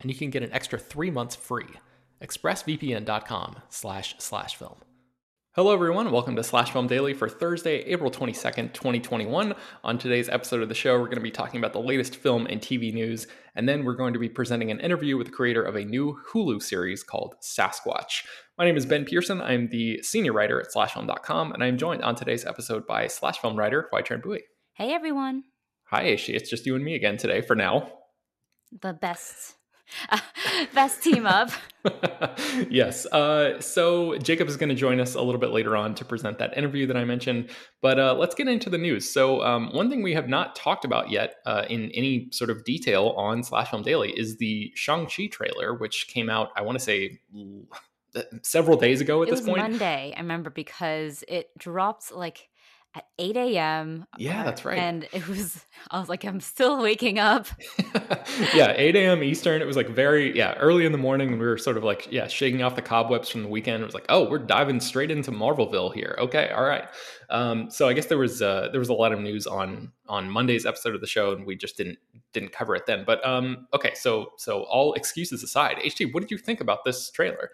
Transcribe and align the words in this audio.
and 0.00 0.10
you 0.10 0.16
can 0.16 0.30
get 0.30 0.42
an 0.42 0.52
extra 0.52 0.78
three 0.78 1.10
months 1.10 1.36
free. 1.36 1.68
expressvpn.com 2.22 3.56
slash 3.68 4.14
slash 4.18 4.56
film. 4.56 4.76
Hello, 5.56 5.72
everyone. 5.72 6.12
Welcome 6.12 6.36
to 6.36 6.44
Slash 6.44 6.70
Film 6.70 6.86
Daily 6.86 7.12
for 7.12 7.28
Thursday, 7.28 7.78
April 7.80 8.08
22nd, 8.08 8.72
2021. 8.72 9.52
On 9.82 9.98
today's 9.98 10.28
episode 10.28 10.62
of 10.62 10.68
the 10.68 10.76
show, 10.76 10.92
we're 10.92 11.06
going 11.06 11.16
to 11.16 11.20
be 11.20 11.32
talking 11.32 11.58
about 11.58 11.72
the 11.72 11.80
latest 11.80 12.14
film 12.14 12.46
and 12.46 12.60
TV 12.60 12.94
news, 12.94 13.26
and 13.56 13.68
then 13.68 13.84
we're 13.84 13.96
going 13.96 14.12
to 14.12 14.20
be 14.20 14.28
presenting 14.28 14.70
an 14.70 14.78
interview 14.78 15.16
with 15.16 15.26
the 15.26 15.32
creator 15.32 15.60
of 15.60 15.74
a 15.74 15.84
new 15.84 16.16
Hulu 16.30 16.62
series 16.62 17.02
called 17.02 17.34
Sasquatch. 17.42 18.24
My 18.58 18.64
name 18.64 18.76
is 18.76 18.86
Ben 18.86 19.04
Pearson. 19.04 19.40
I'm 19.40 19.68
the 19.70 20.00
senior 20.04 20.32
writer 20.32 20.60
at 20.60 20.68
slashfilm.com, 20.72 21.50
and 21.50 21.64
I'm 21.64 21.78
joined 21.78 22.02
on 22.02 22.14
today's 22.14 22.46
episode 22.46 22.86
by 22.86 23.08
Slash 23.08 23.38
Film 23.38 23.56
writer 23.56 23.88
Hoai-Tran 23.92 24.22
Bui. 24.22 24.44
Hey, 24.74 24.92
everyone. 24.92 25.42
Hi, 25.86 26.04
Aishi. 26.04 26.32
It's 26.32 26.48
just 26.48 26.64
you 26.64 26.76
and 26.76 26.84
me 26.84 26.94
again 26.94 27.16
today 27.16 27.40
for 27.40 27.56
now. 27.56 27.90
The 28.80 28.92
best 28.92 29.56
Best 30.74 31.02
team 31.02 31.26
up. 31.26 31.50
yes. 32.68 33.06
Uh, 33.06 33.60
so 33.60 34.16
Jacob 34.18 34.48
is 34.48 34.56
going 34.56 34.68
to 34.68 34.74
join 34.74 35.00
us 35.00 35.14
a 35.14 35.22
little 35.22 35.40
bit 35.40 35.50
later 35.50 35.76
on 35.76 35.94
to 35.94 36.04
present 36.04 36.38
that 36.38 36.56
interview 36.56 36.86
that 36.86 36.96
I 36.96 37.04
mentioned. 37.04 37.50
But 37.80 37.98
uh, 37.98 38.14
let's 38.14 38.34
get 38.34 38.48
into 38.48 38.70
the 38.70 38.78
news. 38.78 39.10
So 39.10 39.42
um, 39.42 39.70
one 39.72 39.88
thing 39.90 40.02
we 40.02 40.14
have 40.14 40.28
not 40.28 40.54
talked 40.54 40.84
about 40.84 41.10
yet 41.10 41.36
uh, 41.46 41.64
in 41.68 41.90
any 41.92 42.28
sort 42.32 42.50
of 42.50 42.64
detail 42.64 43.14
on 43.16 43.42
Slash 43.42 43.70
Film 43.70 43.82
Daily 43.82 44.10
is 44.10 44.36
the 44.36 44.72
Shang 44.74 45.06
Chi 45.06 45.26
trailer, 45.26 45.74
which 45.74 46.08
came 46.08 46.28
out. 46.28 46.50
I 46.56 46.62
want 46.62 46.78
to 46.78 46.84
say. 46.84 47.20
Several 48.42 48.76
days 48.76 49.00
ago 49.00 49.22
at 49.22 49.28
it 49.28 49.30
this 49.30 49.40
point. 49.42 49.58
Monday, 49.58 50.12
I 50.16 50.20
remember 50.20 50.50
because 50.50 51.22
it 51.28 51.46
dropped 51.56 52.10
like 52.10 52.49
at 52.94 53.04
8 53.18 53.36
a.m. 53.36 54.06
Yeah, 54.18 54.42
that's 54.42 54.64
right. 54.64 54.78
And 54.78 55.06
it 55.12 55.28
was, 55.28 55.64
I 55.90 56.00
was 56.00 56.08
like, 56.08 56.24
I'm 56.24 56.40
still 56.40 56.82
waking 56.82 57.18
up. 57.18 57.46
yeah, 58.54 58.74
8 58.76 58.96
a.m. 58.96 59.22
Eastern. 59.22 59.62
It 59.62 59.66
was 59.66 59.76
like 59.76 59.88
very, 59.88 60.36
yeah, 60.36 60.54
early 60.54 60.86
in 60.86 60.92
the 60.92 60.98
morning. 60.98 61.30
And 61.30 61.40
we 61.40 61.46
were 61.46 61.58
sort 61.58 61.76
of 61.76 61.84
like, 61.84 62.08
yeah, 62.10 62.26
shaking 62.26 62.62
off 62.62 62.74
the 62.74 62.82
cobwebs 62.82 63.28
from 63.28 63.42
the 63.42 63.48
weekend. 63.48 63.82
It 63.82 63.86
was 63.86 63.94
like, 63.94 64.06
oh, 64.08 64.28
we're 64.28 64.38
diving 64.38 64.80
straight 64.80 65.10
into 65.10 65.30
Marvelville 65.30 65.94
here. 65.94 66.16
Okay, 66.18 66.50
all 66.50 66.64
right. 66.64 66.84
Um, 67.30 67.70
so 67.70 67.88
I 67.88 67.92
guess 67.92 68.06
there 68.06 68.18
was 68.18 68.42
uh, 68.42 68.68
there 68.72 68.80
was 68.80 68.88
a 68.88 68.94
lot 68.94 69.12
of 69.12 69.20
news 69.20 69.46
on 69.46 69.92
on 70.08 70.28
Monday's 70.28 70.66
episode 70.66 70.96
of 70.96 71.00
the 71.00 71.06
show, 71.06 71.32
and 71.32 71.46
we 71.46 71.54
just 71.54 71.76
didn't 71.76 71.98
didn't 72.32 72.50
cover 72.50 72.74
it 72.74 72.86
then. 72.86 73.04
But 73.06 73.24
um, 73.24 73.68
okay, 73.72 73.94
so 73.94 74.32
so 74.36 74.64
all 74.64 74.94
excuses 74.94 75.44
aside, 75.44 75.76
HT, 75.76 76.12
what 76.12 76.20
did 76.20 76.32
you 76.32 76.38
think 76.38 76.60
about 76.60 76.84
this 76.84 77.08
trailer? 77.10 77.50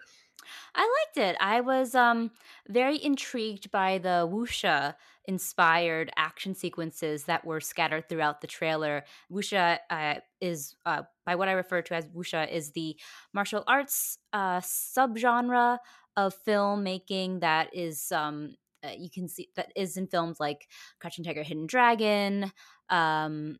I 0.77 0.81
liked 0.83 1.17
it. 1.29 1.35
I 1.41 1.61
was 1.61 1.95
um, 1.95 2.29
very 2.69 3.03
intrigued 3.03 3.71
by 3.71 3.97
the 3.97 4.29
wuxia 4.31 4.93
inspired 5.25 6.11
action 6.15 6.53
sequences 6.53 7.23
that 7.23 7.43
were 7.43 7.59
scattered 7.59 8.07
throughout 8.07 8.41
the 8.41 8.47
trailer. 8.47 9.03
Wuxia 9.31 9.79
uh, 9.89 10.15
is, 10.39 10.75
uh, 10.85 11.01
by 11.25 11.33
what 11.35 11.47
I 11.47 11.53
refer 11.53 11.81
to 11.81 11.95
as 11.95 12.07
wuxia, 12.09 12.49
is 12.49 12.71
the 12.71 12.95
martial 13.33 13.63
arts 13.65 14.19
uh, 14.33 14.59
subgenre 14.59 15.79
of 16.15 16.35
filmmaking 16.47 17.41
that 17.41 17.69
is. 17.73 18.11
Um, 18.11 18.55
uh, 18.83 18.91
you 18.95 19.09
can 19.09 19.27
see 19.27 19.49
that 19.55 19.71
is 19.75 19.97
in 19.97 20.05
films 20.05 20.39
like 20.39 20.67
Crouching 20.99 21.23
Tiger, 21.23 21.41
Hidden 21.41 21.65
Dragon, 21.65 22.51
um, 22.91 23.57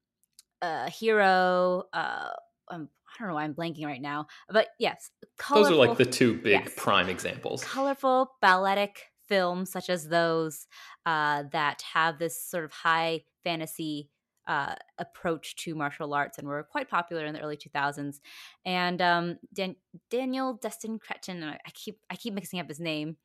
uh, 0.61 0.87
Hero. 0.91 1.85
Uh, 1.91 2.29
um, 2.69 2.89
I 3.09 3.19
don't 3.19 3.29
know 3.29 3.35
why 3.35 3.43
I'm 3.43 3.53
blanking 3.53 3.85
right 3.85 4.01
now, 4.01 4.27
but 4.49 4.67
yes, 4.79 5.11
those 5.53 5.71
are 5.71 5.75
like 5.75 5.97
the 5.97 6.05
two 6.05 6.35
big 6.35 6.65
yes, 6.65 6.73
prime 6.75 7.09
examples. 7.09 7.63
Colorful 7.63 8.31
balletic 8.41 9.03
films 9.27 9.71
such 9.71 9.89
as 9.89 10.07
those 10.07 10.67
uh, 11.05 11.43
that 11.51 11.81
have 11.93 12.19
this 12.19 12.41
sort 12.43 12.63
of 12.63 12.71
high 12.71 13.21
fantasy 13.43 14.09
uh, 14.47 14.75
approach 14.97 15.55
to 15.57 15.75
martial 15.75 16.13
arts 16.13 16.37
and 16.37 16.47
were 16.47 16.63
quite 16.63 16.89
popular 16.89 17.25
in 17.25 17.33
the 17.33 17.41
early 17.41 17.57
2000s. 17.57 18.19
And 18.65 19.01
um, 19.01 19.37
Dan- 19.53 19.75
Daniel 20.09 20.57
Destin 20.61 20.99
Cretton, 20.99 21.43
I 21.43 21.57
keep 21.73 21.99
I 22.09 22.15
keep 22.15 22.33
mixing 22.33 22.59
up 22.59 22.67
his 22.67 22.79
name 22.79 23.17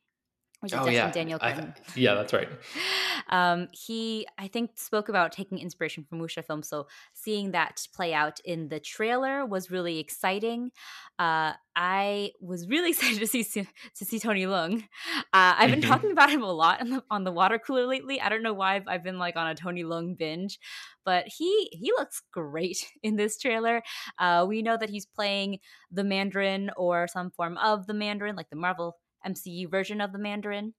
which 0.63 0.71
is 0.71 0.79
oh, 0.79 0.87
yeah. 0.87 1.11
Daniel 1.11 1.37
I, 1.41 1.73
yeah, 1.93 2.13
that's 2.13 2.31
right. 2.31 2.47
um, 3.29 3.67
he, 3.73 4.25
I 4.37 4.47
think, 4.47 4.71
spoke 4.75 5.09
about 5.09 5.33
taking 5.33 5.59
inspiration 5.59 6.05
from 6.05 6.21
wuxia 6.21 6.45
films. 6.45 6.69
So 6.69 6.87
seeing 7.11 7.51
that 7.51 7.85
play 7.93 8.13
out 8.13 8.39
in 8.45 8.69
the 8.69 8.79
trailer 8.79 9.45
was 9.45 9.69
really 9.69 9.99
exciting. 9.99 10.71
Uh, 11.19 11.51
I 11.75 12.31
was 12.39 12.69
really 12.69 12.89
excited 12.91 13.19
to 13.19 13.27
see 13.27 13.43
to 13.43 14.05
see 14.05 14.19
Tony 14.19 14.45
Leung. 14.45 14.83
Uh, 15.17 15.23
I've 15.33 15.69
been 15.69 15.81
mm-hmm. 15.81 15.89
talking 15.89 16.11
about 16.11 16.29
him 16.29 16.43
a 16.43 16.51
lot 16.51 16.79
on 16.79 16.89
the, 16.91 17.03
on 17.11 17.23
the 17.25 17.31
water 17.33 17.59
cooler 17.59 17.85
lately. 17.85 18.21
I 18.21 18.29
don't 18.29 18.41
know 18.41 18.53
why 18.53 18.75
I've, 18.75 18.87
I've 18.87 19.03
been 19.03 19.19
like 19.19 19.35
on 19.35 19.47
a 19.47 19.55
Tony 19.55 19.83
Leung 19.83 20.17
binge, 20.17 20.59
but 21.03 21.25
he 21.27 21.69
he 21.73 21.91
looks 21.91 22.21
great 22.31 22.89
in 23.03 23.17
this 23.17 23.37
trailer. 23.37 23.83
Uh, 24.17 24.45
we 24.47 24.61
know 24.61 24.77
that 24.77 24.89
he's 24.89 25.05
playing 25.05 25.59
the 25.91 26.05
Mandarin 26.05 26.71
or 26.77 27.09
some 27.09 27.31
form 27.31 27.57
of 27.57 27.85
the 27.85 27.93
Mandarin, 27.93 28.37
like 28.37 28.49
the 28.49 28.55
Marvel 28.55 28.97
MCU 29.27 29.69
version 29.69 30.01
of 30.01 30.11
the 30.11 30.19
Mandarin, 30.19 30.73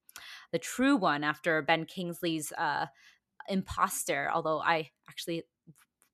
the 0.53 0.59
true 0.59 0.97
one 0.97 1.25
after 1.25 1.63
Ben 1.63 1.85
Kingsley's 1.85 2.53
uh, 2.53 2.87
imposter. 3.49 4.31
Although 4.33 4.61
I 4.61 4.91
actually 5.09 5.45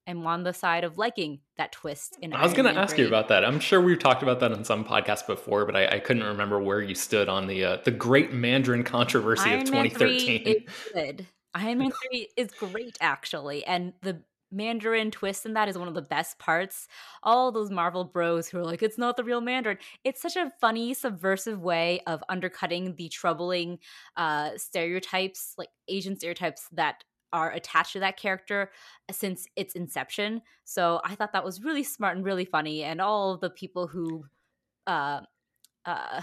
am 0.06 0.26
on 0.26 0.42
the 0.42 0.52
side 0.52 0.84
of 0.84 0.98
liking 0.98 1.40
that 1.56 1.72
twist. 1.72 2.16
In 2.20 2.32
I 2.32 2.42
was 2.42 2.52
going 2.52 2.72
to 2.72 2.78
ask 2.78 2.98
you 2.98 3.06
about 3.06 3.28
that. 3.28 3.44
I'm 3.44 3.60
sure 3.60 3.80
we've 3.80 3.98
talked 3.98 4.22
about 4.22 4.40
that 4.40 4.52
on 4.52 4.64
some 4.64 4.84
podcast 4.84 5.26
before, 5.26 5.64
but 5.64 5.76
I, 5.76 5.86
I 5.86 5.98
couldn't 5.98 6.24
remember 6.24 6.60
where 6.60 6.80
you 6.80 6.94
stood 6.94 7.28
on 7.28 7.46
the 7.46 7.64
uh, 7.64 7.78
the 7.84 7.90
great 7.90 8.32
Mandarin 8.32 8.84
controversy 8.84 9.50
Iron 9.50 9.60
of 9.60 9.66
2013. 9.66 10.44
Man 10.44 10.44
3 10.44 10.52
is 10.52 10.64
good. 10.92 11.26
Iron 11.54 11.78
Man 11.78 11.92
3 12.10 12.28
is 12.36 12.50
great, 12.52 12.96
actually. 13.00 13.64
And 13.64 13.92
the 14.02 14.22
Mandarin 14.52 15.10
twist 15.10 15.46
in 15.46 15.54
that 15.54 15.68
is 15.68 15.78
one 15.78 15.88
of 15.88 15.94
the 15.94 16.02
best 16.02 16.38
parts. 16.38 16.88
All 17.22 17.52
those 17.52 17.70
Marvel 17.70 18.04
bros 18.04 18.48
who 18.48 18.58
are 18.58 18.64
like, 18.64 18.82
it's 18.82 18.98
not 18.98 19.16
the 19.16 19.24
real 19.24 19.40
Mandarin. 19.40 19.78
It's 20.04 20.20
such 20.20 20.36
a 20.36 20.52
funny, 20.60 20.94
subversive 20.94 21.60
way 21.60 22.00
of 22.06 22.22
undercutting 22.28 22.94
the 22.96 23.08
troubling 23.08 23.78
uh, 24.16 24.50
stereotypes, 24.56 25.54
like 25.56 25.68
Asian 25.88 26.16
stereotypes 26.16 26.68
that 26.72 27.04
are 27.32 27.52
attached 27.52 27.92
to 27.92 28.00
that 28.00 28.16
character 28.16 28.70
uh, 29.08 29.12
since 29.12 29.46
its 29.56 29.74
inception. 29.74 30.42
So 30.64 31.00
I 31.04 31.14
thought 31.14 31.32
that 31.32 31.44
was 31.44 31.62
really 31.62 31.84
smart 31.84 32.16
and 32.16 32.24
really 32.24 32.44
funny. 32.44 32.82
And 32.82 33.00
all 33.00 33.36
the 33.36 33.50
people 33.50 33.86
who 33.86 34.24
uh, 34.86 35.20
uh, 35.84 36.22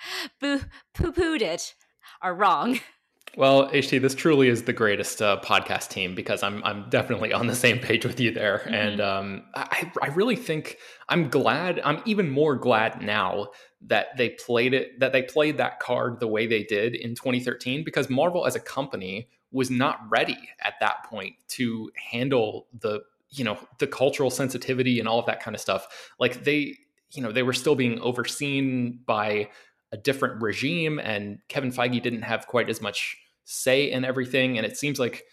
poo 0.40 0.60
pooed 0.94 1.42
it 1.42 1.74
are 2.20 2.34
wrong. 2.34 2.80
Well, 3.34 3.70
HT, 3.70 4.02
this 4.02 4.14
truly 4.14 4.48
is 4.48 4.64
the 4.64 4.74
greatest 4.74 5.22
uh, 5.22 5.40
podcast 5.42 5.88
team 5.88 6.14
because 6.14 6.42
I'm 6.42 6.62
I'm 6.64 6.90
definitely 6.90 7.32
on 7.32 7.46
the 7.46 7.54
same 7.54 7.78
page 7.78 8.04
with 8.04 8.20
you 8.20 8.30
there, 8.30 8.58
mm-hmm. 8.58 8.74
and 8.74 9.00
um, 9.00 9.44
I 9.54 9.90
I 10.02 10.08
really 10.08 10.36
think 10.36 10.76
I'm 11.08 11.30
glad 11.30 11.80
I'm 11.82 12.02
even 12.04 12.30
more 12.30 12.56
glad 12.56 13.00
now 13.00 13.48
that 13.86 14.16
they 14.18 14.30
played 14.30 14.74
it 14.74 15.00
that 15.00 15.12
they 15.12 15.22
played 15.22 15.56
that 15.56 15.80
card 15.80 16.20
the 16.20 16.28
way 16.28 16.46
they 16.46 16.62
did 16.62 16.94
in 16.94 17.14
2013 17.14 17.84
because 17.84 18.10
Marvel 18.10 18.46
as 18.46 18.54
a 18.54 18.60
company 18.60 19.28
was 19.50 19.70
not 19.70 20.00
ready 20.10 20.38
at 20.60 20.74
that 20.80 21.04
point 21.04 21.34
to 21.48 21.90
handle 22.10 22.66
the 22.80 23.00
you 23.30 23.44
know 23.44 23.58
the 23.78 23.86
cultural 23.86 24.30
sensitivity 24.30 24.98
and 24.98 25.08
all 25.08 25.18
of 25.18 25.26
that 25.26 25.42
kind 25.42 25.54
of 25.54 25.60
stuff 25.60 26.12
like 26.20 26.44
they 26.44 26.76
you 27.12 27.22
know 27.22 27.32
they 27.32 27.42
were 27.42 27.52
still 27.52 27.74
being 27.74 27.98
overseen 28.00 29.00
by 29.06 29.48
a 29.90 29.96
different 29.96 30.40
regime 30.42 30.98
and 30.98 31.38
kevin 31.48 31.72
feige 31.72 32.02
didn't 32.02 32.22
have 32.22 32.46
quite 32.46 32.68
as 32.68 32.80
much 32.80 33.16
say 33.44 33.90
in 33.90 34.04
everything 34.04 34.56
and 34.56 34.66
it 34.66 34.76
seems 34.76 34.98
like 34.98 35.24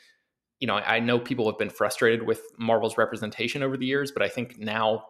you 0.59 0.67
know 0.67 0.75
i 0.75 0.99
know 0.99 1.19
people 1.19 1.45
have 1.49 1.57
been 1.57 1.69
frustrated 1.69 2.25
with 2.25 2.41
marvel's 2.57 2.97
representation 2.97 3.63
over 3.63 3.77
the 3.77 3.85
years 3.85 4.11
but 4.11 4.21
i 4.23 4.27
think 4.27 4.57
now 4.57 5.03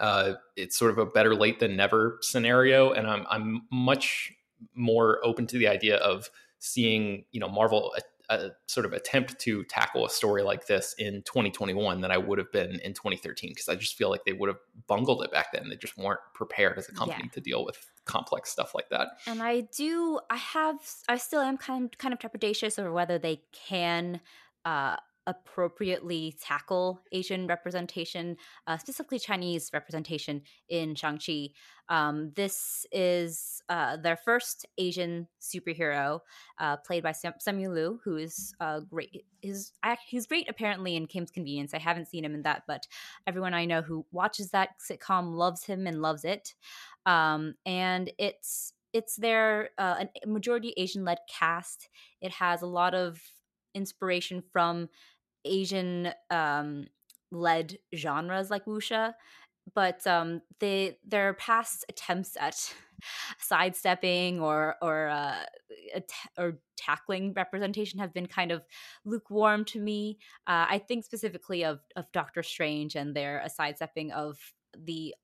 uh, 0.00 0.32
it's 0.56 0.76
sort 0.76 0.90
of 0.90 0.98
a 0.98 1.06
better 1.06 1.36
late 1.36 1.60
than 1.60 1.76
never 1.76 2.18
scenario 2.20 2.92
and 2.92 3.06
i'm 3.06 3.24
i'm 3.30 3.62
much 3.70 4.32
more 4.74 5.20
open 5.24 5.46
to 5.46 5.58
the 5.58 5.68
idea 5.68 5.96
of 5.98 6.28
seeing 6.58 7.24
you 7.30 7.38
know 7.38 7.48
marvel 7.48 7.94
a 8.30 8.50
sort 8.66 8.86
of 8.86 8.92
attempt 8.92 9.38
to 9.40 9.64
tackle 9.64 10.06
a 10.06 10.10
story 10.10 10.42
like 10.42 10.66
this 10.66 10.94
in 10.98 11.22
2021 11.22 12.00
than 12.00 12.10
I 12.10 12.18
would 12.18 12.38
have 12.38 12.50
been 12.52 12.80
in 12.80 12.94
2013 12.94 13.50
because 13.50 13.68
I 13.68 13.74
just 13.74 13.96
feel 13.96 14.10
like 14.10 14.24
they 14.24 14.32
would 14.32 14.48
have 14.48 14.58
bungled 14.86 15.22
it 15.22 15.30
back 15.30 15.52
then. 15.52 15.68
They 15.68 15.76
just 15.76 15.96
weren't 15.98 16.20
prepared 16.34 16.78
as 16.78 16.88
a 16.88 16.92
company 16.92 17.24
yeah. 17.24 17.30
to 17.32 17.40
deal 17.40 17.64
with 17.64 17.78
complex 18.04 18.50
stuff 18.50 18.74
like 18.74 18.88
that. 18.90 19.08
And 19.26 19.42
I 19.42 19.62
do, 19.76 20.20
I 20.30 20.36
have, 20.36 20.76
I 21.08 21.18
still 21.18 21.40
am 21.40 21.56
kind 21.58 21.96
kind 21.98 22.14
of 22.14 22.20
trepidatious 22.20 22.78
over 22.78 22.92
whether 22.92 23.18
they 23.18 23.42
can 23.52 24.20
uh, 24.64 24.96
appropriately 25.26 26.36
tackle 26.40 27.00
Asian 27.12 27.46
representation, 27.46 28.36
uh, 28.66 28.76
specifically 28.76 29.18
Chinese 29.18 29.70
representation 29.72 30.42
in 30.68 30.94
Shang-Chi. 30.94 31.50
Um, 31.88 32.32
this 32.34 32.86
is 32.92 33.62
uh, 33.68 33.96
their 33.96 34.16
first 34.16 34.66
Asian 34.78 35.28
superhero, 35.40 36.20
uh, 36.58 36.76
played 36.78 37.02
by 37.02 37.12
Sam- 37.12 37.34
Simu 37.46 37.74
Liu, 37.74 38.00
who 38.04 38.16
is 38.16 38.54
uh, 38.60 38.80
great. 38.80 39.24
Is 39.42 39.72
he's 40.06 40.26
great 40.26 40.48
apparently 40.48 40.96
in 40.96 41.06
Kim's 41.06 41.30
Convenience. 41.30 41.74
I 41.74 41.78
haven't 41.78 42.08
seen 42.08 42.24
him 42.24 42.34
in 42.34 42.42
that, 42.42 42.62
but 42.66 42.86
everyone 43.26 43.52
I 43.52 43.66
know 43.66 43.82
who 43.82 44.06
watches 44.12 44.50
that 44.50 44.70
sitcom 44.80 45.34
loves 45.34 45.64
him 45.64 45.86
and 45.86 46.00
loves 46.00 46.24
it. 46.24 46.54
Um, 47.04 47.54
and 47.66 48.10
it's 48.18 48.72
it's 48.94 49.16
their 49.16 49.70
uh, 49.76 50.04
majority 50.24 50.72
Asian 50.76 51.04
led 51.04 51.18
cast. 51.28 51.88
It 52.22 52.30
has 52.32 52.62
a 52.62 52.66
lot 52.66 52.94
of 52.94 53.20
inspiration 53.74 54.42
from 54.52 54.88
Asian 55.44 56.12
um, 56.30 56.86
led 57.30 57.78
genres 57.94 58.50
like 58.50 58.64
wuxia, 58.66 59.14
but 59.74 60.06
um, 60.06 60.42
they 60.60 60.98
their 61.06 61.34
past 61.34 61.84
attempts 61.88 62.36
at 62.38 62.74
sidestepping 63.38 64.40
or 64.40 64.76
or 64.82 65.08
uh, 65.08 65.44
or 66.38 66.58
tackling 66.76 67.32
representation 67.34 67.98
have 67.98 68.12
been 68.12 68.26
kind 68.26 68.52
of 68.52 68.62
lukewarm 69.04 69.64
to 69.66 69.80
me. 69.80 70.18
Uh, 70.46 70.66
I 70.68 70.78
think 70.78 71.04
specifically 71.04 71.64
of 71.64 71.80
of 71.96 72.10
Doctor 72.12 72.42
Strange 72.42 72.94
and 72.96 73.14
their 73.14 73.42
uh, 73.42 73.48
sidestepping 73.48 74.12
of 74.12 74.38
the 74.76 75.14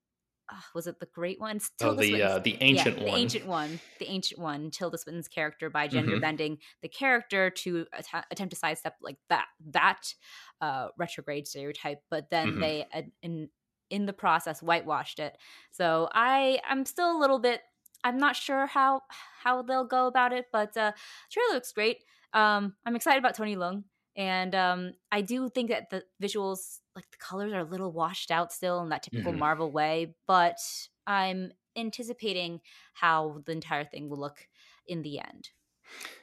uh, 0.50 0.60
was 0.74 0.86
it 0.86 0.98
the 0.98 1.06
great 1.06 1.40
one? 1.40 1.60
oh, 1.82 1.94
the 1.94 2.22
uh, 2.22 2.38
the 2.38 2.56
ancient 2.60 2.98
yeah, 2.98 3.04
one, 3.04 3.12
the 3.12 3.18
ancient 3.20 3.46
one, 3.46 3.80
the 3.98 4.10
ancient 4.10 4.40
one. 4.40 4.70
Tilda 4.70 4.98
Swinton's 4.98 5.28
character 5.28 5.70
by 5.70 5.88
gender 5.88 6.12
mm-hmm. 6.12 6.20
bending 6.20 6.58
the 6.82 6.88
character 6.88 7.50
to 7.50 7.86
att- 7.92 8.26
attempt 8.30 8.52
to 8.52 8.58
sidestep 8.58 8.96
like 9.02 9.16
that 9.28 9.46
that 9.70 10.14
uh, 10.60 10.88
retrograde 10.98 11.46
stereotype, 11.46 12.02
but 12.10 12.30
then 12.30 12.48
mm-hmm. 12.48 12.60
they 12.60 12.86
in 13.22 13.48
in 13.90 14.06
the 14.06 14.12
process 14.12 14.62
whitewashed 14.62 15.18
it. 15.18 15.36
So 15.70 16.08
I 16.12 16.60
I'm 16.68 16.84
still 16.84 17.16
a 17.16 17.18
little 17.18 17.38
bit. 17.38 17.60
I'm 18.02 18.18
not 18.18 18.36
sure 18.36 18.66
how 18.66 19.02
how 19.42 19.62
they'll 19.62 19.84
go 19.84 20.06
about 20.06 20.32
it, 20.32 20.46
but 20.52 20.76
uh, 20.76 20.92
trailer 21.30 21.54
looks 21.54 21.72
great. 21.72 22.04
Um, 22.32 22.74
I'm 22.86 22.96
excited 22.96 23.18
about 23.18 23.34
Tony 23.34 23.56
Leung. 23.56 23.84
And 24.16 24.54
um, 24.54 24.92
I 25.12 25.22
do 25.22 25.48
think 25.48 25.70
that 25.70 25.90
the 25.90 26.02
visuals, 26.22 26.80
like 27.00 27.10
the 27.10 27.16
colors, 27.18 27.52
are 27.52 27.60
a 27.60 27.64
little 27.64 27.92
washed 27.92 28.30
out 28.30 28.52
still 28.52 28.80
in 28.82 28.90
that 28.90 29.02
typical 29.02 29.32
mm-hmm. 29.32 29.40
Marvel 29.40 29.70
way. 29.70 30.14
But 30.26 30.58
I'm 31.06 31.52
anticipating 31.76 32.60
how 32.92 33.42
the 33.46 33.52
entire 33.52 33.84
thing 33.84 34.08
will 34.08 34.18
look 34.18 34.46
in 34.86 35.02
the 35.02 35.18
end. 35.18 35.50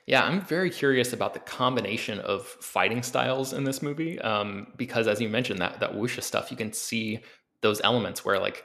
Yeah, 0.05 0.23
I'm 0.23 0.41
very 0.41 0.69
curious 0.69 1.11
about 1.11 1.33
the 1.33 1.41
combination 1.41 2.19
of 2.19 2.45
fighting 2.45 3.03
styles 3.03 3.51
in 3.51 3.65
this 3.65 3.81
movie 3.81 4.19
um, 4.21 4.67
because, 4.77 5.07
as 5.07 5.19
you 5.19 5.27
mentioned, 5.27 5.59
that 5.59 5.79
that 5.81 5.93
wuxia 5.93 6.23
stuff, 6.23 6.51
you 6.51 6.57
can 6.57 6.71
see 6.71 7.19
those 7.61 7.81
elements 7.83 8.23
where, 8.23 8.39
like, 8.39 8.63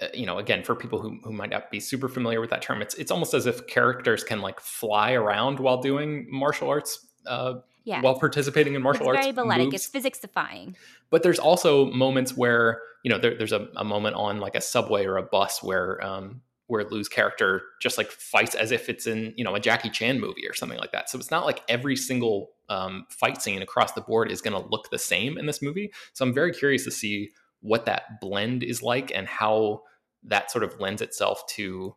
uh, 0.00 0.08
you 0.12 0.26
know, 0.26 0.38
again, 0.38 0.64
for 0.64 0.74
people 0.74 1.00
who, 1.00 1.20
who 1.22 1.32
might 1.32 1.50
not 1.50 1.70
be 1.70 1.78
super 1.78 2.08
familiar 2.08 2.40
with 2.40 2.50
that 2.50 2.62
term, 2.62 2.82
it's 2.82 2.94
it's 2.94 3.12
almost 3.12 3.34
as 3.34 3.46
if 3.46 3.66
characters 3.68 4.24
can 4.24 4.40
like 4.40 4.58
fly 4.58 5.12
around 5.12 5.60
while 5.60 5.80
doing 5.80 6.26
martial 6.30 6.68
arts 6.68 7.06
uh, 7.26 7.54
yeah. 7.86 8.00
while 8.00 8.18
participating 8.18 8.74
in 8.74 8.82
martial 8.82 9.06
arts, 9.06 9.18
it's 9.18 9.26
arts. 9.28 9.34
Very 9.36 9.44
balletic. 9.44 9.64
Moves. 9.66 9.76
It's 9.76 9.86
physics 9.86 10.18
defying. 10.18 10.76
But 11.08 11.22
there's 11.22 11.38
also 11.38 11.86
moments 11.92 12.36
where 12.36 12.82
you 13.04 13.10
know 13.10 13.18
there, 13.18 13.38
there's 13.38 13.52
a, 13.52 13.68
a, 13.76 13.84
moment 13.84 14.16
on 14.16 14.40
like 14.40 14.56
a 14.56 14.60
subway 14.60 15.06
or 15.06 15.16
a 15.16 15.22
bus 15.22 15.62
where 15.62 16.04
um, 16.04 16.42
where 16.66 16.84
Liu's 16.84 17.08
character 17.08 17.62
just 17.80 17.96
like 17.96 18.10
fights 18.10 18.56
as 18.56 18.72
if 18.72 18.88
it's 18.88 19.06
in 19.06 19.32
you 19.36 19.44
know 19.44 19.54
a 19.54 19.60
Jackie 19.60 19.88
Chan 19.88 20.20
movie 20.20 20.46
or 20.48 20.52
something 20.52 20.78
like 20.78 20.90
that. 20.92 21.08
So 21.08 21.18
it's 21.18 21.30
not 21.30 21.46
like 21.46 21.62
every 21.68 21.94
single 21.94 22.50
um, 22.68 23.06
fight 23.08 23.40
scene 23.40 23.62
across 23.62 23.92
the 23.92 24.00
board 24.00 24.32
is 24.32 24.42
going 24.42 24.60
to 24.60 24.68
look 24.68 24.90
the 24.90 24.98
same 24.98 25.38
in 25.38 25.46
this 25.46 25.62
movie. 25.62 25.92
So 26.12 26.24
I'm 26.24 26.34
very 26.34 26.52
curious 26.52 26.82
to 26.84 26.90
see 26.90 27.30
what 27.60 27.86
that 27.86 28.20
blend 28.20 28.64
is 28.64 28.82
like 28.82 29.12
and 29.14 29.28
how 29.28 29.82
that 30.24 30.50
sort 30.50 30.64
of 30.64 30.80
lends 30.80 31.00
itself 31.00 31.46
to 31.46 31.94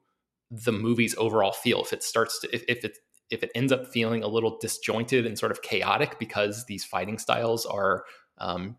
the 0.51 0.71
movie's 0.71 1.15
overall 1.17 1.51
feel. 1.51 1.81
If 1.81 1.93
it 1.93 2.03
starts 2.03 2.39
to 2.41 2.55
if, 2.55 2.63
if 2.67 2.85
it 2.85 2.99
if 3.29 3.43
it 3.43 3.51
ends 3.55 3.71
up 3.71 3.87
feeling 3.87 4.23
a 4.23 4.27
little 4.27 4.57
disjointed 4.59 5.25
and 5.25 5.37
sort 5.37 5.51
of 5.51 5.61
chaotic 5.61 6.17
because 6.19 6.65
these 6.65 6.83
fighting 6.83 7.17
styles 7.17 7.65
are 7.65 8.03
um, 8.37 8.75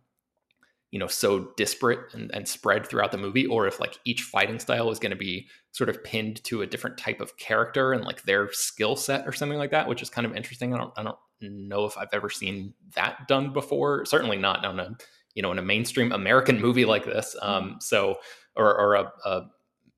you 0.90 0.98
know 0.98 1.06
so 1.06 1.50
disparate 1.56 2.12
and, 2.14 2.30
and, 2.34 2.48
spread 2.48 2.86
throughout 2.86 3.12
the 3.12 3.18
movie 3.18 3.46
or 3.46 3.66
if 3.66 3.78
like 3.78 3.98
each 4.04 4.22
fighting 4.22 4.58
style 4.58 4.90
is 4.90 4.98
going 4.98 5.10
to 5.10 5.16
be 5.16 5.46
sort 5.70 5.88
of 5.88 6.02
pinned 6.02 6.42
to 6.44 6.62
a 6.62 6.66
different 6.66 6.98
type 6.98 7.20
of 7.20 7.36
character 7.36 7.92
and 7.92 8.04
like 8.04 8.22
their 8.22 8.50
skill 8.52 8.96
set 8.96 9.26
or 9.26 9.32
something 9.32 9.58
like 9.58 9.70
that 9.70 9.86
which 9.86 10.02
is 10.02 10.10
kind 10.10 10.26
of 10.26 10.34
interesting 10.34 10.74
i 10.74 10.78
don't, 10.78 10.92
I 10.96 11.02
don't 11.04 11.18
know 11.40 11.84
if 11.84 11.96
i've 11.96 12.08
ever 12.12 12.28
seen 12.28 12.74
that 12.96 13.28
done 13.28 13.52
before 13.52 14.04
certainly 14.04 14.36
not 14.36 14.64
on 14.64 14.80
a 14.80 14.96
you 15.34 15.42
know 15.42 15.52
in 15.52 15.58
a 15.58 15.62
mainstream 15.62 16.10
american 16.10 16.60
movie 16.60 16.84
like 16.84 17.04
this 17.04 17.36
um 17.40 17.64
mm-hmm. 17.64 17.74
so 17.78 18.16
or, 18.56 18.76
or 18.76 18.94
a, 18.94 19.12
a 19.24 19.42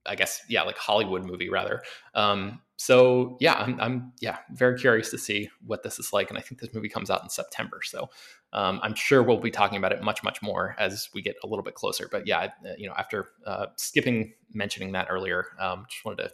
I 0.07 0.17
guess 0.17 0.43
yeah, 0.49 0.63
like 0.63 0.77
Hollywood 0.77 1.25
movie 1.25 1.49
rather. 1.49 1.83
Um, 2.15 2.61
so 2.83 3.37
yeah, 3.39 3.55
I'm, 3.55 3.81
I'm, 3.81 4.13
yeah 4.21 4.39
very 4.51 4.77
curious 4.77 5.09
to 5.13 5.19
see 5.19 5.49
what 5.65 5.85
this 5.85 6.01
is 6.01 6.13
like, 6.13 6.31
and 6.31 6.37
I 6.37 6.43
think 6.43 6.61
this 6.61 6.75
movie 6.75 6.89
comes 6.89 7.11
out 7.11 7.23
in 7.23 7.29
September. 7.29 7.79
So 7.85 8.11
um, 8.53 8.81
I'm 8.83 8.97
sure 8.97 9.23
we'll 9.23 9.39
be 9.39 9.53
talking 9.53 9.79
about 9.79 9.93
it 9.93 10.03
much 10.03 10.25
much 10.25 10.43
more 10.43 10.75
as 10.81 11.09
we 11.15 11.23
get 11.23 11.37
a 11.45 11.47
little 11.47 11.63
bit 11.63 11.75
closer. 11.75 12.09
But 12.11 12.27
yeah, 12.27 12.49
you 12.77 12.89
know, 12.89 12.95
after 12.99 13.29
uh, 13.47 13.67
skipping 13.77 14.35
mentioning 14.53 14.91
that 14.93 15.07
earlier, 15.11 15.47
um, 15.61 15.87
just 15.89 16.05
wanted 16.05 16.25
to. 16.25 16.31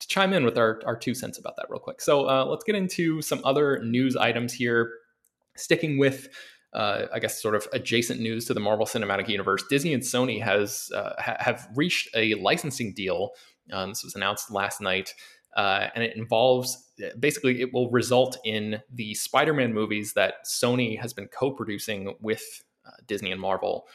To 0.00 0.08
chime 0.08 0.32
in 0.32 0.44
with 0.44 0.58
our, 0.58 0.82
our 0.84 0.96
two 0.96 1.14
cents 1.14 1.38
about 1.38 1.54
that 1.58 1.66
real 1.68 1.78
quick. 1.78 2.00
So 2.00 2.28
uh, 2.28 2.44
let's 2.44 2.64
get 2.64 2.74
into 2.74 3.22
some 3.22 3.40
other 3.44 3.78
news 3.84 4.16
items 4.16 4.52
here. 4.52 4.90
Sticking 5.54 5.96
with 5.96 6.28
uh, 6.72 7.06
I 7.12 7.20
guess, 7.20 7.40
sort 7.40 7.54
of 7.54 7.68
adjacent 7.72 8.20
news 8.20 8.46
to 8.46 8.54
the 8.54 8.58
Marvel 8.58 8.84
Cinematic 8.84 9.28
Universe, 9.28 9.62
Disney 9.70 9.94
and 9.94 10.02
Sony 10.02 10.42
has 10.42 10.90
uh, 10.92 11.12
ha- 11.20 11.36
have 11.38 11.68
reached 11.76 12.08
a 12.16 12.34
licensing 12.34 12.94
deal. 12.94 13.30
Um, 13.72 13.90
this 13.90 14.02
was 14.02 14.16
announced 14.16 14.50
last 14.50 14.80
night, 14.80 15.14
uh, 15.56 15.88
and 15.94 16.02
it 16.02 16.16
involves 16.16 16.90
basically 17.18 17.60
it 17.60 17.72
will 17.72 17.90
result 17.90 18.38
in 18.44 18.80
the 18.92 19.14
Spider-Man 19.14 19.72
movies 19.72 20.12
that 20.14 20.46
Sony 20.46 20.98
has 20.98 21.12
been 21.12 21.28
co-producing 21.28 22.14
with 22.20 22.42
uh, 22.86 22.90
Disney 23.06 23.32
and 23.32 23.40
Marvel 23.40 23.86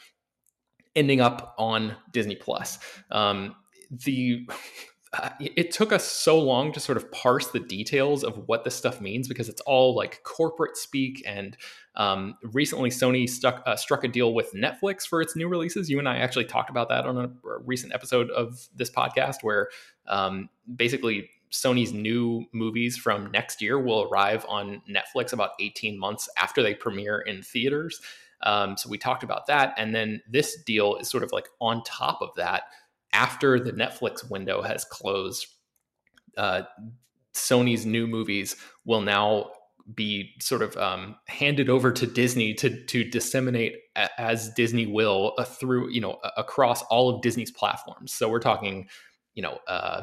ending 0.96 1.20
up 1.20 1.54
on 1.58 1.96
Disney 2.12 2.36
Plus. 2.36 2.78
Um, 3.10 3.54
the 3.90 4.48
uh, 5.14 5.30
it 5.40 5.70
took 5.70 5.90
us 5.90 6.04
so 6.04 6.38
long 6.38 6.70
to 6.72 6.80
sort 6.80 6.98
of 6.98 7.10
parse 7.12 7.46
the 7.46 7.60
details 7.60 8.22
of 8.22 8.46
what 8.46 8.64
this 8.64 8.74
stuff 8.74 9.00
means 9.00 9.26
because 9.26 9.48
it's 9.48 9.62
all 9.62 9.94
like 9.94 10.22
corporate 10.22 10.76
speak. 10.76 11.22
And 11.26 11.56
um, 11.94 12.36
recently, 12.42 12.90
Sony 12.90 13.28
stuck 13.28 13.62
uh, 13.64 13.76
struck 13.76 14.04
a 14.04 14.08
deal 14.08 14.34
with 14.34 14.52
Netflix 14.52 15.06
for 15.06 15.22
its 15.22 15.34
new 15.34 15.48
releases. 15.48 15.88
You 15.88 15.98
and 15.98 16.08
I 16.08 16.18
actually 16.18 16.44
talked 16.44 16.68
about 16.68 16.90
that 16.90 17.06
on 17.06 17.16
a, 17.16 17.30
recent 17.64 17.94
episode 17.94 18.30
of 18.30 18.68
this 18.74 18.90
podcast, 18.90 19.36
where 19.42 19.68
um, 20.06 20.50
basically 20.76 21.30
Sony's 21.50 21.92
new 21.92 22.44
movies 22.52 22.96
from 22.96 23.30
next 23.30 23.62
year 23.62 23.78
will 23.78 24.08
arrive 24.10 24.44
on 24.48 24.82
Netflix 24.88 25.32
about 25.32 25.50
18 25.60 25.98
months 25.98 26.28
after 26.36 26.62
they 26.62 26.74
premiere 26.74 27.20
in 27.20 27.42
theaters. 27.42 28.00
Um, 28.42 28.76
so 28.76 28.88
we 28.88 28.98
talked 28.98 29.22
about 29.24 29.46
that, 29.48 29.74
and 29.76 29.94
then 29.94 30.22
this 30.28 30.62
deal 30.62 30.96
is 30.96 31.08
sort 31.08 31.24
of 31.24 31.32
like 31.32 31.48
on 31.60 31.82
top 31.84 32.22
of 32.22 32.30
that 32.36 32.64
after 33.12 33.58
the 33.58 33.72
Netflix 33.72 34.28
window 34.28 34.62
has 34.62 34.84
closed, 34.84 35.46
uh, 36.36 36.62
Sony's 37.34 37.86
new 37.86 38.06
movies 38.06 38.56
will 38.84 39.00
now 39.00 39.50
be 39.94 40.34
sort 40.40 40.60
of 40.60 40.76
um, 40.76 41.16
handed 41.26 41.70
over 41.70 41.90
to 41.92 42.06
Disney 42.06 42.52
to 42.54 42.84
to 42.86 43.04
disseminate 43.04 43.76
a, 43.96 44.08
as 44.20 44.50
Disney 44.50 44.86
will 44.86 45.34
uh, 45.38 45.44
through 45.44 45.90
you 45.90 46.00
know 46.00 46.18
across 46.36 46.82
all 46.84 47.08
of 47.08 47.22
Disney's 47.22 47.50
platforms. 47.50 48.12
So 48.12 48.28
we're 48.28 48.40
talking, 48.40 48.88
you 49.34 49.42
know, 49.42 49.58
uh, 49.66 50.02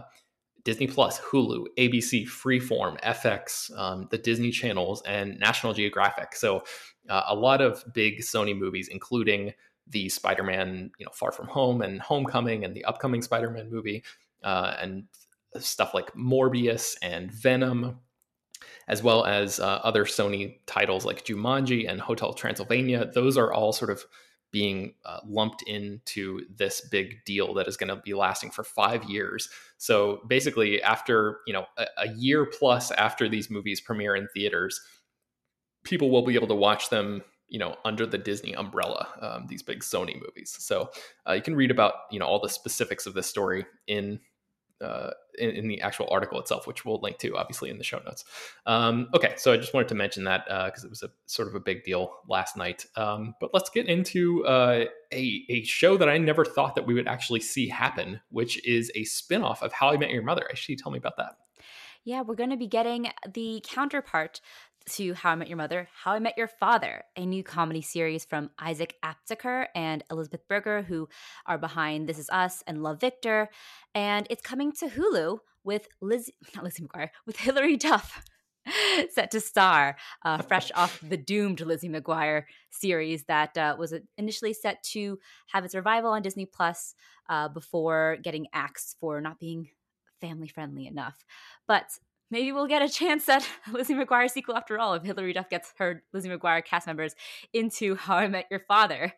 Disney 0.65 0.87
Plus, 0.87 1.19
Hulu, 1.19 1.67
ABC, 1.77 2.27
Freeform, 2.27 2.99
FX, 3.01 3.75
um, 3.77 4.07
the 4.09 4.17
Disney 4.17 4.49
channels, 4.51 5.01
and 5.03 5.39
National 5.39 5.73
Geographic. 5.73 6.35
So 6.35 6.63
uh, 7.07 7.21
a 7.27 7.35
lot 7.35 7.61
of 7.61 7.85
big 7.93 8.19
Sony 8.19 8.57
movies, 8.57 8.89
including 8.89 9.53
the 9.87 10.09
Spider-Man, 10.09 10.89
you 10.97 11.05
know, 11.05 11.11
Far 11.13 11.31
From 11.31 11.47
Home 11.47 11.83
and 11.83 12.01
Homecoming, 12.01 12.65
and 12.65 12.75
the 12.75 12.83
upcoming 12.85 13.21
Spider-Man 13.21 13.69
movie, 13.69 14.03
uh, 14.43 14.75
and 14.81 15.03
stuff 15.59 15.93
like 15.93 16.11
Morbius 16.15 16.97
and 17.03 17.31
Venom, 17.31 17.99
as 18.87 19.03
well 19.03 19.23
as 19.23 19.59
uh, 19.59 19.79
other 19.83 20.03
Sony 20.03 20.57
titles 20.65 21.05
like 21.05 21.25
Jumanji 21.25 21.87
and 21.89 22.01
Hotel 22.01 22.33
Transylvania. 22.33 23.11
Those 23.13 23.37
are 23.37 23.53
all 23.53 23.71
sort 23.71 23.91
of 23.91 24.03
being 24.55 24.93
uh, 25.03 25.19
lumped 25.27 25.63
into 25.63 26.39
this 26.55 26.79
big 26.89 27.17
deal 27.25 27.53
that 27.53 27.67
is 27.67 27.75
going 27.75 27.89
to 27.89 27.97
be 27.97 28.13
lasting 28.13 28.49
for 28.49 28.63
five 28.63 29.03
years. 29.03 29.49
So 29.77 30.21
basically, 30.29 30.81
after 30.81 31.39
you 31.45 31.51
know 31.51 31.65
a, 31.77 31.85
a, 31.97 32.07
year 32.13 32.45
plus 32.45 32.89
after 32.91 33.27
these 33.27 33.49
movies 33.49 33.81
premiere 33.81 34.15
in 34.15 34.29
theaters, 34.33 34.79
people 35.83 36.09
will 36.09 36.23
be 36.23 36.35
able 36.35 36.47
to 36.47 36.55
watch 36.55 36.89
them. 36.89 37.21
You 37.49 37.59
know, 37.59 37.75
under 37.83 38.05
the 38.05 38.17
Disney 38.17 38.55
umbrella, 38.55 39.09
um, 39.21 39.47
these 39.47 39.61
big 39.61 39.81
Sony 39.81 40.15
movies. 40.19 40.55
So 40.57 40.89
uh, 41.27 41.33
you 41.33 41.41
can 41.41 41.57
read 41.57 41.69
about 41.69 41.93
you 42.09 42.19
know 42.19 42.25
all 42.25 42.39
the 42.39 42.47
specifics 42.47 43.05
of 43.05 43.13
this 43.13 43.27
story 43.27 43.65
in 43.87 44.21
uh, 44.81 45.11
in, 45.37 45.51
in, 45.51 45.67
the 45.67 45.81
actual 45.81 46.07
article 46.11 46.39
itself, 46.39 46.67
which 46.67 46.85
we'll 46.85 46.99
link 47.01 47.17
to 47.19 47.35
obviously 47.37 47.69
in 47.69 47.77
the 47.77 47.83
show 47.83 47.99
notes. 48.05 48.25
Um, 48.65 49.09
okay, 49.13 49.33
so 49.37 49.53
I 49.53 49.57
just 49.57 49.73
wanted 49.73 49.87
to 49.89 49.95
mention 49.95 50.25
that 50.25 50.45
because 50.45 50.83
uh, 50.83 50.87
it 50.87 50.89
was 50.89 51.03
a 51.03 51.09
sort 51.25 51.47
of 51.47 51.55
a 51.55 51.59
big 51.59 51.83
deal 51.83 52.13
last 52.27 52.57
night. 52.57 52.85
Um, 52.95 53.35
but 53.39 53.51
let's 53.53 53.69
get 53.69 53.87
into 53.87 54.45
uh, 54.45 54.85
a, 55.13 55.45
a 55.49 55.63
show 55.63 55.97
that 55.97 56.09
I 56.09 56.17
never 56.17 56.43
thought 56.43 56.75
that 56.75 56.85
we 56.85 56.93
would 56.93 57.07
actually 57.07 57.39
see 57.39 57.67
happen, 57.67 58.19
which 58.29 58.65
is 58.67 58.91
a 58.95 59.03
spinoff 59.03 59.61
of 59.61 59.71
How 59.71 59.89
I 59.89 59.97
Met 59.97 60.09
Your 60.09 60.23
Mother. 60.23 60.45
Actually, 60.49 60.75
tell 60.75 60.91
me 60.91 60.97
about 60.97 61.17
that. 61.17 61.37
Yeah, 62.03 62.21
we're 62.21 62.35
going 62.35 62.51
to 62.51 62.57
be 62.57 62.67
getting 62.67 63.07
the 63.33 63.63
counterpart 63.67 64.39
to 64.91 65.13
How 65.13 65.31
I 65.31 65.35
Met 65.35 65.47
Your 65.47 65.57
Mother, 65.57 65.87
How 66.03 66.11
I 66.13 66.19
Met 66.19 66.37
Your 66.37 66.47
Father, 66.47 67.03
a 67.15 67.25
new 67.25 67.43
comedy 67.43 67.81
series 67.81 68.25
from 68.25 68.51
Isaac 68.59 68.95
Aptaker 69.03 69.67
and 69.73 70.03
Elizabeth 70.11 70.47
Berger, 70.47 70.83
who 70.83 71.09
are 71.45 71.57
behind 71.57 72.07
This 72.07 72.19
Is 72.19 72.29
Us 72.29 72.63
and 72.67 72.83
Love 72.83 72.99
Victor. 73.01 73.49
And 73.93 74.27
it's 74.29 74.41
coming 74.41 74.71
to 74.73 74.87
Hulu 74.87 75.39
with 75.63 75.87
Liz, 76.01 76.31
not 76.55 76.63
Lizzie 76.63 76.83
McGuire, 76.83 77.09
with 77.25 77.37
Hilary 77.37 77.77
Duff. 77.77 78.23
set 79.11 79.29
to 79.31 79.39
star, 79.39 79.95
uh, 80.23 80.41
fresh 80.41 80.71
off 80.73 80.99
the 81.07 81.17
doomed 81.17 81.61
Lizzie 81.61 81.89
McGuire 81.89 82.43
series 82.69 83.23
that 83.25 83.57
uh, 83.57 83.75
was 83.77 83.93
initially 84.17 84.53
set 84.53 84.81
to 84.83 85.19
have 85.47 85.65
its 85.65 85.75
revival 85.75 86.11
on 86.11 86.21
Disney 86.21 86.45
Plus 86.45 86.95
uh, 87.29 87.47
before 87.47 88.17
getting 88.23 88.47
axed 88.53 88.97
for 88.99 89.21
not 89.21 89.39
being 89.39 89.69
family 90.21 90.47
friendly 90.47 90.87
enough. 90.87 91.23
But 91.67 91.89
maybe 92.31 92.51
we'll 92.51 92.67
get 92.67 92.81
a 92.81 92.89
chance 92.89 93.27
at 93.29 93.47
Lizzie 93.71 93.93
McGuire 93.93 94.29
sequel 94.29 94.55
after 94.55 94.79
all 94.79 94.93
if 94.93 95.03
Hilary 95.03 95.33
Duff 95.33 95.49
gets 95.49 95.73
her 95.77 96.03
Lizzie 96.13 96.29
McGuire 96.29 96.63
cast 96.63 96.87
members 96.87 97.15
into 97.53 97.95
How 97.95 98.17
I 98.17 98.27
Met 98.27 98.45
Your 98.49 98.61
Father, 98.61 99.13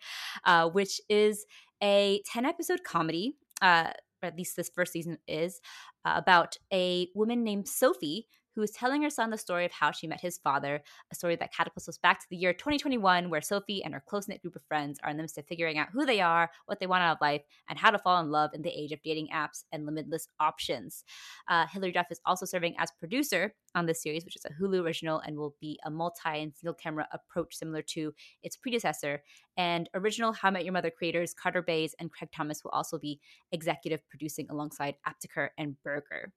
uh, 0.46 0.70
which 0.70 1.02
is 1.10 1.46
a 1.82 2.22
10 2.26 2.46
episode 2.46 2.84
comedy, 2.84 3.36
uh, 3.62 3.92
or 4.22 4.28
at 4.28 4.38
least 4.38 4.56
this 4.56 4.70
first 4.70 4.94
season 4.94 5.18
is, 5.28 5.62
uh, 6.06 6.14
about 6.16 6.58
a 6.74 7.08
woman 7.14 7.44
named 7.44 7.68
Sophie 7.68 8.28
who 8.58 8.64
is 8.64 8.72
telling 8.72 9.04
her 9.04 9.10
son 9.12 9.30
the 9.30 9.38
story 9.38 9.66
of 9.66 9.72
how 9.72 9.92
she 9.92 10.08
met 10.08 10.20
his 10.20 10.40
father, 10.40 10.82
a 11.12 11.16
story 11.16 11.36
that 11.36 11.54
catapults 11.54 11.88
us 11.88 12.00
back 12.00 12.20
to 12.20 12.26
the 12.32 12.36
year 12.36 12.54
2021, 12.54 13.30
where 13.30 13.40
Sophie 13.40 13.84
and 13.84 13.94
her 13.94 14.04
close 14.08 14.28
knit 14.28 14.42
group 14.42 14.56
of 14.56 14.64
friends 14.68 14.98
are 15.04 15.12
in 15.12 15.18
the 15.18 15.22
midst 15.22 15.38
of 15.38 15.46
figuring 15.46 15.78
out 15.78 15.90
who 15.94 16.08
they 16.08 16.22
are, 16.22 16.50
what 16.66 16.80
they 16.80 16.88
want 16.88 17.04
out 17.04 17.18
of 17.18 17.22
life, 17.22 17.44
and 17.70 17.78
how 17.78 17.92
to 17.92 18.00
fall 18.00 18.20
in 18.20 18.32
love 18.32 18.50
in 18.56 18.64
the 18.64 18.72
age 18.72 18.92
of 18.92 19.02
dating 19.04 19.28
apps 19.32 19.64
and 19.72 19.86
limitless 19.86 20.28
options. 20.40 21.04
Uh, 21.48 21.68
Hilary 21.68 21.92
Duff 21.92 22.08
is 22.10 22.20
also 22.26 22.48
serving 22.48 22.74
as 22.80 22.90
producer 22.98 23.54
on 23.76 23.86
this 23.86 24.02
series, 24.02 24.26
which 24.26 24.36
is 24.36 24.46
a 24.46 24.60
Hulu 24.60 24.84
original 24.84 25.20
and 25.20 25.38
will 25.38 25.56
be 25.62 25.80
a 25.86 25.92
multi 25.92 26.18
and 26.26 26.52
single 26.56 26.74
camera 26.74 27.08
approach 27.12 27.56
similar 27.56 27.84
to 27.84 28.12
its 28.42 28.58
predecessor. 28.58 29.22
And 29.56 29.88
original 29.94 30.34
How 30.34 30.48
I 30.48 30.52
Met 30.52 30.66
Your 30.66 30.74
Mother 30.74 30.90
creators 30.90 31.36
Carter 31.36 31.62
Bays 31.62 31.94
and 32.00 32.12
Craig 32.12 32.32
Thomas 32.36 32.64
will 32.64 32.72
also 32.72 32.98
be 32.98 33.20
executive 33.52 34.02
producing 34.10 34.48
alongside 34.50 34.96
Aptaker 35.08 35.50
and 35.60 35.76
Berger. 35.84 36.34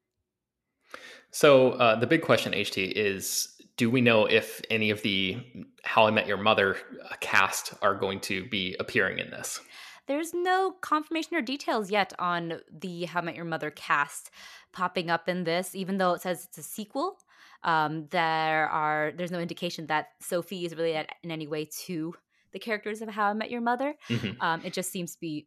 So 1.31 1.73
uh, 1.73 1.97
the 1.99 2.07
big 2.07 2.23
question, 2.23 2.53
HT, 2.53 2.93
is: 2.93 3.49
Do 3.77 3.91
we 3.91 4.01
know 4.01 4.27
if 4.27 4.61
any 4.71 4.91
of 4.91 5.03
the 5.03 5.39
How 5.85 6.07
I 6.07 6.11
Met 6.11 6.27
Your 6.27 6.37
Mother 6.37 6.77
uh, 7.05 7.15
cast 7.21 7.75
are 7.83 7.95
going 7.95 8.21
to 8.21 8.49
be 8.49 8.77
appearing 8.81 9.19
in 9.19 9.31
this? 9.31 9.61
There's 10.07 10.35
no 10.35 10.73
confirmation 10.81 11.37
or 11.37 11.43
details 11.43 11.91
yet 11.91 12.13
on 12.19 12.61
the 12.81 13.05
How 13.05 13.21
I 13.21 13.23
Met 13.23 13.37
Your 13.37 13.45
Mother 13.45 13.71
cast 13.71 14.31
popping 14.73 15.11
up 15.11 15.29
in 15.29 15.45
this, 15.45 15.75
even 15.75 15.99
though 15.99 16.15
it 16.15 16.23
says 16.23 16.45
it's 16.45 16.59
a 16.59 16.63
sequel. 16.63 17.19
Um, 17.63 18.07
there 18.11 18.69
are 18.69 19.13
there's 19.17 19.31
no 19.31 19.39
indication 19.39 19.87
that 19.87 20.09
Sophie 20.21 20.65
is 20.65 20.75
related 20.75 21.11
in 21.23 21.31
any 21.31 21.47
way 21.47 21.69
to 21.87 22.15
the 22.53 22.59
characters 22.59 23.03
of 23.03 23.09
How 23.09 23.27
I 23.27 23.33
Met 23.35 23.51
Your 23.51 23.61
Mother. 23.61 23.95
Mm-hmm. 24.09 24.43
Um, 24.43 24.63
it 24.65 24.73
just 24.73 24.91
seems 24.91 25.13
to 25.13 25.21
be 25.21 25.47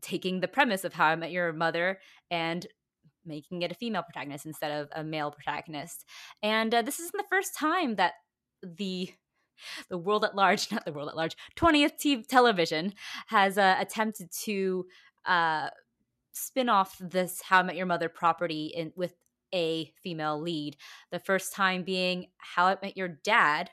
taking 0.00 0.40
the 0.40 0.48
premise 0.48 0.84
of 0.84 0.94
How 0.94 1.06
I 1.06 1.16
Met 1.16 1.30
Your 1.30 1.52
Mother 1.52 1.98
and 2.30 2.66
making 3.28 3.62
it 3.62 3.70
a 3.70 3.74
female 3.74 4.02
protagonist 4.02 4.46
instead 4.46 4.72
of 4.72 4.88
a 4.92 5.04
male 5.04 5.30
protagonist. 5.30 6.04
And 6.42 6.74
uh, 6.74 6.82
this 6.82 6.98
isn't 6.98 7.16
the 7.16 7.28
first 7.28 7.56
time 7.56 7.96
that 7.96 8.14
the 8.62 9.10
the 9.88 9.98
world 9.98 10.24
at 10.24 10.36
large, 10.36 10.70
not 10.72 10.84
the 10.84 10.92
world 10.92 11.08
at 11.08 11.16
large, 11.16 11.36
20th 11.56 11.98
TV 12.02 12.26
television 12.26 12.94
has 13.26 13.58
uh, 13.58 13.76
attempted 13.78 14.30
to 14.44 14.86
uh, 15.26 15.68
spin 16.32 16.68
off 16.68 16.96
this 17.00 17.42
How 17.42 17.60
I 17.60 17.62
Met 17.62 17.76
Your 17.76 17.86
Mother 17.86 18.08
property 18.08 18.66
in 18.66 18.92
with 18.96 19.14
a 19.54 19.92
female 20.02 20.40
lead. 20.40 20.76
The 21.10 21.18
first 21.18 21.52
time 21.52 21.82
being 21.82 22.26
How 22.38 22.66
I 22.66 22.76
Met 22.82 22.96
Your 22.96 23.08
Dad, 23.08 23.70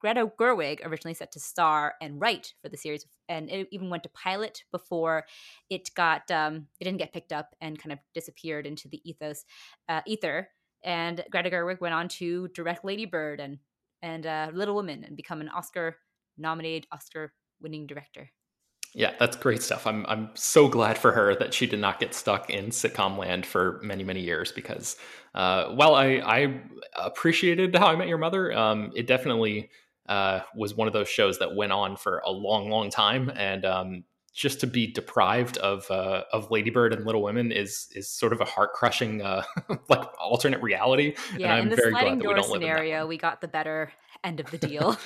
Greta 0.00 0.30
Gerwig 0.38 0.84
originally 0.84 1.14
set 1.14 1.32
to 1.32 1.40
star 1.40 1.94
and 2.00 2.20
write 2.20 2.54
for 2.62 2.68
the 2.68 2.76
series, 2.76 3.06
and 3.28 3.50
it 3.50 3.68
even 3.70 3.90
went 3.90 4.02
to 4.02 4.08
pilot 4.10 4.62
before 4.72 5.24
it 5.70 5.90
got 5.94 6.30
um, 6.30 6.66
it 6.80 6.84
didn't 6.84 6.98
get 6.98 7.12
picked 7.12 7.32
up 7.32 7.54
and 7.60 7.78
kind 7.78 7.92
of 7.92 7.98
disappeared 8.14 8.66
into 8.66 8.88
the 8.88 9.00
ethos 9.08 9.44
uh, 9.88 10.02
ether. 10.06 10.48
And 10.84 11.24
Greta 11.30 11.50
Gerwig 11.50 11.80
went 11.80 11.94
on 11.94 12.08
to 12.08 12.48
direct 12.48 12.84
Lady 12.84 13.06
Bird 13.06 13.40
and 13.40 13.58
and 14.02 14.26
uh, 14.26 14.50
Little 14.52 14.76
Women 14.76 15.04
and 15.04 15.16
become 15.16 15.40
an 15.40 15.48
Oscar 15.48 15.96
nominated, 16.36 16.86
Oscar 16.92 17.32
winning 17.60 17.86
director. 17.86 18.30
Yeah, 18.94 19.12
that's 19.18 19.36
great 19.36 19.62
stuff. 19.62 19.86
I'm 19.86 20.06
I'm 20.08 20.30
so 20.34 20.68
glad 20.68 20.96
for 20.96 21.12
her 21.12 21.34
that 21.36 21.52
she 21.52 21.66
did 21.66 21.80
not 21.80 22.00
get 22.00 22.14
stuck 22.14 22.48
in 22.48 22.66
sitcom 22.66 23.18
land 23.18 23.44
for 23.44 23.78
many 23.82 24.02
many 24.02 24.22
years 24.22 24.52
because 24.52 24.96
uh, 25.34 25.66
while 25.74 25.94
I 25.94 26.22
I 26.24 26.60
appreciated 26.94 27.76
How 27.76 27.88
I 27.88 27.96
Met 27.96 28.08
Your 28.08 28.16
Mother, 28.16 28.56
um, 28.56 28.92
it 28.94 29.06
definitely 29.06 29.68
uh, 30.08 30.40
was 30.54 30.74
one 30.74 30.86
of 30.86 30.92
those 30.92 31.08
shows 31.08 31.38
that 31.38 31.54
went 31.54 31.72
on 31.72 31.96
for 31.96 32.22
a 32.24 32.30
long 32.30 32.70
long 32.70 32.90
time 32.90 33.30
and 33.34 33.64
um, 33.64 34.04
just 34.36 34.60
to 34.60 34.66
be 34.66 34.86
deprived 34.86 35.56
of 35.58 35.90
uh, 35.90 36.22
of 36.30 36.50
Ladybird 36.50 36.92
and 36.92 37.06
Little 37.06 37.22
Women 37.22 37.50
is 37.50 37.88
is 37.92 38.08
sort 38.08 38.34
of 38.34 38.40
a 38.42 38.44
heart 38.44 38.74
crushing 38.74 39.22
uh, 39.22 39.42
like 39.88 40.06
alternate 40.20 40.62
reality. 40.62 41.14
Yeah, 41.36 41.46
and 41.46 41.52
I'm 41.52 41.62
in 41.64 41.68
the 41.70 41.88
sliding 41.90 42.18
door 42.18 42.42
scenario, 42.42 43.06
we 43.06 43.16
got 43.16 43.40
the 43.40 43.48
better 43.48 43.92
end 44.22 44.38
of 44.38 44.50
the 44.50 44.58
deal. 44.68 44.96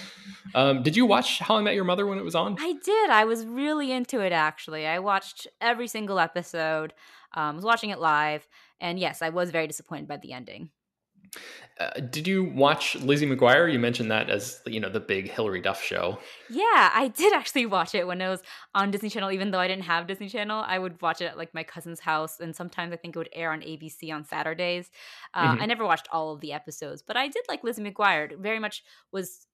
um, 0.54 0.82
did 0.82 0.96
you 0.96 1.06
watch 1.06 1.38
How 1.38 1.56
I 1.56 1.62
Met 1.62 1.74
Your 1.74 1.84
Mother 1.84 2.06
when 2.06 2.18
it 2.18 2.24
was 2.24 2.34
on? 2.34 2.56
I 2.58 2.74
did. 2.84 3.10
I 3.10 3.24
was 3.24 3.46
really 3.46 3.92
into 3.92 4.20
it 4.20 4.32
actually. 4.32 4.84
I 4.86 4.98
watched 4.98 5.46
every 5.60 5.86
single 5.86 6.18
episode. 6.18 6.92
Um, 7.32 7.54
was 7.54 7.64
watching 7.64 7.90
it 7.90 8.00
live, 8.00 8.48
and 8.80 8.98
yes, 8.98 9.22
I 9.22 9.28
was 9.28 9.52
very 9.52 9.68
disappointed 9.68 10.08
by 10.08 10.16
the 10.16 10.32
ending. 10.32 10.70
Uh, 11.80 11.98
did 12.10 12.28
you 12.28 12.44
watch 12.44 12.94
Lizzie 12.96 13.26
McGuire? 13.26 13.72
You 13.72 13.78
mentioned 13.78 14.10
that 14.10 14.28
as 14.28 14.60
you 14.66 14.80
know 14.80 14.90
the 14.90 15.00
big 15.00 15.30
Hilary 15.30 15.62
Duff 15.62 15.82
show. 15.82 16.18
Yeah, 16.50 16.90
I 16.92 17.08
did 17.16 17.32
actually 17.32 17.64
watch 17.64 17.94
it 17.94 18.06
when 18.06 18.20
it 18.20 18.28
was 18.28 18.42
on 18.74 18.90
Disney 18.90 19.08
Channel. 19.08 19.30
Even 19.32 19.50
though 19.50 19.58
I 19.58 19.66
didn't 19.66 19.84
have 19.84 20.06
Disney 20.06 20.28
Channel, 20.28 20.62
I 20.66 20.78
would 20.78 21.00
watch 21.00 21.22
it 21.22 21.26
at 21.26 21.38
like 21.38 21.54
my 21.54 21.62
cousin's 21.62 22.00
house, 22.00 22.38
and 22.38 22.54
sometimes 22.54 22.92
I 22.92 22.96
think 22.96 23.16
it 23.16 23.18
would 23.18 23.30
air 23.32 23.50
on 23.50 23.62
ABC 23.62 24.12
on 24.12 24.24
Saturdays. 24.24 24.90
Uh, 25.32 25.52
mm-hmm. 25.52 25.62
I 25.62 25.66
never 25.66 25.86
watched 25.86 26.06
all 26.12 26.34
of 26.34 26.40
the 26.40 26.52
episodes, 26.52 27.02
but 27.06 27.16
I 27.16 27.28
did 27.28 27.44
like 27.48 27.64
Lizzie 27.64 27.82
McGuire. 27.82 28.30
It 28.30 28.38
very 28.38 28.58
much 28.58 28.84
was 29.10 29.46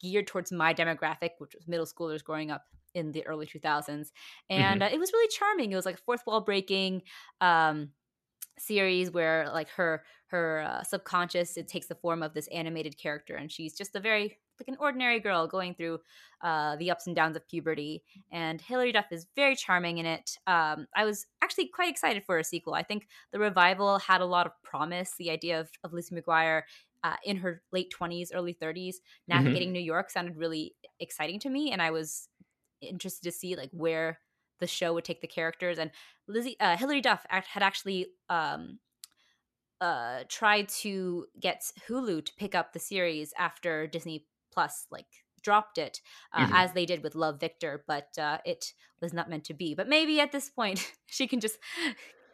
geared 0.00 0.26
towards 0.26 0.50
my 0.50 0.74
demographic, 0.74 1.30
which 1.38 1.54
was 1.54 1.68
middle 1.68 1.86
schoolers 1.86 2.24
growing 2.24 2.50
up 2.50 2.64
in 2.94 3.12
the 3.12 3.24
early 3.28 3.46
2000s, 3.46 4.08
and 4.48 4.80
mm-hmm. 4.80 4.82
uh, 4.82 4.86
it 4.86 4.98
was 4.98 5.12
really 5.12 5.28
charming. 5.28 5.70
It 5.70 5.76
was 5.76 5.86
like 5.86 6.00
fourth 6.00 6.22
wall 6.26 6.40
breaking. 6.40 7.02
Um, 7.40 7.90
series 8.60 9.10
where 9.10 9.48
like 9.52 9.68
her 9.70 10.04
her 10.26 10.60
uh, 10.60 10.82
subconscious 10.82 11.56
it 11.56 11.66
takes 11.66 11.86
the 11.86 11.94
form 11.94 12.22
of 12.22 12.34
this 12.34 12.46
animated 12.48 12.96
character 12.98 13.34
and 13.34 13.50
she's 13.50 13.74
just 13.74 13.96
a 13.96 14.00
very 14.00 14.38
like 14.60 14.68
an 14.68 14.76
ordinary 14.78 15.18
girl 15.18 15.46
going 15.46 15.74
through 15.74 15.98
uh, 16.42 16.76
the 16.76 16.90
ups 16.90 17.06
and 17.06 17.16
downs 17.16 17.36
of 17.36 17.48
puberty 17.48 18.02
and 18.30 18.60
hilary 18.60 18.92
duff 18.92 19.06
is 19.10 19.26
very 19.34 19.56
charming 19.56 19.98
in 19.98 20.06
it 20.06 20.36
um, 20.46 20.86
i 20.94 21.04
was 21.04 21.26
actually 21.42 21.68
quite 21.68 21.90
excited 21.90 22.22
for 22.24 22.38
a 22.38 22.44
sequel 22.44 22.74
i 22.74 22.82
think 22.82 23.08
the 23.32 23.38
revival 23.38 23.98
had 23.98 24.20
a 24.20 24.26
lot 24.26 24.46
of 24.46 24.52
promise 24.62 25.14
the 25.18 25.30
idea 25.30 25.58
of, 25.58 25.70
of 25.82 25.92
lizzie 25.92 26.14
mcguire 26.14 26.62
uh, 27.02 27.16
in 27.24 27.38
her 27.38 27.62
late 27.72 27.92
20s 27.98 28.28
early 28.34 28.52
30s 28.52 28.76
mm-hmm. 28.76 28.98
navigating 29.28 29.68
mm-hmm. 29.68 29.74
new 29.74 29.80
york 29.80 30.10
sounded 30.10 30.36
really 30.36 30.74
exciting 31.00 31.40
to 31.40 31.48
me 31.48 31.72
and 31.72 31.80
i 31.80 31.90
was 31.90 32.28
interested 32.82 33.24
to 33.24 33.32
see 33.32 33.56
like 33.56 33.70
where 33.72 34.18
the 34.60 34.66
show 34.66 34.94
would 34.94 35.04
take 35.04 35.20
the 35.20 35.26
characters. 35.26 35.78
And 35.78 35.90
Lizzie 36.28 36.56
uh, 36.60 36.76
Hilary 36.76 37.00
Duff 37.00 37.26
act, 37.28 37.48
had 37.48 37.62
actually 37.62 38.06
um, 38.28 38.78
uh, 39.80 40.20
tried 40.28 40.68
to 40.68 41.26
get 41.40 41.62
Hulu 41.88 42.24
to 42.24 42.32
pick 42.38 42.54
up 42.54 42.72
the 42.72 42.78
series 42.78 43.32
after 43.38 43.86
Disney 43.86 44.26
Plus 44.52 44.86
like 44.90 45.06
dropped 45.42 45.78
it, 45.78 46.00
uh, 46.32 46.44
mm-hmm. 46.44 46.54
as 46.54 46.72
they 46.72 46.86
did 46.86 47.02
with 47.02 47.14
Love 47.14 47.40
Victor, 47.40 47.84
but 47.86 48.08
uh, 48.18 48.38
it 48.44 48.72
was 49.00 49.12
not 49.12 49.30
meant 49.30 49.44
to 49.44 49.54
be. 49.54 49.74
But 49.74 49.88
maybe 49.88 50.20
at 50.20 50.32
this 50.32 50.50
point, 50.50 50.86
she 51.06 51.26
can 51.26 51.40
just 51.40 51.58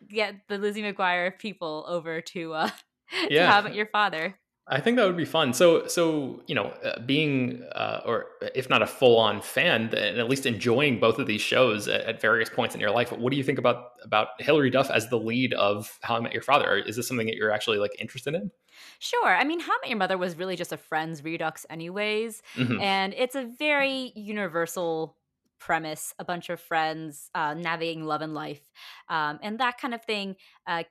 get 0.08 0.34
the 0.48 0.58
Lizzie 0.58 0.82
McGuire 0.82 1.38
people 1.38 1.84
over 1.88 2.20
to, 2.20 2.54
uh, 2.54 2.70
yeah. 3.28 3.42
to 3.42 3.46
have 3.46 3.74
Your 3.74 3.86
Father. 3.86 4.38
I 4.68 4.80
think 4.80 4.96
that 4.96 5.06
would 5.06 5.16
be 5.16 5.24
fun. 5.24 5.52
So, 5.52 5.86
so 5.86 6.42
you 6.48 6.54
know, 6.54 6.72
uh, 6.84 7.00
being 7.00 7.62
uh, 7.72 8.00
or 8.04 8.26
if 8.54 8.68
not 8.68 8.82
a 8.82 8.86
full-on 8.86 9.40
fan, 9.40 9.94
and 9.94 10.18
at 10.18 10.28
least 10.28 10.44
enjoying 10.44 10.98
both 10.98 11.20
of 11.20 11.28
these 11.28 11.40
shows 11.40 11.86
at, 11.86 12.00
at, 12.02 12.20
various 12.20 12.50
points 12.50 12.74
in 12.74 12.80
your 12.80 12.90
life. 12.90 13.12
What 13.12 13.30
do 13.30 13.36
you 13.36 13.44
think 13.44 13.60
about 13.60 13.92
about 14.02 14.28
Hilary 14.40 14.70
Duff 14.70 14.90
as 14.90 15.08
the 15.08 15.18
lead 15.18 15.54
of 15.54 15.96
How 16.02 16.16
I 16.16 16.20
Met 16.20 16.32
Your 16.32 16.42
Father? 16.42 16.76
Is 16.78 16.96
this 16.96 17.06
something 17.06 17.28
that 17.28 17.36
you're 17.36 17.52
actually 17.52 17.78
like 17.78 17.92
interested 18.00 18.34
in? 18.34 18.50
Sure. 18.98 19.28
I 19.28 19.44
mean, 19.44 19.60
How 19.60 19.72
I 19.72 19.78
Met 19.82 19.90
Your 19.90 19.98
Mother 19.98 20.18
was 20.18 20.36
really 20.36 20.56
just 20.56 20.72
a 20.72 20.76
Friends 20.76 21.22
redux, 21.22 21.64
anyways, 21.70 22.42
mm-hmm. 22.56 22.80
and 22.80 23.14
it's 23.14 23.36
a 23.36 23.44
very 23.44 24.12
universal 24.16 25.16
premise 25.58 26.12
a 26.18 26.24
bunch 26.24 26.50
of 26.50 26.60
friends 26.60 27.30
uh, 27.34 27.54
navigating 27.54 28.04
love 28.04 28.20
and 28.20 28.34
life 28.34 28.60
um, 29.08 29.38
and 29.42 29.58
that 29.58 29.78
kind 29.80 29.94
of 29.94 30.04
thing 30.04 30.36
uh, 30.66 30.82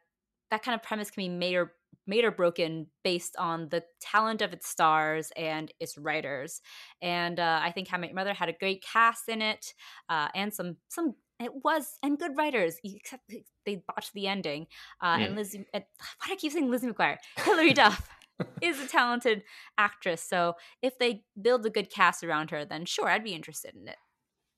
that 0.49 0.63
kind 0.63 0.73
of 0.73 0.81
premise 0.81 1.11
can 1.11 1.23
be 1.23 1.29
made 1.29 1.55
or 1.55 1.73
made 2.07 2.23
or 2.23 2.31
broken 2.31 2.87
based 3.03 3.35
on 3.37 3.69
the 3.69 3.83
talent 4.01 4.41
of 4.41 4.53
its 4.53 4.67
stars 4.67 5.31
and 5.35 5.71
its 5.79 5.97
writers. 5.97 6.61
And 7.01 7.39
uh, 7.39 7.59
I 7.61 7.71
think 7.71 7.87
How 7.87 7.97
I 7.97 8.01
Met 8.01 8.09
Your 8.09 8.15
Mother 8.15 8.33
had 8.33 8.49
a 8.49 8.53
great 8.53 8.83
cast 8.83 9.29
in 9.29 9.41
it, 9.41 9.73
uh, 10.09 10.27
and 10.35 10.53
some 10.53 10.77
some 10.87 11.15
it 11.39 11.51
was 11.63 11.97
and 12.03 12.17
good 12.17 12.37
writers. 12.37 12.77
Except 12.83 13.23
they 13.65 13.83
botched 13.87 14.13
the 14.13 14.27
ending. 14.27 14.67
Uh, 15.01 15.17
mm. 15.17 15.25
And 15.25 15.35
Lizzie, 15.35 15.65
uh, 15.73 15.79
why 16.19 16.27
do 16.27 16.33
I 16.33 16.35
keep 16.35 16.51
saying 16.51 16.69
Lizzie 16.69 16.87
McGuire? 16.87 17.17
Hilary 17.37 17.73
Duff. 17.73 18.07
is 18.61 18.81
a 18.81 18.87
talented 18.87 19.43
actress. 19.77 20.21
So 20.21 20.55
if 20.81 20.97
they 20.99 21.23
build 21.41 21.65
a 21.65 21.69
good 21.69 21.89
cast 21.89 22.21
around 22.21 22.51
her, 22.51 22.65
then 22.65 22.83
sure, 22.85 23.09
I'd 23.09 23.23
be 23.23 23.33
interested 23.33 23.73
in 23.75 23.87
it. 23.87 23.95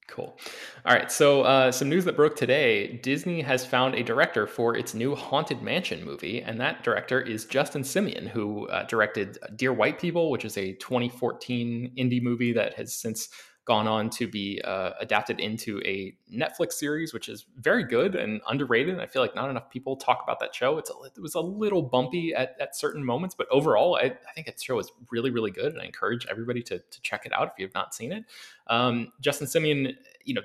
Cool. 0.08 0.38
All 0.86 0.96
right. 0.96 1.12
So, 1.12 1.42
uh, 1.42 1.70
some 1.72 1.90
news 1.90 2.06
that 2.06 2.16
broke 2.16 2.38
today 2.38 2.94
Disney 3.04 3.42
has 3.42 3.66
found 3.66 3.94
a 3.94 4.04
director 4.04 4.48
for 4.48 4.76
its 4.76 4.94
new 4.94 5.16
Haunted 5.16 5.62
Mansion 5.62 6.04
movie, 6.06 6.42
and 6.42 6.60
that 6.62 6.82
director 6.82 7.20
is 7.20 7.44
Justin 7.44 7.84
Simien, 7.84 8.28
who 8.30 8.68
uh, 8.70 8.84
directed 8.84 9.38
Dear 9.58 9.74
White 9.74 10.00
People, 10.00 10.32
which 10.32 10.46
is 10.46 10.58
a 10.58 10.74
2014 10.74 11.92
indie 11.98 12.22
movie 12.22 12.54
that 12.54 12.74
has 12.76 12.94
since 12.94 13.28
gone 13.68 13.86
on 13.86 14.10
to 14.10 14.28
be 14.28 14.62
uh, 14.64 14.92
adapted 15.02 15.42
into 15.42 15.82
a 15.84 16.16
Netflix 16.34 16.74
series, 16.74 17.14
which 17.14 17.28
is 17.28 17.46
very 17.58 17.84
good 17.84 18.16
and 18.16 18.40
underrated. 18.48 18.98
I 18.98 19.06
feel 19.06 19.22
like 19.22 19.36
not 19.36 19.50
enough 19.50 19.70
people 19.70 19.98
talk 19.98 20.22
about 20.24 20.40
that 20.40 20.56
show. 20.56 20.78
It's 20.78 20.90
a, 20.90 20.94
it 21.18 21.22
was 21.22 21.36
a 21.36 21.42
little 21.42 21.82
bumpy 21.82 22.34
at, 22.34 22.56
at 22.62 22.78
certain 22.78 23.04
moments, 23.04 23.36
but 23.36 23.46
overall, 23.52 23.98
I, 23.98 24.06
I 24.06 24.34
think 24.34 24.48
that 24.48 24.62
show 24.62 24.80
is 24.80 24.90
really, 25.12 25.32
really 25.32 25.52
good. 25.52 25.74
And 25.74 25.82
I 25.82 25.86
encourage 25.86 26.26
everybody 26.28 26.64
to, 26.64 26.80
to 26.80 27.02
check 27.02 27.26
it 27.26 27.34
out 27.34 27.50
if 27.50 27.54
you 27.60 27.66
have 27.66 27.74
not 27.74 27.94
seen 27.94 28.14
it. 28.14 28.24
Um, 28.68 29.12
Justin 29.20 29.48
Simien, 29.48 29.96
you 30.24 30.34
know, 30.34 30.42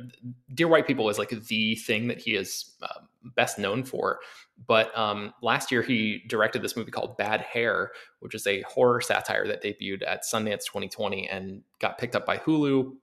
Dear 0.53 0.67
White 0.67 0.89
People 0.89 1.09
is 1.09 1.17
like 1.17 1.31
the 1.31 1.77
thing 1.77 2.09
that 2.09 2.19
he 2.19 2.35
is 2.35 2.73
uh, 2.83 3.03
best 3.37 3.57
known 3.57 3.85
for. 3.85 4.19
But 4.67 4.97
um, 4.99 5.33
last 5.43 5.71
year, 5.71 5.83
he 5.83 6.25
directed 6.27 6.63
this 6.63 6.77
movie 6.77 6.91
called 6.91 7.17
Bad 7.17 7.41
Hair, 7.43 7.93
which 8.19 8.35
is 8.35 8.49
a 8.49 8.63
horror 8.63 9.01
satire 9.01 9.47
that 9.47 9.63
debuted 9.63 10.03
at 10.07 10.25
Sundance 10.25 10.65
2020 10.65 11.29
and 11.29 11.63
got 11.79 11.99
picked 11.99 12.17
up 12.17 12.27
by 12.27 12.39
Hulu 12.39 12.95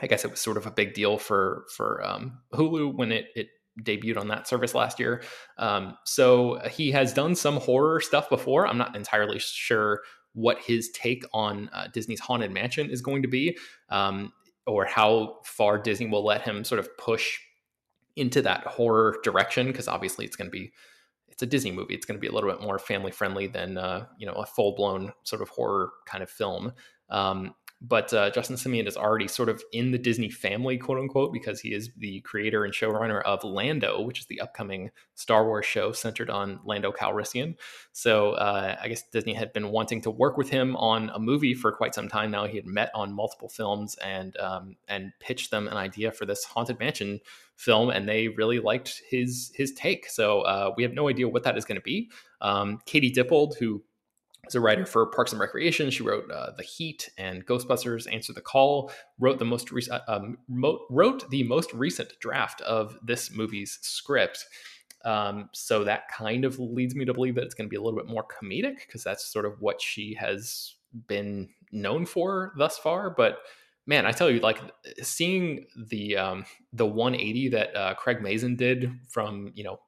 I 0.00 0.06
guess 0.06 0.24
it 0.24 0.30
was 0.30 0.40
sort 0.40 0.56
of 0.56 0.66
a 0.66 0.70
big 0.70 0.94
deal 0.94 1.18
for 1.18 1.64
for 1.74 2.04
um, 2.04 2.38
Hulu 2.52 2.94
when 2.94 3.12
it 3.12 3.26
it 3.34 3.48
debuted 3.82 4.16
on 4.16 4.28
that 4.28 4.48
service 4.48 4.74
last 4.74 4.98
year. 4.98 5.22
Um, 5.58 5.96
so 6.04 6.60
he 6.70 6.90
has 6.92 7.12
done 7.12 7.34
some 7.34 7.58
horror 7.58 8.00
stuff 8.00 8.28
before. 8.28 8.66
I'm 8.66 8.78
not 8.78 8.96
entirely 8.96 9.38
sure 9.38 10.00
what 10.32 10.58
his 10.60 10.90
take 10.90 11.24
on 11.32 11.70
uh, 11.72 11.88
Disney's 11.92 12.20
Haunted 12.20 12.50
Mansion 12.50 12.90
is 12.90 13.00
going 13.00 13.22
to 13.22 13.28
be, 13.28 13.56
um, 13.88 14.32
or 14.66 14.84
how 14.84 15.38
far 15.44 15.78
Disney 15.78 16.06
will 16.06 16.24
let 16.24 16.42
him 16.42 16.64
sort 16.64 16.78
of 16.78 16.96
push 16.98 17.38
into 18.16 18.42
that 18.42 18.66
horror 18.66 19.18
direction. 19.22 19.66
Because 19.66 19.88
obviously, 19.88 20.24
it's 20.24 20.36
going 20.36 20.50
to 20.50 20.52
be 20.52 20.72
it's 21.28 21.42
a 21.42 21.46
Disney 21.46 21.70
movie. 21.72 21.94
It's 21.94 22.06
going 22.06 22.16
to 22.16 22.20
be 22.20 22.28
a 22.28 22.32
little 22.32 22.50
bit 22.50 22.62
more 22.62 22.78
family 22.78 23.12
friendly 23.12 23.46
than 23.46 23.76
uh, 23.76 24.06
you 24.18 24.26
know 24.26 24.32
a 24.32 24.46
full 24.46 24.74
blown 24.74 25.12
sort 25.22 25.42
of 25.42 25.48
horror 25.50 25.90
kind 26.06 26.22
of 26.22 26.30
film. 26.30 26.72
Um, 27.10 27.54
but 27.80 28.12
uh, 28.14 28.30
Justin 28.30 28.56
Simien 28.56 28.86
is 28.86 28.96
already 28.96 29.28
sort 29.28 29.48
of 29.48 29.62
in 29.70 29.90
the 29.90 29.98
Disney 29.98 30.30
family, 30.30 30.78
quote 30.78 30.98
unquote, 30.98 31.32
because 31.32 31.60
he 31.60 31.74
is 31.74 31.90
the 31.98 32.20
creator 32.20 32.64
and 32.64 32.72
showrunner 32.72 33.22
of 33.22 33.44
Lando, 33.44 34.00
which 34.00 34.20
is 34.20 34.26
the 34.26 34.40
upcoming 34.40 34.90
Star 35.14 35.44
Wars 35.44 35.66
show 35.66 35.92
centered 35.92 36.30
on 36.30 36.60
Lando 36.64 36.90
Calrissian. 36.90 37.56
So 37.92 38.32
uh, 38.32 38.76
I 38.82 38.88
guess 38.88 39.02
Disney 39.02 39.34
had 39.34 39.52
been 39.52 39.70
wanting 39.70 40.00
to 40.02 40.10
work 40.10 40.38
with 40.38 40.48
him 40.48 40.74
on 40.76 41.10
a 41.10 41.18
movie 41.18 41.54
for 41.54 41.70
quite 41.70 41.94
some 41.94 42.08
time 42.08 42.30
now. 42.30 42.46
He 42.46 42.56
had 42.56 42.66
met 42.66 42.90
on 42.94 43.12
multiple 43.12 43.50
films 43.50 43.96
and 43.96 44.36
um, 44.38 44.76
and 44.88 45.12
pitched 45.20 45.50
them 45.50 45.68
an 45.68 45.76
idea 45.76 46.12
for 46.12 46.24
this 46.24 46.44
Haunted 46.44 46.78
Mansion 46.78 47.20
film, 47.56 47.90
and 47.90 48.08
they 48.08 48.28
really 48.28 48.58
liked 48.58 49.02
his 49.08 49.52
his 49.54 49.72
take. 49.72 50.08
So 50.08 50.40
uh, 50.40 50.72
we 50.76 50.82
have 50.82 50.94
no 50.94 51.08
idea 51.08 51.28
what 51.28 51.42
that 51.42 51.58
is 51.58 51.66
going 51.66 51.78
to 51.78 51.84
be. 51.84 52.10
Um, 52.40 52.80
Katie 52.86 53.12
Dippold, 53.12 53.58
who 53.58 53.82
as 54.46 54.54
a 54.54 54.60
writer 54.60 54.86
for 54.86 55.06
Parks 55.06 55.32
and 55.32 55.40
Recreation. 55.40 55.90
She 55.90 56.02
wrote 56.02 56.30
uh, 56.30 56.52
The 56.56 56.62
Heat 56.62 57.10
and 57.18 57.46
Ghostbusters: 57.46 58.12
Answer 58.12 58.32
the 58.32 58.40
Call. 58.40 58.90
Wrote 59.18 59.38
the 59.38 59.44
most 59.44 59.70
recent 59.72 60.02
uh, 60.08 60.12
um, 60.12 60.38
wrote 60.48 61.28
the 61.30 61.42
most 61.44 61.72
recent 61.72 62.12
draft 62.20 62.60
of 62.62 62.98
this 63.02 63.30
movie's 63.30 63.78
script. 63.82 64.44
Um, 65.04 65.50
so 65.52 65.84
that 65.84 66.08
kind 66.08 66.44
of 66.44 66.58
leads 66.58 66.94
me 66.94 67.04
to 67.04 67.14
believe 67.14 67.36
that 67.36 67.44
it's 67.44 67.54
going 67.54 67.68
to 67.68 67.70
be 67.70 67.76
a 67.76 67.82
little 67.82 67.98
bit 67.98 68.08
more 68.08 68.24
comedic 68.24 68.78
because 68.86 69.04
that's 69.04 69.24
sort 69.24 69.44
of 69.44 69.60
what 69.60 69.80
she 69.80 70.14
has 70.14 70.74
been 71.06 71.48
known 71.70 72.06
for 72.06 72.52
thus 72.58 72.76
far. 72.78 73.10
But 73.10 73.38
man, 73.86 74.06
I 74.06 74.12
tell 74.12 74.30
you, 74.30 74.40
like 74.40 74.60
seeing 75.02 75.66
the 75.76 76.16
um, 76.16 76.44
the 76.72 76.86
180 76.86 77.48
that 77.50 77.76
uh, 77.76 77.94
Craig 77.94 78.20
Mazin 78.20 78.56
did 78.56 78.92
from 79.08 79.52
you 79.54 79.64
know 79.64 79.78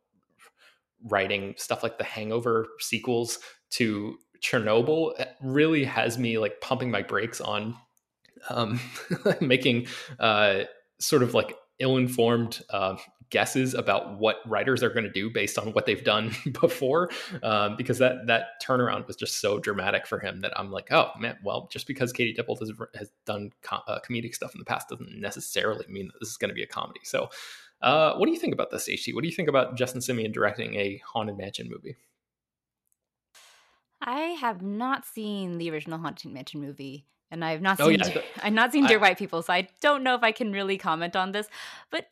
writing 1.04 1.54
stuff 1.56 1.82
like 1.82 1.98
the 1.98 2.04
Hangover 2.04 2.66
sequels 2.80 3.38
to 3.70 4.18
Chernobyl 4.42 5.27
really 5.40 5.85
has 5.85 6.18
me 6.18 6.38
like 6.38 6.61
pumping 6.61 6.90
my 6.90 7.03
brakes 7.03 7.40
on 7.40 7.77
um, 8.51 8.81
making 9.40 9.87
uh, 10.18 10.64
sort 10.98 11.22
of 11.22 11.35
like 11.35 11.57
ill-informed 11.79 12.62
uh, 12.70 12.96
guesses 13.31 13.74
about 13.74 14.18
what 14.18 14.37
writers 14.46 14.83
are 14.83 14.88
going 14.88 15.05
to 15.05 15.12
do 15.12 15.31
based 15.31 15.59
on 15.59 15.72
what 15.72 15.87
they've 15.87 16.05
done 16.05 16.35
before 16.61 17.11
um, 17.42 17.77
because 17.77 17.98
that 17.98 18.27
that 18.27 18.62
turnaround 18.64 19.07
was 19.07 19.16
just 19.16 19.40
so 19.40 19.59
dramatic 19.59 20.07
for 20.07 20.18
him 20.18 20.40
that 20.40 20.59
i'm 20.59 20.70
like 20.70 20.90
oh 20.90 21.11
man 21.18 21.37
well 21.44 21.68
just 21.70 21.87
because 21.87 22.12
katie 22.12 22.35
dippold 22.35 22.59
has, 22.59 22.72
has 22.94 23.11
done 23.27 23.51
com- 23.62 23.83
uh, 23.87 23.98
comedic 24.09 24.35
stuff 24.35 24.55
in 24.55 24.59
the 24.59 24.64
past 24.64 24.88
doesn't 24.88 25.20
necessarily 25.20 25.85
mean 25.88 26.07
that 26.07 26.18
this 26.20 26.31
is 26.31 26.37
going 26.37 26.48
to 26.48 26.55
be 26.55 26.62
a 26.62 26.66
comedy 26.66 27.01
so 27.05 27.29
uh, 27.81 28.16
what 28.16 28.27
do 28.27 28.33
you 28.33 28.40
think 28.40 28.53
about 28.53 28.72
this 28.72 28.88
HT? 28.88 29.14
what 29.14 29.22
do 29.22 29.29
you 29.29 29.35
think 29.35 29.48
about 29.48 29.77
justin 29.77 30.01
simien 30.01 30.33
directing 30.33 30.74
a 30.77 31.01
haunted 31.07 31.37
mansion 31.37 31.68
movie 31.68 31.96
I 34.08 34.20
have 34.40 34.62
not 34.62 35.04
seen 35.04 35.58
the 35.58 35.70
original 35.70 35.98
Haunted 35.98 36.32
Mansion 36.32 36.62
movie, 36.62 37.04
and 37.30 37.44
I 37.44 37.50
have 37.50 37.60
not 37.60 37.76
seen. 37.76 37.86
Oh, 37.86 37.90
yeah. 37.90 38.22
I've 38.42 38.54
not 38.54 38.72
seen 38.72 38.86
Dear 38.86 38.96
I, 38.96 39.02
White 39.02 39.18
People, 39.18 39.42
so 39.42 39.52
I 39.52 39.68
don't 39.82 40.02
know 40.02 40.14
if 40.14 40.22
I 40.22 40.32
can 40.32 40.50
really 40.50 40.78
comment 40.78 41.14
on 41.14 41.32
this. 41.32 41.46
But 41.90 42.06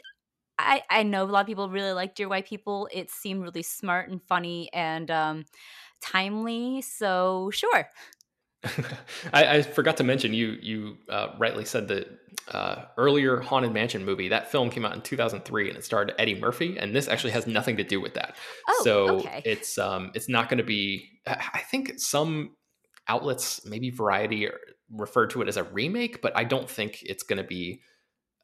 I 0.58 0.82
I 0.90 1.04
know 1.04 1.24
a 1.24 1.24
lot 1.24 1.40
of 1.40 1.46
people 1.46 1.70
really 1.70 1.92
like 1.92 2.14
Dear 2.14 2.28
White 2.28 2.46
People. 2.46 2.86
It 2.92 3.10
seemed 3.10 3.42
really 3.42 3.62
smart 3.62 4.10
and 4.10 4.22
funny 4.22 4.68
and 4.74 5.10
um, 5.10 5.44
timely. 6.02 6.82
So 6.82 7.50
sure. 7.50 7.88
I, 9.32 9.56
I, 9.56 9.62
forgot 9.62 9.96
to 9.98 10.04
mention 10.04 10.32
you. 10.32 10.56
You 10.60 10.96
uh, 11.08 11.28
rightly 11.38 11.64
said 11.64 11.88
that 11.88 12.08
uh, 12.48 12.84
earlier 12.96 13.40
haunted 13.40 13.72
mansion 13.72 14.04
movie. 14.04 14.28
That 14.28 14.50
film 14.50 14.70
came 14.70 14.84
out 14.84 14.94
in 14.94 15.02
2003, 15.02 15.68
and 15.68 15.78
it 15.78 15.84
starred 15.84 16.12
Eddie 16.18 16.38
Murphy. 16.38 16.78
And 16.78 16.94
this 16.94 17.08
actually 17.08 17.32
has 17.32 17.46
nothing 17.46 17.76
to 17.78 17.84
do 17.84 18.00
with 18.00 18.14
that. 18.14 18.36
Oh, 18.68 18.80
so 18.84 19.08
okay. 19.18 19.42
it's 19.44 19.78
um, 19.78 20.10
it's 20.14 20.28
not 20.28 20.48
going 20.48 20.58
to 20.58 20.64
be. 20.64 21.08
I 21.26 21.62
think 21.70 21.94
some 21.96 22.56
outlets, 23.08 23.64
maybe 23.66 23.90
Variety, 23.90 24.48
refer 24.90 25.26
to 25.28 25.42
it 25.42 25.48
as 25.48 25.56
a 25.56 25.64
remake, 25.64 26.22
but 26.22 26.36
I 26.36 26.44
don't 26.44 26.68
think 26.68 27.02
it's 27.02 27.22
going 27.22 27.38
to 27.38 27.48
be 27.48 27.80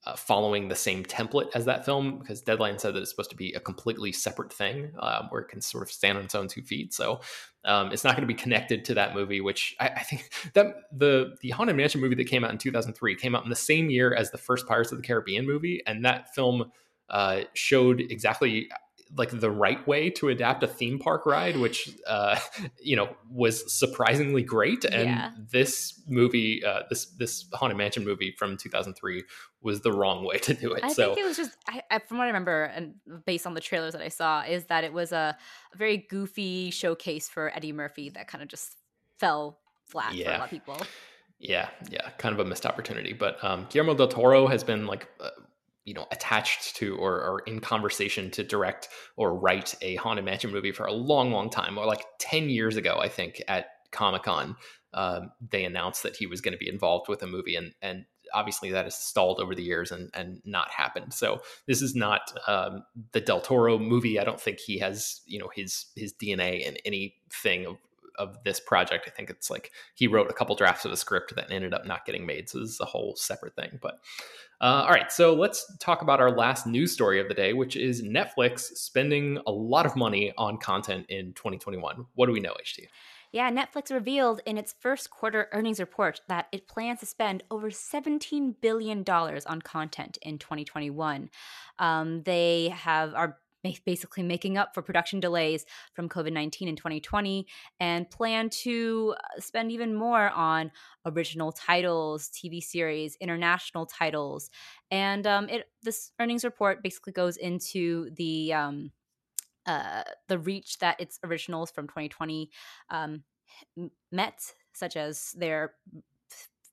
uh, 0.05 0.17
following 0.17 0.69
the 0.69 0.75
same 0.75 1.05
template 1.05 1.49
as 1.55 1.65
that 1.65 1.85
film 1.85 2.19
because 2.19 2.41
Deadline 2.41 2.79
said 2.79 2.95
that 2.95 3.01
it's 3.01 3.11
supposed 3.11 3.31
to 3.31 3.37
be 3.37 3.53
a 3.53 3.61
completely 3.61 4.11
separate 4.11 4.53
thing 4.53 4.91
uh, 4.99 5.29
where 5.29 5.43
it 5.43 5.49
can 5.49 5.61
sort 5.61 5.83
of 5.83 5.93
stand 5.93 6.19
on 6.19 6.25
its 6.25 6.35
own 6.35 6.49
two 6.49 6.63
feet. 6.63 6.93
So 6.93 7.21
um, 7.65 7.93
it's 7.93 8.03
not 8.03 8.17
going 8.17 8.27
to 8.27 8.35
be 8.35 8.35
connected 8.35 8.85
to 8.87 8.95
that 8.95 9.15
movie, 9.15 9.41
which 9.41 9.77
I, 9.79 9.89
I, 9.89 10.03
think 10.03 10.29
that 10.55 10.75
the 10.93 11.37
the 11.41 11.51
Haunted 11.51 11.77
Mansion 11.77 12.01
movie 12.01 12.17
that 12.17 12.27
came 12.27 12.43
out 12.43 12.51
in 12.51 12.59
2003 12.59 13.15
came 13.15 13.37
out 13.37 13.45
in 13.45 13.51
the 13.51 13.57
same 13.57 13.91
year 13.91 14.13
as 14.13 14.31
the 14.31 14.39
first 14.39 14.67
Pirates 14.67 14.91
of 14.91 14.99
the 14.99 15.07
Caribbean 15.07 15.47
movie, 15.47 15.83
and 15.87 16.05
that 16.05 16.35
film 16.35 16.73
uh, 17.09 17.43
showed 17.55 18.01
exactly 18.01 18.69
like 19.17 19.31
the 19.31 19.51
right 19.51 19.87
way 19.87 20.09
to 20.11 20.29
adapt 20.29 20.63
a 20.63 20.67
theme 20.67 20.99
park 20.99 21.27
ride, 21.27 21.57
which 21.57 21.91
uh, 22.07 22.39
you 22.83 22.97
know 22.97 23.15
was 23.31 23.73
surprisingly 23.73 24.43
great. 24.43 24.85
And 24.85 25.09
yeah. 25.09 25.31
this 25.51 26.03
movie, 26.07 26.65
uh, 26.65 26.83
this 26.89 27.07
this 27.17 27.47
Haunted 27.53 27.77
Mansion 27.77 28.05
movie 28.05 28.35
from 28.39 28.57
2003, 28.57 29.25
was 29.63 29.81
the 29.81 29.93
wrong 29.93 30.25
way 30.25 30.39
to 30.39 30.55
do 30.55 30.73
it. 30.73 30.85
I 30.85 30.93
so, 30.93 31.15
think 31.15 31.19
it 31.19 31.29
was 31.29 31.37
just, 31.37 31.57
I, 31.69 31.83
I, 31.91 31.99
from 32.01 32.19
what 32.19 32.25
I 32.25 32.27
remember, 32.29 32.65
and 32.65 32.95
based 33.27 33.47
on 33.47 33.55
the 33.55 33.61
trailers 33.61 33.93
that 33.93 34.03
I 34.03 34.09
saw, 34.09 34.43
is 34.43 34.65
that 34.67 34.85
it 34.85 34.93
was 34.93 35.13
a, 35.13 35.37
a 35.73 35.77
very 35.77 35.99
goofy 36.11 36.71
showcase 36.71 37.29
for 37.29 37.55
Eddie 37.55 37.73
Murphy 37.73 38.11
that 38.11 38.29
kind 38.29 38.43
of 38.43 38.49
just 38.49 38.77
fell 39.19 39.61
flat 39.87 40.15
yeah. 40.15 40.25
for 40.25 40.31
a 40.31 40.39
lot 40.39 40.45
of 40.45 40.51
people. 40.51 40.77
Yeah, 41.39 41.69
yeah, 41.91 42.09
kind 42.19 42.33
of 42.33 42.45
a 42.45 42.49
missed 42.49 42.67
opportunity. 42.67 43.13
But 43.13 43.43
um, 43.43 43.67
Guillermo 43.69 43.95
del 43.95 44.09
Toro 44.09 44.47
has 44.47 44.63
been 44.63 44.87
like 44.87 45.09
uh, 45.21 45.31
you 45.85 45.95
know 45.95 46.07
attached 46.11 46.77
to 46.77 46.97
or, 46.97 47.15
or 47.15 47.41
in 47.47 47.61
conversation 47.61 48.31
to 48.31 48.43
direct 48.43 48.89
or 49.17 49.35
write 49.35 49.75
a 49.83 49.97
haunted 49.97 50.25
mansion 50.25 50.53
movie 50.53 50.73
for 50.73 50.87
a 50.87 50.93
long 50.93 51.31
long 51.33 51.51
time 51.51 51.79
or 51.79 51.87
like 51.87 52.05
10 52.21 52.51
years 52.51 52.77
ago 52.77 52.99
i 53.01 53.09
think 53.09 53.43
at 53.49 53.67
comic-con 53.91 54.57
um, 54.95 55.33
they 55.51 55.65
announced 55.65 56.03
that 56.03 56.17
he 56.17 56.27
was 56.27 56.41
going 56.41 56.53
to 56.53 56.59
be 56.59 56.69
involved 56.69 57.09
with 57.09 57.23
a 57.23 57.27
movie 57.27 57.57
and 57.57 57.73
and 57.83 58.05
obviously 58.35 58.71
that 58.71 58.85
has 58.85 58.97
stalled 58.97 59.41
over 59.41 59.55
the 59.55 59.63
years 59.63 59.93
and 59.93 60.11
and 60.15 60.41
not 60.45 60.71
happened. 60.71 61.13
So 61.13 61.41
this 61.67 61.83
is 61.83 61.95
not 61.95 62.33
um, 62.47 62.85
the 63.13 63.21
del 63.21 63.41
toro 63.41 63.79
movie. 63.79 64.19
I 64.19 64.25
don't 64.25 64.41
think 64.41 64.59
he 64.59 64.79
has 64.79 65.21
you 65.27 65.39
know 65.39 65.51
his 65.55 65.87
his 65.97 66.15
dna 66.15 66.61
in 66.61 66.77
anything 66.85 67.77
of, 68.17 68.37
this 68.45 68.61
project 68.61 69.05
i 69.07 69.11
think 69.11 69.31
it's 69.31 69.51
like 69.51 69.73
he 69.95 70.07
wrote 70.07 70.31
a 70.31 70.35
couple 70.35 70.55
drafts 70.55 70.85
of 70.85 70.93
a 70.93 70.97
script 70.97 71.35
that 71.35 71.51
ended 71.51 71.75
up 71.75 71.87
not 71.87 72.05
getting 72.07 72.27
made 72.27 72.49
so 72.49 72.59
this 72.59 72.71
is 72.71 72.81
a 72.81 72.85
whole 72.85 73.15
separate 73.17 73.55
thing 73.55 73.79
but 73.81 74.01
uh, 74.63 74.85
all 74.87 74.91
right, 74.91 75.11
so 75.11 75.35
let's 75.35 75.77
talk 75.79 76.03
about 76.03 76.21
our 76.21 76.31
last 76.31 76.69
news 76.69 76.93
story 76.93 77.21
of 77.21 77.27
the 77.27 77.35
day, 77.35 77.53
which 77.53 77.75
is 77.75 78.01
Netflix 78.01 78.61
spending 78.61 79.41
a 79.45 79.51
lot 79.51 79.87
of 79.87 79.97
money 79.97 80.33
on 80.39 80.57
content 80.57 81.05
in 81.09 81.33
2021. 81.33 82.07
What 82.15 82.27
do 82.27 82.33
we 82.33 82.39
know, 82.39 82.53
HT? 82.53 82.87
Yeah, 83.33 83.51
Netflix 83.51 83.91
revealed 83.91 84.41
in 84.45 84.59
its 84.59 84.75
first 84.79 85.11
quarter 85.11 85.49
earnings 85.53 85.81
report 85.81 86.21
that 86.29 86.47
it 86.53 86.69
plans 86.69 87.01
to 87.01 87.07
spend 87.07 87.43
over 87.51 87.71
$17 87.71 88.57
billion 88.61 89.03
on 89.09 89.63
content 89.63 90.19
in 90.21 90.39
2021. 90.39 91.31
Um, 91.79 92.23
they 92.25 92.69
have 92.69 93.15
are 93.15 93.39
basically 93.85 94.23
making 94.23 94.59
up 94.59 94.75
for 94.75 94.83
production 94.83 95.21
delays 95.21 95.65
from 95.95 96.09
COVID 96.09 96.33
19 96.33 96.69
in 96.69 96.77
2020 96.77 97.47
and 97.81 98.11
plan 98.11 98.51
to 98.51 99.15
uh, 99.19 99.41
spend 99.41 99.73
even 99.73 99.95
more 99.95 100.31
on 100.31 100.71
original 101.07 101.53
titles, 101.53 102.31
TV 102.31 102.63
series, 102.63 103.17
international 103.21 103.87
titles. 103.87 104.51
And 104.91 105.27
um, 105.27 105.49
it 105.49 105.69
this 105.83 106.13
earnings 106.21 106.45
report 106.45 106.83
basically 106.83 107.13
goes 107.13 107.37
into 107.37 108.11
the 108.17 108.53
um, 108.53 108.91
uh, 109.67 110.03
the 110.29 110.39
reach 110.39 110.79
that 110.79 111.01
its 111.01 111.19
originals 111.25 111.71
from 111.71 111.87
2020 111.87 112.51
um, 112.91 113.23
met, 114.11 114.55
such 114.73 114.97
as 114.97 115.33
their 115.33 115.75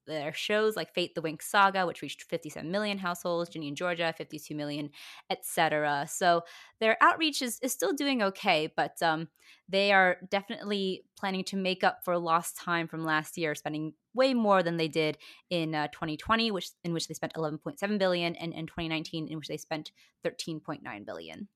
their 0.09 0.33
shows 0.33 0.75
like 0.75 0.93
Fate 0.93 1.15
the 1.15 1.21
Winx 1.21 1.43
Saga, 1.43 1.85
which 1.85 2.01
reached 2.01 2.23
57 2.23 2.69
million 2.69 2.97
households, 2.97 3.49
Ginny 3.49 3.69
and 3.69 3.77
Georgia, 3.77 4.13
52 4.17 4.53
million, 4.55 4.89
etc. 5.29 6.05
So 6.09 6.43
their 6.79 6.97
outreach 7.01 7.41
is, 7.41 7.59
is 7.61 7.71
still 7.71 7.93
doing 7.93 8.21
okay, 8.21 8.71
but 8.75 9.01
um, 9.01 9.27
they 9.67 9.91
are 9.91 10.17
definitely 10.29 11.03
planning 11.17 11.43
to 11.45 11.55
make 11.55 11.83
up 11.83 12.03
for 12.03 12.17
lost 12.17 12.57
time 12.57 12.87
from 12.87 13.03
last 13.03 13.37
year, 13.37 13.55
spending 13.55 13.93
way 14.13 14.33
more 14.33 14.63
than 14.63 14.77
they 14.77 14.87
did 14.87 15.17
in 15.49 15.75
uh, 15.75 15.87
2020, 15.87 16.51
which 16.51 16.69
in 16.83 16.93
which 16.93 17.07
they 17.07 17.13
spent 17.13 17.33
11.7 17.33 17.97
billion, 17.97 18.35
and 18.35 18.53
in 18.53 18.65
2019, 18.65 19.27
in 19.27 19.37
which 19.37 19.47
they 19.47 19.57
spent 19.57 19.91
13.9 20.25 21.05
billion. 21.05 21.47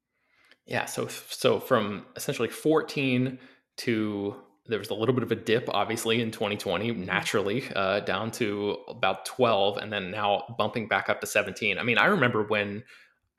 Yeah, 0.65 0.85
so 0.85 1.07
so 1.07 1.59
from 1.59 2.05
essentially 2.15 2.49
14 2.49 3.39
to 3.77 4.35
there 4.67 4.79
was 4.79 4.89
a 4.89 4.93
little 4.93 5.13
bit 5.13 5.23
of 5.23 5.31
a 5.31 5.35
dip, 5.35 5.69
obviously, 5.69 6.21
in 6.21 6.31
2020, 6.31 6.91
mm-hmm. 6.91 7.05
naturally, 7.05 7.63
uh, 7.75 7.99
down 8.01 8.31
to 8.31 8.77
about 8.87 9.25
12, 9.25 9.77
and 9.77 9.91
then 9.91 10.11
now 10.11 10.55
bumping 10.57 10.87
back 10.87 11.09
up 11.09 11.19
to 11.21 11.27
17. 11.27 11.77
I 11.77 11.83
mean, 11.83 11.97
I 11.97 12.05
remember 12.05 12.43
when 12.43 12.83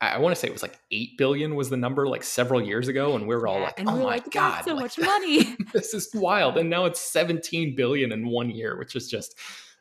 I 0.01 0.19
want 0.19 0.35
to 0.35 0.39
say 0.39 0.47
it 0.47 0.53
was 0.53 0.61
like 0.61 0.77
8 0.91 1.17
billion 1.17 1.55
was 1.55 1.69
the 1.69 1.77
number 1.77 2.07
like 2.07 2.23
several 2.23 2.61
years 2.61 2.87
ago, 2.87 3.15
and 3.15 3.27
we 3.27 3.35
were 3.35 3.47
all 3.47 3.59
like, 3.59 3.79
oh 3.79 3.93
we 3.93 3.99
my 3.99 4.05
like, 4.05 4.29
God, 4.31 4.65
so 4.65 4.73
like, 4.73 4.83
much 4.83 4.99
money. 4.99 5.55
this 5.73 5.93
is 5.93 6.09
wild. 6.13 6.57
And 6.57 6.69
now 6.69 6.85
it's 6.85 6.99
17 6.99 7.75
billion 7.75 8.11
in 8.11 8.27
one 8.27 8.51
year, 8.51 8.77
which 8.77 8.95
is 8.95 9.09
just, 9.09 9.35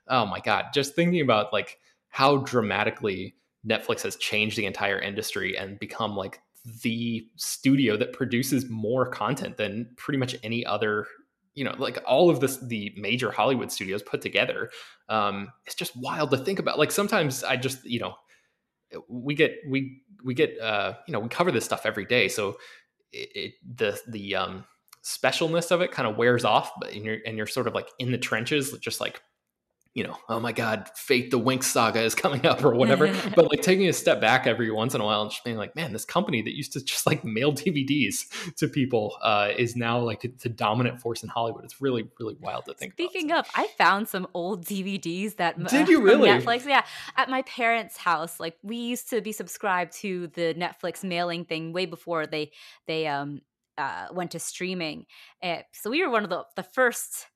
oh 0.09 0.24
my 0.24 0.40
God. 0.40 0.66
Just 0.72 0.94
thinking 0.94 1.20
about 1.20 1.52
like 1.52 1.78
how 2.09 2.38
dramatically 2.38 3.35
Netflix 3.66 4.02
has 4.02 4.16
changed 4.16 4.57
the 4.57 4.66
entire 4.66 4.98
industry 4.98 5.59
and 5.59 5.78
become 5.78 6.16
like 6.16 6.40
the 6.83 7.26
studio 7.37 7.96
that 7.96 8.12
produces 8.12 8.70
more 8.70 9.07
content 9.07 9.57
than 9.57 9.90
pretty 9.96 10.18
much 10.18 10.37
any 10.42 10.64
other 10.64 11.07
you 11.54 11.64
know 11.64 11.74
like 11.78 12.02
all 12.06 12.30
of 12.30 12.40
this 12.40 12.58
the 12.58 12.92
major 12.96 13.30
hollywood 13.30 13.70
studios 13.70 14.02
put 14.02 14.20
together 14.20 14.70
um 15.08 15.48
it's 15.66 15.74
just 15.74 15.96
wild 15.96 16.30
to 16.30 16.36
think 16.36 16.58
about. 16.58 16.78
Like 16.78 16.90
sometimes 16.90 17.44
i 17.44 17.56
just 17.56 17.84
you 17.84 18.00
know 18.00 18.14
we 19.08 19.34
get 19.34 19.56
we 19.68 20.02
we 20.24 20.34
get 20.34 20.58
uh 20.60 20.94
you 21.06 21.12
know 21.12 21.20
we 21.20 21.28
cover 21.28 21.50
this 21.50 21.64
stuff 21.64 21.84
every 21.84 22.04
day 22.04 22.28
so 22.28 22.56
it, 23.12 23.28
it 23.34 23.52
the 23.76 24.00
the 24.08 24.34
um 24.34 24.64
specialness 25.04 25.70
of 25.70 25.82
it 25.82 25.90
kind 25.90 26.08
of 26.08 26.16
wears 26.16 26.44
off 26.44 26.72
but 26.80 26.92
and 26.92 27.04
you're 27.04 27.18
and 27.26 27.36
you're 27.36 27.46
sort 27.46 27.66
of 27.66 27.74
like 27.74 27.88
in 27.98 28.10
the 28.10 28.18
trenches 28.18 28.72
just 28.78 29.00
like 29.00 29.20
you 29.94 30.02
know, 30.02 30.18
oh 30.28 30.40
my 30.40 30.50
God, 30.50 30.90
Fate 30.96 31.30
the 31.30 31.38
Winx 31.38 31.64
saga 31.64 32.02
is 32.02 32.14
coming 32.24 32.44
up 32.44 32.64
or 32.64 32.74
whatever. 32.74 33.07
but 33.37 33.48
like 33.48 33.62
taking 33.62 33.88
a 33.88 33.92
step 33.92 34.20
back 34.20 34.46
every 34.46 34.70
once 34.70 34.94
in 34.94 35.00
a 35.00 35.04
while 35.04 35.22
and 35.22 35.30
just 35.30 35.44
being 35.44 35.57
like, 35.57 35.76
man, 35.76 35.92
this 35.92 36.04
company 36.04 36.42
that 36.42 36.57
used 36.57 36.72
to 36.72 36.85
just 36.85 37.07
like 37.07 37.24
mail 37.24 37.52
DVDs 37.52 38.54
to 38.57 38.66
people 38.66 39.16
uh, 39.22 39.52
is 39.57 39.76
now 39.76 40.00
like 40.00 40.20
the 40.20 40.48
dominant 40.48 41.00
force 41.00 41.22
in 41.22 41.28
Hollywood. 41.28 41.64
It's 41.64 41.80
really, 41.80 42.09
really 42.18 42.37
wild 42.40 42.64
to 42.66 42.74
think 42.74 42.94
Speaking 42.94 43.30
about. 43.30 43.46
of, 43.46 43.52
I 43.54 43.68
found 43.78 44.09
some 44.09 44.26
old 44.35 44.64
DVDs 44.64 45.37
that 45.37 45.62
did 45.68 45.88
you 45.88 46.00
really 46.02 46.28
Netflix? 46.28 46.66
Yeah, 46.66 46.85
at 47.16 47.30
my 47.30 47.42
parents' 47.42 47.96
house. 47.96 48.40
Like 48.40 48.57
we 48.62 48.76
used 48.76 49.11
to 49.11 49.20
be 49.20 49.30
subscribed 49.30 49.92
to 49.98 50.26
the 50.28 50.54
Netflix 50.54 51.04
mailing 51.04 51.44
thing 51.44 51.72
way 51.72 51.87
before 51.87 52.26
they 52.26 52.50
they 52.87 53.07
um 53.07 53.42
uh, 53.78 54.07
went 54.12 54.33
to 54.33 54.38
streaming. 54.38 55.07
Uh, 55.42 55.59
so 55.72 55.90
we 55.90 56.04
were 56.04 56.11
one 56.11 56.24
of 56.24 56.30
the 56.30 56.44
the 56.57 56.62
first 56.62 57.26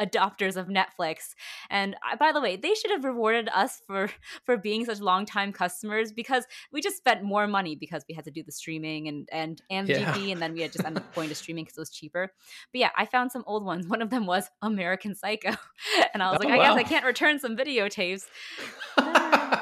adopters 0.00 0.56
of 0.56 0.68
Netflix. 0.68 1.34
And 1.70 1.94
uh, 1.94 2.16
by 2.16 2.32
the 2.32 2.40
way, 2.40 2.56
they 2.56 2.74
should 2.74 2.90
have 2.90 3.04
rewarded 3.04 3.48
us 3.54 3.80
for 3.86 4.10
for 4.44 4.56
being 4.56 4.84
such 4.84 5.00
long-time 5.00 5.52
customers 5.52 6.12
because 6.12 6.44
we 6.72 6.80
just 6.80 6.96
spent 6.96 7.22
more 7.22 7.46
money 7.46 7.76
because 7.76 8.04
we 8.08 8.14
had 8.14 8.24
to 8.24 8.30
do 8.30 8.42
the 8.42 8.52
streaming 8.52 9.08
and 9.08 9.28
and 9.32 9.62
and 9.70 9.88
yeah. 9.88 10.14
and 10.16 10.40
then 10.40 10.52
we 10.52 10.62
had 10.62 10.72
just 10.72 10.84
ended 10.84 11.02
up 11.02 11.14
going 11.14 11.28
to 11.28 11.34
streaming 11.34 11.64
because 11.64 11.76
it 11.76 11.80
was 11.80 11.90
cheaper. 11.90 12.32
But 12.72 12.78
yeah, 12.80 12.90
I 12.96 13.06
found 13.06 13.32
some 13.32 13.44
old 13.46 13.64
ones. 13.64 13.86
One 13.86 14.02
of 14.02 14.10
them 14.10 14.26
was 14.26 14.48
American 14.62 15.14
Psycho, 15.14 15.54
and 16.14 16.22
I 16.22 16.30
was 16.30 16.38
oh, 16.42 16.48
like, 16.48 16.58
I 16.58 16.62
guess 16.62 16.76
I 16.76 16.82
can't 16.82 17.04
return 17.04 17.38
some 17.38 17.56
videotapes. 17.56 18.24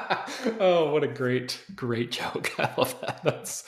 oh, 0.59 0.91
what 0.91 1.03
a 1.03 1.07
great, 1.07 1.63
great 1.75 2.11
joke! 2.11 2.51
I 2.59 2.71
love 2.77 2.99
that. 3.01 3.23
That's 3.23 3.63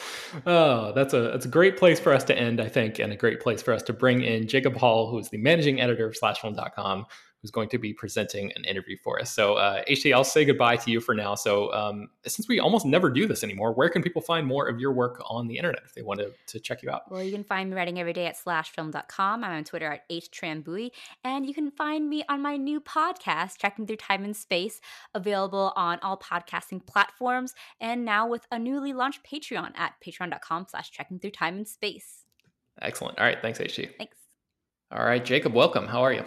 oh, 0.45 0.91
that's 0.93 1.13
a 1.13 1.21
that's 1.21 1.45
a 1.45 1.50
great 1.50 1.78
place 1.78 2.00
for 2.00 2.13
us 2.13 2.23
to 2.26 2.38
end, 2.38 2.60
I 2.62 2.67
think, 2.67 3.00
and 3.00 3.12
a 3.12 3.15
great 3.15 3.39
place 3.39 3.62
for 3.62 3.73
us 3.73 3.84
to 3.84 3.93
bring 3.93 4.23
in 4.23 4.47
Jacob 4.47 4.76
Hall, 4.76 5.10
who 5.10 5.19
is 5.19 5.30
the 5.30 5.38
managing 5.38 5.82
editor 5.82 6.08
of 6.08 6.15
SlashFilm.com, 6.15 7.06
who's 7.48 7.52
going 7.52 7.70
to 7.70 7.78
be 7.78 7.94
presenting 7.94 8.52
an 8.58 8.66
interview 8.66 8.98
for 8.98 9.22
us. 9.22 9.32
So, 9.32 9.54
uh, 9.54 9.84
HT, 9.90 10.14
I'll 10.14 10.26
say 10.26 10.44
goodbye 10.44 10.76
to 10.78 10.92
you 10.92 11.00
for 11.00 11.16
now. 11.16 11.36
So, 11.36 11.74
um, 11.74 12.10
since 12.26 12.48
we 12.48 12.60
almost 12.60 12.86
never 12.86 13.10
do 13.10 13.26
this 13.26 13.44
anymore, 13.44 13.74
where 13.74 13.90
can 13.90 14.02
people 14.02 14.22
find 14.22 14.46
more 14.46 14.68
of 14.68 14.80
your 14.80 14.92
work 14.92 15.22
on 15.26 15.48
the 15.48 15.58
internet 15.58 15.84
if 15.86 15.94
they 15.96 16.02
want 16.02 16.20
to, 16.20 16.32
to 16.48 16.60
check 16.60 16.84
you 16.84 16.90
out? 16.90 17.10
Well, 17.10 17.24
you 17.24 17.32
can 17.32 17.46
find 17.46 17.70
me 17.70 17.76
writing 17.76 18.00
every 18.00 18.12
day 18.12 18.26
at 18.26 18.38
slashfilm.com. 18.38 19.44
I'm 19.44 19.52
on 19.52 19.64
Twitter 19.64 19.90
at 19.92 20.10
htrambuie. 20.10 20.92
And 21.24 21.46
you 21.46 21.54
can 21.54 21.72
find 21.72 22.10
me 22.10 22.26
on 22.28 22.42
my 22.42 22.58
new 22.58 22.82
podcast, 22.82 23.58
Trekking 23.58 23.88
Through 23.88 23.98
Time 23.98 24.26
and 24.26 24.36
Space, 24.36 24.82
available 25.16 25.72
on 25.78 26.00
all 26.02 26.18
podcasting 26.18 26.86
platforms, 26.86 27.54
and 27.80 28.04
now 28.04 28.28
with 28.28 28.46
a 28.52 28.60
newly 28.60 28.92
launched 28.92 29.22
Patreon 29.24 29.72
at 29.78 29.94
patreon.com 30.06 30.68
slash 30.70 30.90
trekking 30.90 31.20
through 31.20 31.32
time 31.32 31.56
and 31.56 31.68
space. 31.68 32.26
Excellent. 32.82 33.18
All 33.18 33.26
right. 33.26 33.42
Thanks, 33.42 33.60
HT. 33.60 33.96
Thanks. 33.98 34.18
All 34.92 35.06
right, 35.06 35.24
Jacob, 35.24 35.54
welcome. 35.54 35.88
How 35.88 36.02
are 36.02 36.14
you? 36.14 36.24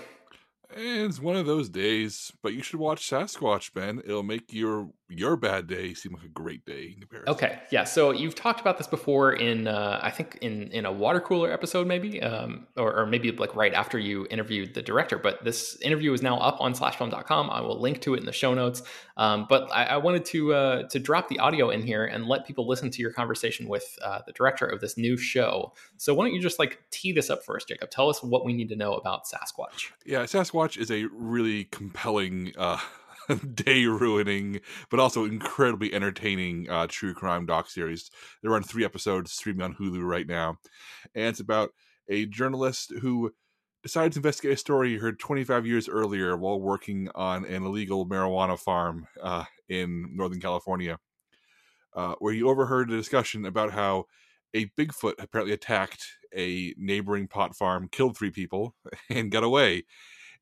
It's 0.72 1.20
one 1.20 1.36
of 1.36 1.46
those 1.46 1.68
days, 1.68 2.32
but 2.42 2.52
you 2.52 2.62
should 2.62 2.80
watch 2.80 3.08
Sasquatch, 3.08 3.72
Ben. 3.74 4.00
It'll 4.04 4.22
make 4.22 4.52
your 4.52 4.90
your 5.10 5.36
bad 5.36 5.66
day 5.66 5.92
seem 5.92 6.12
like 6.12 6.22
a 6.22 6.28
great 6.28 6.64
day 6.64 6.92
in 6.94 7.00
comparison. 7.00 7.28
Okay, 7.34 7.58
yeah. 7.70 7.84
So 7.84 8.12
you've 8.12 8.34
talked 8.34 8.60
about 8.60 8.78
this 8.78 8.86
before 8.86 9.32
in 9.32 9.66
uh, 9.66 9.98
I 10.02 10.10
think 10.10 10.38
in 10.40 10.68
in 10.68 10.86
a 10.86 10.92
water 10.92 11.20
cooler 11.20 11.50
episode, 11.52 11.86
maybe, 11.86 12.22
um, 12.22 12.66
or, 12.76 12.96
or 12.96 13.06
maybe 13.06 13.32
like 13.32 13.54
right 13.56 13.74
after 13.74 13.98
you 13.98 14.26
interviewed 14.30 14.74
the 14.74 14.82
director. 14.82 15.18
But 15.18 15.44
this 15.44 15.76
interview 15.82 16.12
is 16.12 16.22
now 16.22 16.38
up 16.38 16.60
on 16.60 16.74
slashfilm.com. 16.74 17.50
I 17.50 17.60
will 17.60 17.80
link 17.80 18.00
to 18.02 18.14
it 18.14 18.20
in 18.20 18.26
the 18.26 18.32
show 18.32 18.54
notes. 18.54 18.82
Um, 19.16 19.46
but 19.48 19.68
I, 19.72 19.84
I, 19.84 19.96
wanted 19.98 20.24
to 20.26 20.54
uh, 20.54 20.88
to 20.88 20.98
drop 20.98 21.28
the 21.28 21.38
audio 21.40 21.70
in 21.70 21.82
here 21.82 22.04
and 22.06 22.26
let 22.26 22.46
people 22.46 22.66
listen 22.66 22.90
to 22.90 23.02
your 23.02 23.12
conversation 23.12 23.68
with 23.68 23.98
uh, 24.02 24.20
the 24.26 24.32
director 24.32 24.64
of 24.64 24.80
this 24.80 24.96
new 24.96 25.16
show. 25.16 25.74
So 25.96 26.14
why 26.14 26.24
don't 26.24 26.34
you 26.34 26.40
just 26.40 26.58
like 26.58 26.80
tee 26.90 27.12
this 27.12 27.28
up 27.28 27.44
first, 27.44 27.68
Jacob? 27.68 27.90
Tell 27.90 28.08
us 28.08 28.22
what 28.22 28.44
we 28.44 28.52
need 28.52 28.68
to 28.70 28.76
know 28.76 28.94
about 28.94 29.26
Sasquatch. 29.26 29.90
Yeah, 30.06 30.22
Sasquatch 30.22 30.78
is 30.78 30.90
a 30.90 31.04
really 31.12 31.64
compelling. 31.64 32.52
Day 33.54 33.84
ruining, 33.86 34.60
but 34.90 35.00
also 35.00 35.24
incredibly 35.24 35.92
entertaining 35.92 36.68
uh, 36.68 36.86
true 36.88 37.14
crime 37.14 37.46
doc 37.46 37.68
series. 37.70 38.10
They're 38.42 38.54
on 38.54 38.62
three 38.62 38.84
episodes 38.84 39.32
streaming 39.32 39.62
on 39.62 39.74
Hulu 39.74 40.02
right 40.02 40.26
now, 40.26 40.58
and 41.14 41.26
it's 41.26 41.40
about 41.40 41.70
a 42.08 42.26
journalist 42.26 42.92
who 43.00 43.32
decided 43.82 44.12
to 44.12 44.18
investigate 44.18 44.54
a 44.54 44.56
story 44.56 44.90
he 44.90 44.96
heard 44.98 45.18
25 45.18 45.66
years 45.66 45.88
earlier 45.88 46.36
while 46.36 46.60
working 46.60 47.08
on 47.14 47.44
an 47.44 47.64
illegal 47.64 48.06
marijuana 48.06 48.58
farm 48.58 49.06
uh, 49.22 49.44
in 49.68 50.08
Northern 50.16 50.40
California, 50.40 50.98
uh, 51.94 52.14
where 52.18 52.32
he 52.32 52.42
overheard 52.42 52.90
a 52.90 52.96
discussion 52.96 53.44
about 53.44 53.72
how 53.72 54.04
a 54.54 54.66
Bigfoot 54.78 55.14
apparently 55.18 55.52
attacked 55.52 56.04
a 56.34 56.74
neighboring 56.76 57.28
pot 57.28 57.56
farm, 57.56 57.88
killed 57.90 58.16
three 58.16 58.30
people, 58.30 58.74
and 59.10 59.30
got 59.30 59.44
away. 59.44 59.84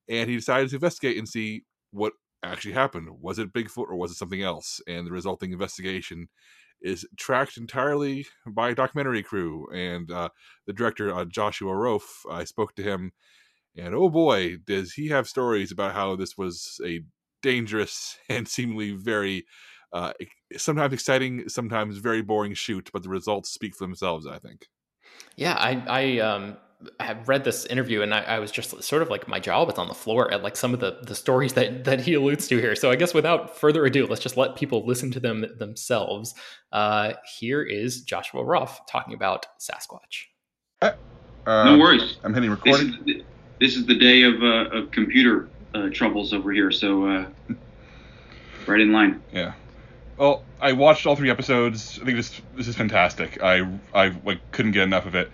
And 0.09 0.31
he 0.31 0.37
decided 0.37 0.71
to 0.71 0.77
investigate 0.77 1.19
and 1.19 1.29
see 1.29 1.65
what 1.93 2.13
actually 2.43 2.75
happened. 2.75 3.09
Was 3.21 3.39
it 3.39 3.53
Bigfoot 3.53 3.89
or 3.89 3.97
was 3.97 4.11
it 4.11 4.17
something 4.17 4.43
else? 4.43 4.81
And 4.87 5.07
the 5.07 5.13
resulting 5.13 5.53
investigation 5.53 6.29
is 6.81 7.07
tracked 7.17 7.57
entirely 7.57 8.27
by 8.47 8.71
a 8.71 8.75
documentary 8.75 9.23
crew. 9.23 9.67
And 9.73 10.11
uh, 10.11 10.31
the 10.67 10.73
director, 10.73 11.13
uh, 11.13 11.25
Joshua 11.25 11.73
Rofe, 11.73 12.25
I 12.31 12.45
spoke 12.45 12.75
to 12.77 12.83
him, 12.83 13.13
and 13.77 13.95
oh 13.95 14.09
boy, 14.09 14.57
does 14.59 14.95
he 14.95 15.09
have 15.09 15.29
stories 15.29 15.73
about 15.73 15.95
how 15.95 16.17
this 16.17 16.37
was 16.37 16.81
a 16.85 17.03
dangerous 17.43 18.19
and 18.29 18.49
seemingly 18.49 18.93
very 18.93 19.47
uh, 19.93 20.13
sometimes 20.57 20.93
exciting, 20.93 21.49
sometimes 21.49 21.99
very 21.99 22.23
boring 22.23 22.55
shoot, 22.55 22.91
but 22.93 23.03
the 23.03 23.09
results 23.09 23.51
speak 23.51 23.75
for 23.75 23.85
themselves. 23.85 24.27
I 24.27 24.39
think. 24.39 24.67
Yeah, 25.37 25.55
I 25.55 25.83
I 25.89 26.19
um 26.19 26.57
have 27.01 27.29
read 27.29 27.43
this 27.43 27.67
interview 27.67 28.03
and 28.03 28.15
I, 28.15 28.21
I, 28.21 28.39
was 28.39 28.53
just 28.53 28.83
sort 28.85 29.03
of 29.03 29.11
like 29.11 29.27
my 29.27 29.41
jaw 29.41 29.65
was 29.65 29.75
on 29.79 29.89
the 29.89 29.95
floor 29.95 30.33
at 30.33 30.45
like 30.45 30.55
some 30.55 30.73
of 30.73 30.79
the 30.79 30.99
the 31.03 31.15
stories 31.15 31.55
that 31.55 31.85
that 31.85 32.01
he 32.01 32.15
alludes 32.15 32.47
to 32.49 32.59
here. 32.59 32.77
So 32.77 32.91
I 32.91 32.97
guess 32.97 33.13
without 33.13 33.59
further 33.59 33.85
ado, 33.85 34.07
let's 34.07 34.23
just 34.23 34.37
let 34.37 34.55
people 34.55 34.87
listen 34.87 35.11
to 35.13 35.21
them 35.21 35.45
themselves. 35.59 36.35
Uh, 36.71 37.15
here 37.39 37.63
is 37.63 38.03
Joshua 38.03 38.45
Rofe 38.45 38.79
talking 38.89 39.15
about 39.15 39.47
Sasquatch. 39.59 40.27
Uh, 41.49 41.65
no 41.65 41.79
worries. 41.79 42.19
I'm 42.23 42.35
hitting 42.35 42.51
recording. 42.51 42.91
This 42.91 42.97
is 42.97 43.05
the, 43.05 43.25
this 43.59 43.77
is 43.77 43.87
the 43.87 43.99
day 43.99 44.23
of, 44.23 44.43
uh, 44.43 44.77
of 44.77 44.91
computer 44.91 45.49
uh, 45.75 45.89
troubles 45.89 46.33
over 46.33 46.53
here, 46.53 46.71
so 46.71 47.07
uh, 47.07 47.27
right 48.67 48.81
in 48.81 48.93
line. 48.93 49.21
Yeah. 49.33 49.55
Well, 50.17 50.43
I 50.61 50.73
watched 50.73 51.07
all 51.07 51.17
three 51.17 51.31
episodes. 51.31 51.99
I 52.03 52.05
think 52.05 52.17
this 52.17 52.41
this 52.55 52.69
is 52.69 52.77
fantastic. 52.77 53.43
I 53.43 53.69
I 53.95 54.13
like 54.25 54.39
couldn't 54.53 54.73
get 54.73 54.83
enough 54.83 55.07
of 55.07 55.15
it. 55.15 55.31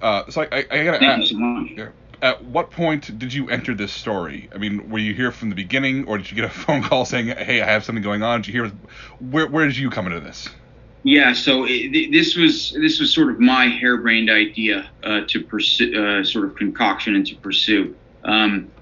Uh, 0.00 0.30
so 0.30 0.42
I, 0.42 0.46
I, 0.52 0.58
I 0.58 0.84
gotta 0.84 0.98
Thank 0.98 1.22
ask. 1.22 1.30
So 1.30 1.88
at 2.22 2.42
what 2.44 2.70
point 2.70 3.18
did 3.18 3.32
you 3.32 3.48
enter 3.50 3.74
this 3.74 3.92
story? 3.92 4.48
I 4.54 4.58
mean, 4.58 4.90
were 4.90 4.98
you 4.98 5.14
here 5.14 5.30
from 5.30 5.50
the 5.50 5.54
beginning, 5.54 6.06
or 6.06 6.18
did 6.18 6.30
you 6.30 6.36
get 6.36 6.44
a 6.44 6.48
phone 6.64 6.82
call 6.82 7.04
saying, 7.04 7.28
"Hey, 7.28 7.60
I 7.60 7.66
have 7.66 7.84
something 7.84 8.02
going 8.02 8.22
on"? 8.22 8.42
Did 8.42 8.54
you 8.54 8.62
hear? 8.64 8.72
Where 9.20 9.46
where 9.46 9.66
did 9.66 9.76
you 9.76 9.90
come 9.90 10.06
into 10.06 10.20
this? 10.20 10.48
Yeah, 11.02 11.34
so 11.34 11.64
it, 11.68 12.10
this 12.10 12.34
was 12.34 12.72
this 12.72 12.98
was 12.98 13.14
sort 13.14 13.30
of 13.30 13.38
my 13.38 13.68
harebrained 13.68 14.30
idea 14.30 14.90
uh, 15.04 15.20
to 15.28 15.44
pursue, 15.44 15.94
uh, 15.94 16.24
sort 16.24 16.46
of 16.46 16.56
concoction 16.56 17.14
and 17.14 17.26
to 17.28 17.36
pursue. 17.36 17.94
Um, 18.24 18.72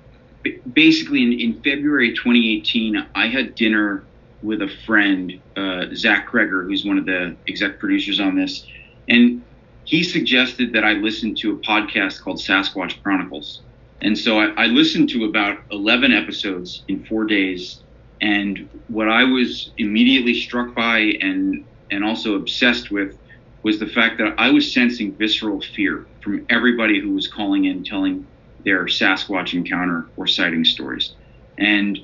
basically, 0.72 1.22
in, 1.22 1.32
in 1.38 1.54
February 1.62 2.14
2018, 2.14 3.06
I 3.14 3.26
had 3.26 3.54
dinner 3.54 4.04
with 4.42 4.62
a 4.62 4.68
friend, 4.86 5.40
uh, 5.56 5.86
Zach 5.94 6.28
Kreger, 6.30 6.64
who's 6.64 6.84
one 6.84 6.98
of 6.98 7.06
the 7.06 7.36
exec 7.46 7.78
producers 7.78 8.20
on 8.20 8.36
this, 8.36 8.66
and 9.08 9.42
he 9.84 10.02
suggested 10.02 10.72
that 10.72 10.84
I 10.84 10.92
listen 10.94 11.34
to 11.40 11.52
a 11.52 11.60
podcast 11.60 12.20
called 12.22 12.40
Sasquatch 12.40 13.00
Chronicles. 13.02 13.62
And 14.02 14.18
so 14.18 14.38
I, 14.40 14.46
I 14.56 14.66
listened 14.66 15.10
to 15.10 15.24
about 15.24 15.58
11 15.70 16.12
episodes 16.12 16.84
in 16.88 17.04
four 17.04 17.24
days. 17.26 17.82
And 18.20 18.58
what 18.88 19.08
I 19.08 19.24
was 19.24 19.72
immediately 19.78 20.34
struck 20.34 20.74
by 20.74 20.98
and 21.20 21.64
and 21.90 22.04
also 22.04 22.34
obsessed 22.34 22.90
with 22.90 23.16
was 23.62 23.78
the 23.78 23.86
fact 23.86 24.18
that 24.18 24.34
I 24.38 24.50
was 24.50 24.74
sensing 24.74 25.16
visceral 25.18 25.60
fear 25.60 26.08
from 26.22 26.44
everybody 26.50 27.00
who 27.00 27.12
was 27.14 27.28
calling 27.28 27.66
in 27.66 27.84
telling 27.84 28.26
their 28.60 28.86
Sasquatch 28.86 29.54
encounter 29.54 30.10
or 30.16 30.26
sighting 30.26 30.64
stories. 30.64 31.14
And 31.58 31.98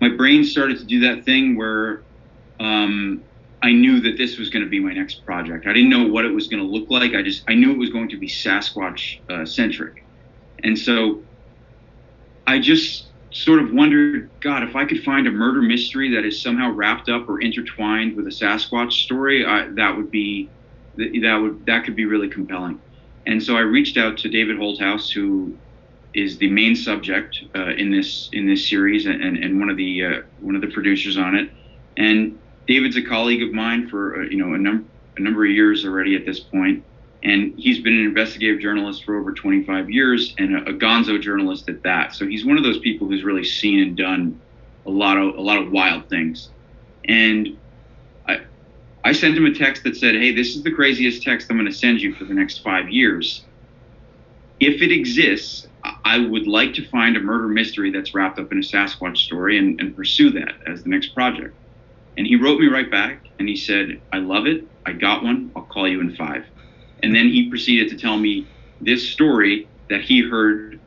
my 0.00 0.10
brain 0.10 0.44
started 0.44 0.78
to 0.78 0.86
do 0.86 1.00
that 1.00 1.24
thing 1.24 1.56
where 1.56 2.04
um, 2.60 3.24
I 3.62 3.72
knew 3.72 4.00
that 4.00 4.16
this 4.18 4.38
was 4.38 4.50
going 4.50 4.64
to 4.64 4.68
be 4.68 4.80
my 4.80 4.92
next 4.92 5.24
project. 5.24 5.66
I 5.66 5.72
didn't 5.72 5.90
know 5.90 6.06
what 6.06 6.24
it 6.24 6.32
was 6.32 6.46
going 6.48 6.62
to 6.62 6.68
look 6.68 6.90
like. 6.90 7.14
I 7.14 7.22
just 7.22 7.42
I 7.48 7.54
knew 7.54 7.72
it 7.72 7.78
was 7.78 7.90
going 7.90 8.08
to 8.10 8.18
be 8.18 8.28
Sasquatch 8.28 9.20
uh, 9.30 9.44
centric, 9.46 10.04
and 10.62 10.78
so 10.78 11.22
I 12.46 12.58
just 12.58 13.06
sort 13.30 13.60
of 13.60 13.72
wondered, 13.72 14.30
God, 14.40 14.62
if 14.62 14.76
I 14.76 14.84
could 14.84 15.02
find 15.02 15.26
a 15.26 15.30
murder 15.30 15.60
mystery 15.60 16.14
that 16.14 16.24
is 16.24 16.40
somehow 16.40 16.70
wrapped 16.70 17.08
up 17.08 17.28
or 17.28 17.40
intertwined 17.40 18.16
with 18.16 18.26
a 18.26 18.30
Sasquatch 18.30 18.92
story, 18.92 19.44
I, 19.44 19.68
that 19.70 19.96
would 19.96 20.10
be 20.10 20.48
that 20.96 21.38
would 21.42 21.66
that 21.66 21.84
could 21.84 21.96
be 21.96 22.04
really 22.04 22.28
compelling. 22.28 22.80
And 23.26 23.42
so 23.42 23.56
I 23.56 23.60
reached 23.60 23.96
out 23.96 24.16
to 24.18 24.28
David 24.28 24.56
Holthouse, 24.56 25.12
who 25.12 25.58
is 26.14 26.38
the 26.38 26.48
main 26.48 26.74
subject 26.74 27.38
uh, 27.54 27.74
in 27.74 27.90
this 27.90 28.30
in 28.32 28.46
this 28.46 28.68
series 28.68 29.06
and, 29.06 29.20
and 29.22 29.60
one 29.60 29.68
of 29.68 29.76
the 29.76 30.04
uh, 30.04 30.22
one 30.40 30.54
of 30.54 30.62
the 30.62 30.68
producers 30.68 31.18
on 31.18 31.34
it. 31.34 31.50
And 31.96 32.38
David's 32.66 32.96
a 32.96 33.02
colleague 33.02 33.42
of 33.42 33.52
mine 33.52 33.88
for 33.88 34.22
uh, 34.22 34.24
you 34.24 34.36
know 34.36 34.54
a 34.54 34.58
number 34.58 34.84
a 35.16 35.20
number 35.20 35.44
of 35.44 35.50
years 35.50 35.84
already 35.84 36.14
at 36.14 36.26
this 36.26 36.40
point, 36.40 36.84
and 37.22 37.54
he's 37.58 37.80
been 37.80 37.94
an 37.94 38.04
investigative 38.04 38.60
journalist 38.60 39.04
for 39.04 39.18
over 39.18 39.32
25 39.32 39.90
years 39.90 40.34
and 40.38 40.56
a, 40.56 40.70
a 40.70 40.72
gonzo 40.72 41.20
journalist 41.20 41.68
at 41.68 41.82
that. 41.82 42.14
So 42.14 42.26
he's 42.26 42.44
one 42.44 42.58
of 42.58 42.64
those 42.64 42.78
people 42.78 43.08
who's 43.08 43.24
really 43.24 43.44
seen 43.44 43.80
and 43.80 43.96
done 43.96 44.40
a 44.84 44.90
lot 44.90 45.16
of 45.16 45.36
a 45.36 45.40
lot 45.40 45.58
of 45.58 45.70
wild 45.70 46.08
things. 46.08 46.50
And 47.06 47.56
I 48.26 48.40
I 49.04 49.12
sent 49.12 49.36
him 49.36 49.46
a 49.46 49.54
text 49.54 49.84
that 49.84 49.96
said, 49.96 50.14
"Hey, 50.14 50.34
this 50.34 50.56
is 50.56 50.62
the 50.62 50.72
craziest 50.72 51.22
text 51.22 51.50
I'm 51.50 51.56
going 51.56 51.70
to 51.70 51.76
send 51.76 52.00
you 52.00 52.14
for 52.14 52.24
the 52.24 52.34
next 52.34 52.58
five 52.58 52.88
years. 52.88 53.44
If 54.58 54.80
it 54.80 54.90
exists, 54.90 55.68
I 56.04 56.18
would 56.18 56.46
like 56.46 56.72
to 56.74 56.84
find 56.88 57.16
a 57.16 57.20
murder 57.20 57.46
mystery 57.46 57.90
that's 57.92 58.14
wrapped 58.14 58.38
up 58.38 58.50
in 58.50 58.58
a 58.58 58.62
Sasquatch 58.62 59.18
story 59.18 59.58
and, 59.58 59.78
and 59.80 59.94
pursue 59.94 60.30
that 60.30 60.54
as 60.66 60.82
the 60.82 60.88
next 60.88 61.14
project." 61.14 61.54
And 62.16 62.26
he 62.26 62.36
wrote 62.36 62.60
me 62.60 62.66
right 62.68 62.90
back 62.90 63.26
and 63.38 63.48
he 63.48 63.56
said, 63.56 64.00
I 64.12 64.18
love 64.18 64.46
it. 64.46 64.64
I 64.86 64.92
got 64.92 65.22
one. 65.22 65.50
I'll 65.54 65.64
call 65.64 65.88
you 65.88 66.00
in 66.00 66.14
five. 66.16 66.44
And 67.02 67.14
then 67.14 67.28
he 67.28 67.50
proceeded 67.50 67.90
to 67.90 67.96
tell 67.96 68.16
me 68.16 68.46
this 68.80 69.08
story 69.10 69.68
that 69.90 70.00
he 70.00 70.22
heard 70.22 70.80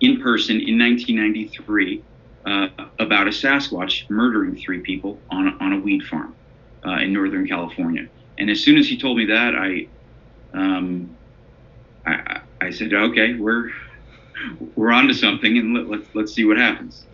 in 0.00 0.20
person 0.20 0.56
in 0.60 0.78
1993 0.78 2.02
uh, 2.46 2.68
about 2.98 3.26
a 3.26 3.30
Sasquatch 3.30 4.08
murdering 4.08 4.56
three 4.56 4.80
people 4.80 5.20
on, 5.30 5.56
on 5.60 5.72
a 5.72 5.80
weed 5.80 6.02
farm 6.04 6.34
uh, 6.86 6.96
in 6.96 7.12
Northern 7.12 7.46
California. 7.46 8.08
And 8.38 8.48
as 8.48 8.60
soon 8.60 8.78
as 8.78 8.88
he 8.88 8.98
told 8.98 9.16
me 9.18 9.26
that, 9.26 9.54
I, 9.54 9.88
um, 10.54 11.16
I, 12.06 12.40
I 12.60 12.70
said, 12.70 12.92
okay, 12.94 13.34
we're, 13.34 13.70
we're 14.76 14.92
onto 14.92 15.12
something 15.12 15.58
and 15.58 15.74
let, 15.74 15.88
let's, 15.88 16.08
let's 16.14 16.34
see 16.34 16.44
what 16.44 16.56
happens. 16.56 17.04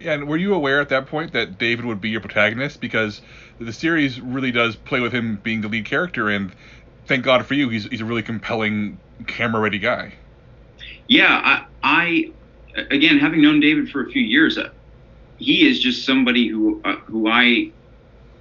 And 0.00 0.28
were 0.28 0.36
you 0.36 0.54
aware 0.54 0.80
at 0.80 0.88
that 0.90 1.06
point 1.06 1.32
that 1.32 1.58
David 1.58 1.84
would 1.84 2.00
be 2.00 2.10
your 2.10 2.20
protagonist? 2.20 2.80
Because 2.80 3.20
the 3.58 3.72
series 3.72 4.20
really 4.20 4.52
does 4.52 4.76
play 4.76 5.00
with 5.00 5.12
him 5.12 5.40
being 5.42 5.60
the 5.60 5.68
lead 5.68 5.84
character, 5.84 6.28
and 6.28 6.52
thank 7.06 7.24
God 7.24 7.44
for 7.46 7.54
you, 7.54 7.68
he's 7.68 7.86
he's 7.86 8.00
a 8.00 8.04
really 8.04 8.22
compelling, 8.22 8.98
camera 9.26 9.60
ready 9.60 9.78
guy. 9.78 10.14
Yeah, 11.08 11.26
I, 11.28 11.64
I 11.82 12.32
again, 12.90 13.18
having 13.18 13.42
known 13.42 13.60
David 13.60 13.90
for 13.90 14.06
a 14.06 14.10
few 14.10 14.22
years, 14.22 14.58
uh, 14.58 14.70
he 15.38 15.66
is 15.66 15.80
just 15.80 16.04
somebody 16.04 16.48
who 16.48 16.80
uh, 16.84 16.96
who 17.06 17.28
I. 17.28 17.72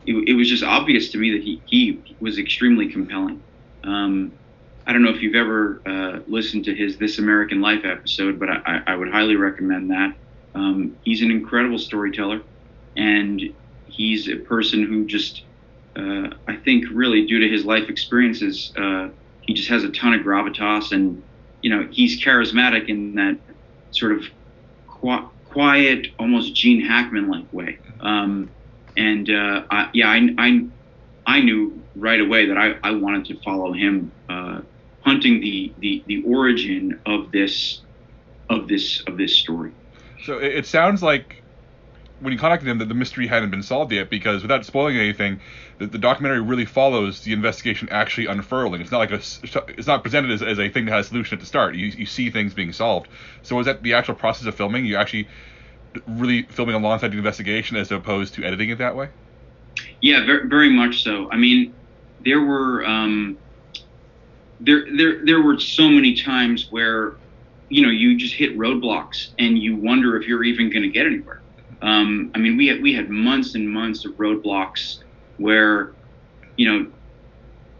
It, 0.05 0.29
it, 0.29 0.33
was 0.35 0.47
just 0.47 0.63
obvious 0.63 1.09
to 1.09 1.17
me 1.17 1.31
that 1.31 1.43
he 1.43 1.61
he 1.65 2.15
was 2.21 2.37
extremely 2.37 2.89
compelling. 2.89 3.41
Um, 3.83 4.31
I 4.85 4.93
don't 4.93 5.03
know 5.03 5.09
if 5.09 5.21
you've 5.21 5.35
ever 5.35 5.81
uh, 5.85 6.19
listened 6.27 6.63
to 6.65 6.75
his 6.75 6.97
This 6.97 7.19
American 7.19 7.59
Life 7.59 7.83
episode, 7.83 8.39
but 8.39 8.49
I, 8.49 8.83
I 8.87 8.95
would 8.95 9.11
highly 9.11 9.35
recommend 9.35 9.91
that. 9.91 10.15
Um, 10.57 10.97
he's 11.03 11.21
an 11.21 11.29
incredible 11.29 11.77
storyteller, 11.77 12.41
and 12.95 13.41
he's 13.85 14.27
a 14.27 14.37
person 14.37 14.83
who 14.83 15.05
just, 15.05 15.43
uh, 15.95 16.29
I 16.47 16.55
think, 16.55 16.85
really 16.91 17.27
due 17.27 17.39
to 17.39 17.47
his 17.47 17.63
life 17.63 17.89
experiences, 17.89 18.73
uh, 18.75 19.09
he 19.41 19.53
just 19.53 19.69
has 19.69 19.83
a 19.83 19.91
ton 19.91 20.13
of 20.13 20.21
gravitas, 20.21 20.91
and 20.91 21.21
you 21.61 21.69
know, 21.69 21.87
he's 21.91 22.23
charismatic 22.23 22.89
in 22.89 23.15
that 23.15 23.37
sort 23.91 24.13
of 24.13 24.25
qu- 24.87 25.29
quiet, 25.45 26.07
almost 26.17 26.55
Gene 26.55 26.81
Hackman-like 26.81 27.51
way. 27.53 27.77
Um, 27.99 28.49
and 28.95 29.29
uh, 29.29 29.63
I, 29.69 29.89
yeah, 29.93 30.09
I, 30.09 30.19
I, 30.37 30.65
I 31.25 31.39
knew 31.41 31.79
right 31.95 32.19
away 32.19 32.47
that 32.47 32.57
I, 32.57 32.75
I 32.83 32.91
wanted 32.91 33.25
to 33.25 33.39
follow 33.43 33.73
him, 33.73 34.11
uh, 34.29 34.61
hunting 35.01 35.39
the, 35.39 35.71
the 35.79 36.03
the 36.07 36.23
origin 36.23 36.99
of 37.05 37.31
this 37.31 37.81
of 38.49 38.67
this 38.67 39.03
of 39.07 39.17
this 39.17 39.35
story. 39.35 39.71
So 40.25 40.39
it, 40.39 40.55
it 40.57 40.65
sounds 40.65 41.03
like 41.03 41.43
when 42.19 42.33
you 42.33 42.39
contacted 42.39 42.67
him 42.67 42.79
that 42.79 42.87
the 42.87 42.95
mystery 42.95 43.27
hadn't 43.27 43.51
been 43.51 43.61
solved 43.61 43.91
yet 43.91 44.09
because 44.09 44.41
without 44.41 44.65
spoiling 44.65 44.97
anything, 44.97 45.39
the, 45.77 45.85
the 45.85 45.99
documentary 45.99 46.41
really 46.41 46.65
follows 46.65 47.21
the 47.21 47.33
investigation 47.33 47.87
actually 47.91 48.25
unfurling. 48.25 48.81
It's 48.81 48.91
not 48.91 48.97
like 48.97 49.11
a, 49.11 49.21
it's 49.77 49.87
not 49.87 50.01
presented 50.01 50.31
as, 50.31 50.41
as 50.41 50.59
a 50.59 50.69
thing 50.69 50.85
that 50.85 50.91
has 50.91 51.05
a 51.05 51.09
solution 51.09 51.37
at 51.37 51.41
the 51.41 51.45
start. 51.45 51.75
You, 51.75 51.87
you 51.87 52.05
see 52.05 52.31
things 52.31 52.53
being 52.53 52.73
solved. 52.73 53.07
So 53.43 53.55
was 53.55 53.67
that 53.67 53.83
the 53.83 53.93
actual 53.93 54.15
process 54.15 54.47
of 54.47 54.55
filming? 54.55 54.85
You 54.85 54.97
actually 54.97 55.27
really 56.07 56.43
filming 56.43 56.75
alongside 56.75 57.11
the 57.11 57.17
investigation 57.17 57.77
as 57.77 57.91
opposed 57.91 58.33
to 58.35 58.43
editing 58.43 58.69
it 58.69 58.79
that 58.79 58.95
way? 58.95 59.09
Yeah, 60.01 60.25
very, 60.25 60.47
very 60.47 60.69
much 60.71 61.03
so. 61.03 61.29
I 61.31 61.37
mean, 61.37 61.73
there 62.19 62.41
were 62.41 62.83
um, 62.85 63.37
there 64.59 64.85
there 64.95 65.23
there 65.23 65.41
were 65.41 65.59
so 65.59 65.87
many 65.87 66.15
times 66.15 66.67
where 66.71 67.17
you 67.69 67.81
know 67.81 67.89
you 67.89 68.17
just 68.17 68.33
hit 68.33 68.57
roadblocks 68.57 69.29
and 69.39 69.57
you 69.57 69.75
wonder 69.75 70.19
if 70.19 70.27
you're 70.27 70.43
even 70.43 70.69
going 70.69 70.83
to 70.83 70.89
get 70.89 71.05
anywhere. 71.05 71.41
Um, 71.81 72.31
I 72.33 72.39
mean, 72.39 72.57
we 72.57 72.67
had 72.67 72.81
we 72.81 72.93
had 72.93 73.09
months 73.09 73.55
and 73.55 73.69
months 73.69 74.05
of 74.05 74.13
roadblocks 74.13 74.99
where 75.37 75.93
you 76.55 76.67
know 76.67 76.91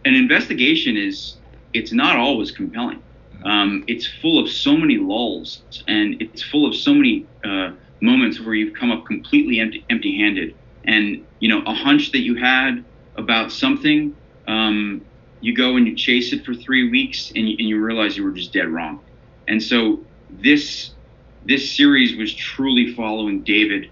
an 0.04 0.14
investigation 0.14 0.96
is 0.96 1.36
it's 1.72 1.92
not 1.92 2.16
always 2.16 2.50
compelling. 2.50 3.02
Um, 3.44 3.84
it's 3.86 4.06
full 4.20 4.42
of 4.42 4.50
so 4.50 4.76
many 4.76 4.98
lulls 4.98 5.62
and 5.86 6.20
it's 6.20 6.42
full 6.42 6.66
of 6.66 6.74
so 6.74 6.92
many 6.92 7.26
uh, 7.44 7.70
moments 8.00 8.40
where 8.40 8.54
you've 8.54 8.74
come 8.74 8.90
up 8.90 9.06
completely 9.06 9.60
empty, 9.60 9.84
empty-handed 9.90 10.56
and 10.84 11.24
you 11.38 11.48
know 11.48 11.62
a 11.66 11.74
hunch 11.74 12.10
that 12.12 12.20
you 12.20 12.34
had 12.34 12.84
about 13.16 13.52
something 13.52 14.16
um, 14.48 15.04
you 15.40 15.54
go 15.54 15.76
and 15.76 15.86
you 15.86 15.94
chase 15.94 16.32
it 16.32 16.44
for 16.44 16.54
three 16.54 16.90
weeks 16.90 17.30
and 17.36 17.48
you, 17.48 17.56
and 17.58 17.68
you 17.68 17.80
realize 17.80 18.16
you 18.16 18.24
were 18.24 18.32
just 18.32 18.52
dead 18.52 18.68
wrong 18.68 19.00
and 19.48 19.62
so 19.62 20.04
this 20.30 20.94
this 21.42 21.76
series 21.76 22.16
was 22.16 22.34
truly 22.34 22.94
following 22.94 23.42
david 23.44 23.86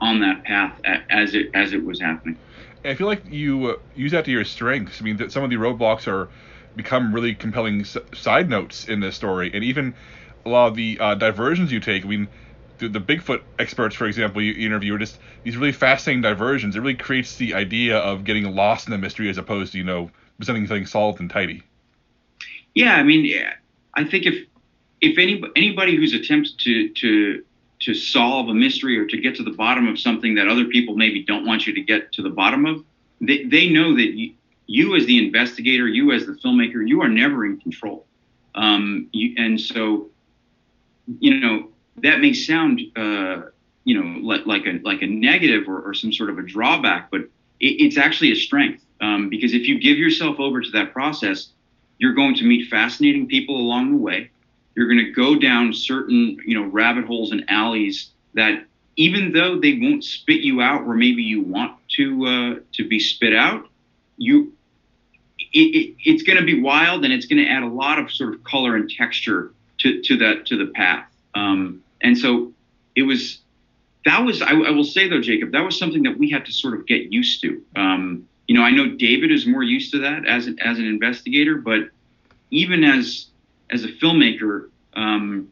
on 0.00 0.20
that 0.20 0.44
path 0.44 0.80
as 1.10 1.34
it 1.34 1.46
as 1.54 1.72
it 1.72 1.84
was 1.84 2.00
happening 2.00 2.38
i 2.84 2.94
feel 2.94 3.06
like 3.06 3.22
you 3.24 3.70
uh, 3.70 3.74
use 3.94 4.12
that 4.12 4.24
to 4.24 4.30
your 4.30 4.44
strengths 4.44 5.00
i 5.00 5.04
mean 5.04 5.16
that 5.16 5.32
some 5.32 5.44
of 5.44 5.50
the 5.50 5.56
roadblocks 5.56 6.06
are 6.06 6.30
become 6.76 7.14
really 7.14 7.34
compelling 7.34 7.80
s- 7.80 7.96
side 8.14 8.48
notes 8.48 8.84
in 8.84 9.00
this 9.00 9.16
story 9.16 9.50
and 9.52 9.64
even 9.64 9.94
a 10.44 10.48
lot 10.48 10.68
of 10.68 10.74
the 10.76 10.98
uh, 11.00 11.14
diversions 11.14 11.72
you 11.72 11.80
take 11.80 12.04
i 12.04 12.08
mean 12.08 12.30
the, 12.78 12.88
the 12.88 13.00
Bigfoot 13.00 13.40
experts, 13.58 13.96
for 13.96 14.06
example, 14.06 14.42
you 14.42 14.52
interview 14.66 14.94
are 14.94 14.98
just 14.98 15.18
these 15.44 15.56
really 15.56 15.72
fascinating 15.72 16.20
diversions. 16.20 16.76
It 16.76 16.80
really 16.80 16.94
creates 16.94 17.36
the 17.36 17.54
idea 17.54 17.96
of 17.98 18.24
getting 18.24 18.44
lost 18.54 18.86
in 18.86 18.90
the 18.90 18.98
mystery 18.98 19.30
as 19.30 19.38
opposed 19.38 19.72
to 19.72 19.78
you 19.78 19.84
know 19.84 20.10
presenting 20.36 20.66
something 20.66 20.86
solid 20.86 21.18
and 21.20 21.30
tidy. 21.30 21.62
Yeah, 22.74 22.94
I 22.94 23.02
mean, 23.02 23.42
I 23.94 24.04
think 24.04 24.26
if 24.26 24.46
if 25.10 25.18
any 25.18 25.42
anybody 25.54 25.96
who's 25.96 26.14
attempted 26.14 26.58
to 26.60 26.88
to 26.90 27.44
to 27.80 27.94
solve 27.94 28.48
a 28.48 28.54
mystery 28.54 28.98
or 28.98 29.06
to 29.06 29.18
get 29.18 29.36
to 29.36 29.42
the 29.42 29.50
bottom 29.50 29.86
of 29.86 29.98
something 29.98 30.34
that 30.34 30.48
other 30.48 30.64
people 30.64 30.96
maybe 30.96 31.22
don't 31.22 31.44
want 31.44 31.66
you 31.66 31.74
to 31.74 31.80
get 31.80 32.12
to 32.12 32.22
the 32.22 32.30
bottom 32.30 32.64
of, 32.64 32.84
they, 33.20 33.44
they 33.44 33.68
know 33.68 33.94
that 33.94 34.16
you, 34.16 34.34
you 34.66 34.96
as 34.96 35.06
the 35.06 35.24
investigator, 35.24 35.86
you 35.86 36.12
as 36.12 36.26
the 36.26 36.32
filmmaker, 36.32 36.86
you 36.86 37.02
are 37.02 37.08
never 37.08 37.44
in 37.44 37.58
control. 37.58 38.06
Um, 38.54 39.08
you, 39.12 39.34
and 39.36 39.60
so, 39.60 40.08
you 41.20 41.38
know, 41.38 41.68
that 41.98 42.20
may 42.20 42.32
sound, 42.32 42.80
uh, 42.96 43.42
you 43.84 44.02
know, 44.02 44.20
like, 44.26 44.46
like, 44.46 44.66
a 44.66 44.80
like 44.82 45.02
a 45.02 45.06
negative 45.06 45.68
or, 45.68 45.82
or, 45.82 45.94
some 45.94 46.12
sort 46.12 46.30
of 46.30 46.38
a 46.38 46.42
drawback, 46.42 47.10
but 47.10 47.20
it, 47.20 47.30
it's 47.60 47.98
actually 47.98 48.32
a 48.32 48.36
strength 48.36 48.82
um, 49.00 49.28
because 49.28 49.52
if 49.52 49.66
you 49.68 49.78
give 49.78 49.98
yourself 49.98 50.40
over 50.40 50.60
to 50.60 50.70
that 50.70 50.92
process, 50.92 51.50
you're 51.98 52.14
going 52.14 52.34
to 52.36 52.44
meet 52.44 52.68
fascinating 52.68 53.28
people 53.28 53.56
along 53.56 53.92
the 53.92 53.98
way. 53.98 54.30
You're 54.76 54.86
going 54.86 55.04
to 55.04 55.10
go 55.10 55.34
down 55.36 55.72
certain, 55.72 56.38
you 56.46 56.60
know, 56.60 56.68
rabbit 56.68 57.06
holes 57.06 57.32
and 57.32 57.44
alleys 57.48 58.10
that, 58.34 58.64
even 58.96 59.32
though 59.32 59.58
they 59.58 59.78
won't 59.80 60.04
spit 60.04 60.40
you 60.40 60.60
out 60.60 60.86
where 60.86 60.96
maybe 60.96 61.22
you 61.22 61.42
want 61.42 61.76
to 61.96 62.26
uh, 62.26 62.54
to 62.72 62.88
be 62.88 63.00
spit 63.00 63.34
out, 63.34 63.68
you 64.16 64.52
it, 65.38 65.58
it, 65.58 65.96
it's 66.04 66.22
going 66.22 66.38
to 66.38 66.44
be 66.44 66.60
wild 66.60 67.04
and 67.04 67.12
it's 67.12 67.26
going 67.26 67.42
to 67.44 67.50
add 67.50 67.62
a 67.62 67.68
lot 67.68 67.98
of 67.98 68.10
sort 68.10 68.34
of 68.34 68.44
color 68.44 68.76
and 68.76 68.90
texture 68.90 69.52
to, 69.78 70.02
to 70.02 70.16
that 70.18 70.46
to 70.46 70.56
the 70.56 70.72
path. 70.72 71.06
Um, 71.34 71.82
and 72.00 72.16
so 72.16 72.52
it 72.94 73.02
was, 73.02 73.38
that 74.04 74.20
was, 74.20 74.42
I, 74.42 74.52
I, 74.52 74.70
will 74.70 74.84
say 74.84 75.08
though, 75.08 75.20
Jacob, 75.20 75.52
that 75.52 75.64
was 75.64 75.78
something 75.78 76.02
that 76.04 76.18
we 76.18 76.30
had 76.30 76.46
to 76.46 76.52
sort 76.52 76.74
of 76.74 76.86
get 76.86 77.12
used 77.12 77.42
to. 77.42 77.62
Um, 77.74 78.28
you 78.46 78.54
know, 78.54 78.62
I 78.62 78.70
know 78.70 78.88
David 78.88 79.32
is 79.32 79.46
more 79.46 79.62
used 79.62 79.92
to 79.92 79.98
that 80.00 80.26
as 80.26 80.46
an, 80.46 80.58
as 80.60 80.78
an 80.78 80.86
investigator, 80.86 81.56
but 81.56 81.90
even 82.50 82.84
as, 82.84 83.26
as 83.70 83.84
a 83.84 83.88
filmmaker, 83.88 84.70
um, 84.94 85.48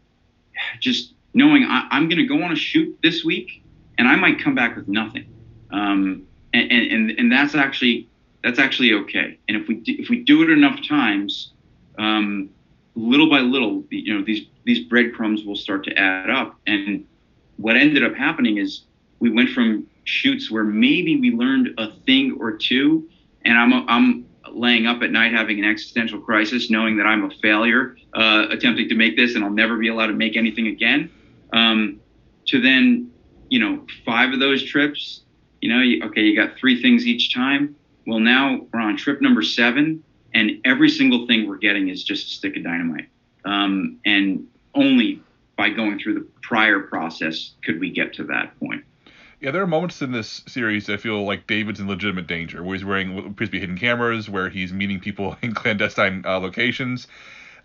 just 0.80 1.14
knowing 1.32 1.64
I, 1.64 1.88
am 1.90 2.08
going 2.08 2.18
to 2.18 2.26
go 2.26 2.42
on 2.42 2.52
a 2.52 2.56
shoot 2.56 2.96
this 3.02 3.24
week 3.24 3.62
and 3.98 4.08
I 4.08 4.16
might 4.16 4.38
come 4.38 4.54
back 4.54 4.76
with 4.76 4.88
nothing. 4.88 5.26
Um, 5.70 6.26
and, 6.52 6.70
and, 6.70 7.10
and 7.12 7.32
that's 7.32 7.54
actually, 7.54 8.08
that's 8.42 8.58
actually 8.58 8.92
okay. 8.92 9.38
And 9.48 9.56
if 9.56 9.66
we, 9.66 9.82
if 9.86 10.08
we 10.08 10.22
do 10.22 10.42
it 10.42 10.50
enough 10.50 10.78
times, 10.86 11.52
um, 11.98 12.50
little 12.94 13.28
by 13.28 13.40
little, 13.40 13.84
you 13.90 14.14
know, 14.14 14.24
these 14.24 14.46
these 14.64 14.80
breadcrumbs 14.80 15.44
will 15.44 15.56
start 15.56 15.84
to 15.84 15.98
add 15.98 16.30
up. 16.30 16.58
And 16.66 17.06
what 17.56 17.76
ended 17.76 18.02
up 18.02 18.14
happening 18.14 18.58
is 18.58 18.84
we 19.20 19.30
went 19.30 19.50
from 19.50 19.86
shoots 20.04 20.50
where 20.50 20.64
maybe 20.64 21.18
we 21.20 21.30
learned 21.30 21.74
a 21.78 21.92
thing 22.06 22.36
or 22.40 22.52
two, 22.52 23.08
and 23.44 23.58
I'm 23.58 23.88
I'm 23.88 24.26
laying 24.52 24.86
up 24.86 25.02
at 25.02 25.10
night 25.10 25.32
having 25.32 25.58
an 25.58 25.70
existential 25.70 26.20
crisis, 26.20 26.70
knowing 26.70 26.96
that 26.96 27.06
I'm 27.06 27.24
a 27.24 27.30
failure 27.42 27.96
uh, 28.14 28.46
attempting 28.50 28.88
to 28.88 28.94
make 28.94 29.16
this, 29.16 29.34
and 29.34 29.44
I'll 29.44 29.50
never 29.50 29.76
be 29.76 29.88
allowed 29.88 30.08
to 30.08 30.12
make 30.12 30.36
anything 30.36 30.68
again. 30.68 31.10
Um, 31.52 32.00
to 32.46 32.60
then, 32.60 33.10
you 33.48 33.58
know, 33.58 33.86
five 34.04 34.32
of 34.32 34.40
those 34.40 34.62
trips, 34.62 35.22
you 35.60 35.68
know, 35.68 35.80
you, 35.80 36.02
okay, 36.04 36.22
you 36.22 36.36
got 36.36 36.56
three 36.58 36.82
things 36.82 37.06
each 37.06 37.32
time. 37.32 37.74
Well, 38.06 38.18
now 38.18 38.66
we're 38.72 38.80
on 38.80 38.96
trip 38.96 39.22
number 39.22 39.42
seven, 39.42 40.02
and 40.34 40.60
every 40.64 40.90
single 40.90 41.26
thing 41.26 41.48
we're 41.48 41.56
getting 41.56 41.88
is 41.88 42.04
just 42.04 42.26
a 42.26 42.30
stick 42.30 42.56
of 42.56 42.64
dynamite. 42.64 43.08
Um, 43.44 43.98
and 44.04 44.46
only 44.74 45.22
by 45.56 45.70
going 45.70 45.98
through 45.98 46.14
the 46.14 46.26
prior 46.42 46.80
process 46.80 47.54
could 47.64 47.80
we 47.80 47.90
get 47.90 48.12
to 48.14 48.24
that 48.24 48.58
point. 48.58 48.84
Yeah, 49.40 49.50
there 49.50 49.62
are 49.62 49.66
moments 49.66 50.00
in 50.00 50.12
this 50.12 50.42
series 50.46 50.88
I 50.88 50.96
feel 50.96 51.24
like 51.24 51.46
David's 51.46 51.80
in 51.80 51.88
legitimate 51.88 52.26
danger, 52.26 52.62
where 52.62 52.74
he's 52.74 52.84
wearing 52.84 53.14
what 53.14 53.26
appears 53.26 53.48
to 53.48 53.52
be 53.52 53.60
hidden 53.60 53.78
cameras, 53.78 54.28
where 54.28 54.48
he's 54.48 54.72
meeting 54.72 55.00
people 55.00 55.36
in 55.42 55.54
clandestine 55.54 56.24
uh, 56.26 56.38
locations. 56.38 57.06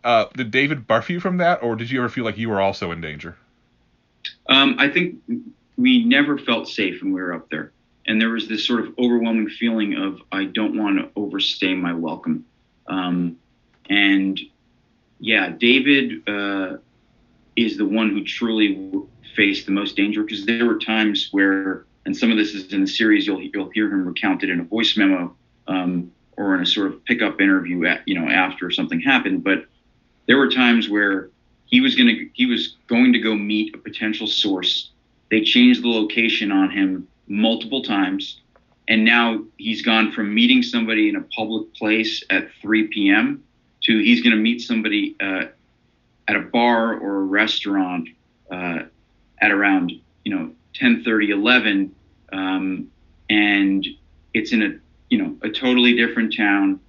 Uh, 0.03 0.25
did 0.35 0.51
David 0.51 0.87
buff 0.87 1.09
you 1.09 1.19
from 1.19 1.37
that, 1.37 1.61
or 1.61 1.75
did 1.75 1.91
you 1.91 1.99
ever 1.99 2.09
feel 2.09 2.23
like 2.23 2.37
you 2.37 2.49
were 2.49 2.61
also 2.61 2.91
in 2.91 3.01
danger? 3.01 3.37
Um, 4.47 4.75
I 4.79 4.89
think 4.89 5.17
we 5.77 6.03
never 6.03 6.37
felt 6.37 6.67
safe 6.67 7.01
when 7.01 7.13
we 7.13 7.21
were 7.21 7.33
up 7.33 7.49
there, 7.49 7.71
and 8.07 8.19
there 8.19 8.29
was 8.29 8.47
this 8.47 8.65
sort 8.65 8.81
of 8.81 8.93
overwhelming 8.97 9.49
feeling 9.49 9.95
of 9.95 10.21
I 10.31 10.45
don't 10.45 10.77
want 10.77 10.99
to 10.99 11.09
overstay 11.15 11.73
my 11.73 11.93
welcome. 11.93 12.45
Um, 12.87 13.37
and 13.89 14.39
yeah, 15.19 15.49
David 15.49 16.27
uh, 16.27 16.77
is 17.63 17.77
the 17.77 17.85
one 17.85 18.09
who 18.09 18.23
truly 18.23 18.91
faced 19.35 19.65
the 19.65 19.71
most 19.71 19.95
danger 19.95 20.23
because 20.23 20.45
there 20.45 20.65
were 20.65 20.79
times 20.79 21.29
where, 21.31 21.85
and 22.05 22.15
some 22.15 22.31
of 22.31 22.37
this 22.37 22.53
is 22.53 22.73
in 22.73 22.81
the 22.81 22.87
series, 22.87 23.27
you'll 23.27 23.41
you'll 23.41 23.69
hear 23.69 23.87
him 23.87 24.05
recounted 24.05 24.49
in 24.49 24.59
a 24.59 24.63
voice 24.63 24.97
memo 24.97 25.35
um, 25.67 26.11
or 26.37 26.55
in 26.55 26.61
a 26.61 26.65
sort 26.65 26.87
of 26.87 27.03
pickup 27.05 27.41
interview, 27.41 27.85
at, 27.85 28.07
you 28.07 28.19
know, 28.19 28.29
after 28.29 28.71
something 28.71 28.99
happened. 28.99 29.43
But 29.43 29.65
there 30.27 30.37
were 30.37 30.49
times 30.49 30.89
where 30.89 31.29
he 31.65 31.81
was 31.81 31.95
gonna 31.95 32.15
he 32.33 32.45
was 32.45 32.75
going 32.87 33.13
to 33.13 33.19
go 33.19 33.35
meet 33.35 33.75
a 33.75 33.77
potential 33.77 34.27
source. 34.27 34.91
They 35.29 35.41
changed 35.41 35.83
the 35.83 35.89
location 35.89 36.51
on 36.51 36.71
him 36.71 37.07
multiple 37.27 37.83
times 37.83 38.39
and 38.89 39.05
now 39.05 39.43
he's 39.57 39.83
gone 39.83 40.11
from 40.11 40.33
meeting 40.33 40.63
somebody 40.63 41.09
in 41.09 41.15
a 41.15 41.21
public 41.21 41.73
place 41.75 42.23
at 42.31 42.49
3 42.61 42.87
p.m. 42.87 43.43
to 43.83 43.99
he's 43.99 44.21
going 44.21 44.35
to 44.35 44.41
meet 44.41 44.61
somebody 44.61 45.15
uh, 45.21 45.45
at 46.29 46.35
a 46.35 46.41
bar 46.41 46.95
or 46.95 47.21
a 47.21 47.23
restaurant 47.23 48.07
uh, 48.51 48.83
at 49.41 49.51
around 49.51 49.91
you 50.23 50.33
know 50.33 50.51
10:30, 50.75 51.29
11, 51.29 51.95
um, 52.31 52.87
and 53.29 53.85
it's 54.33 54.53
in 54.53 54.61
a 54.61 54.79
you 55.09 55.17
know 55.17 55.35
a 55.41 55.49
totally 55.49 55.95
different 55.95 56.35
town. 56.35 56.79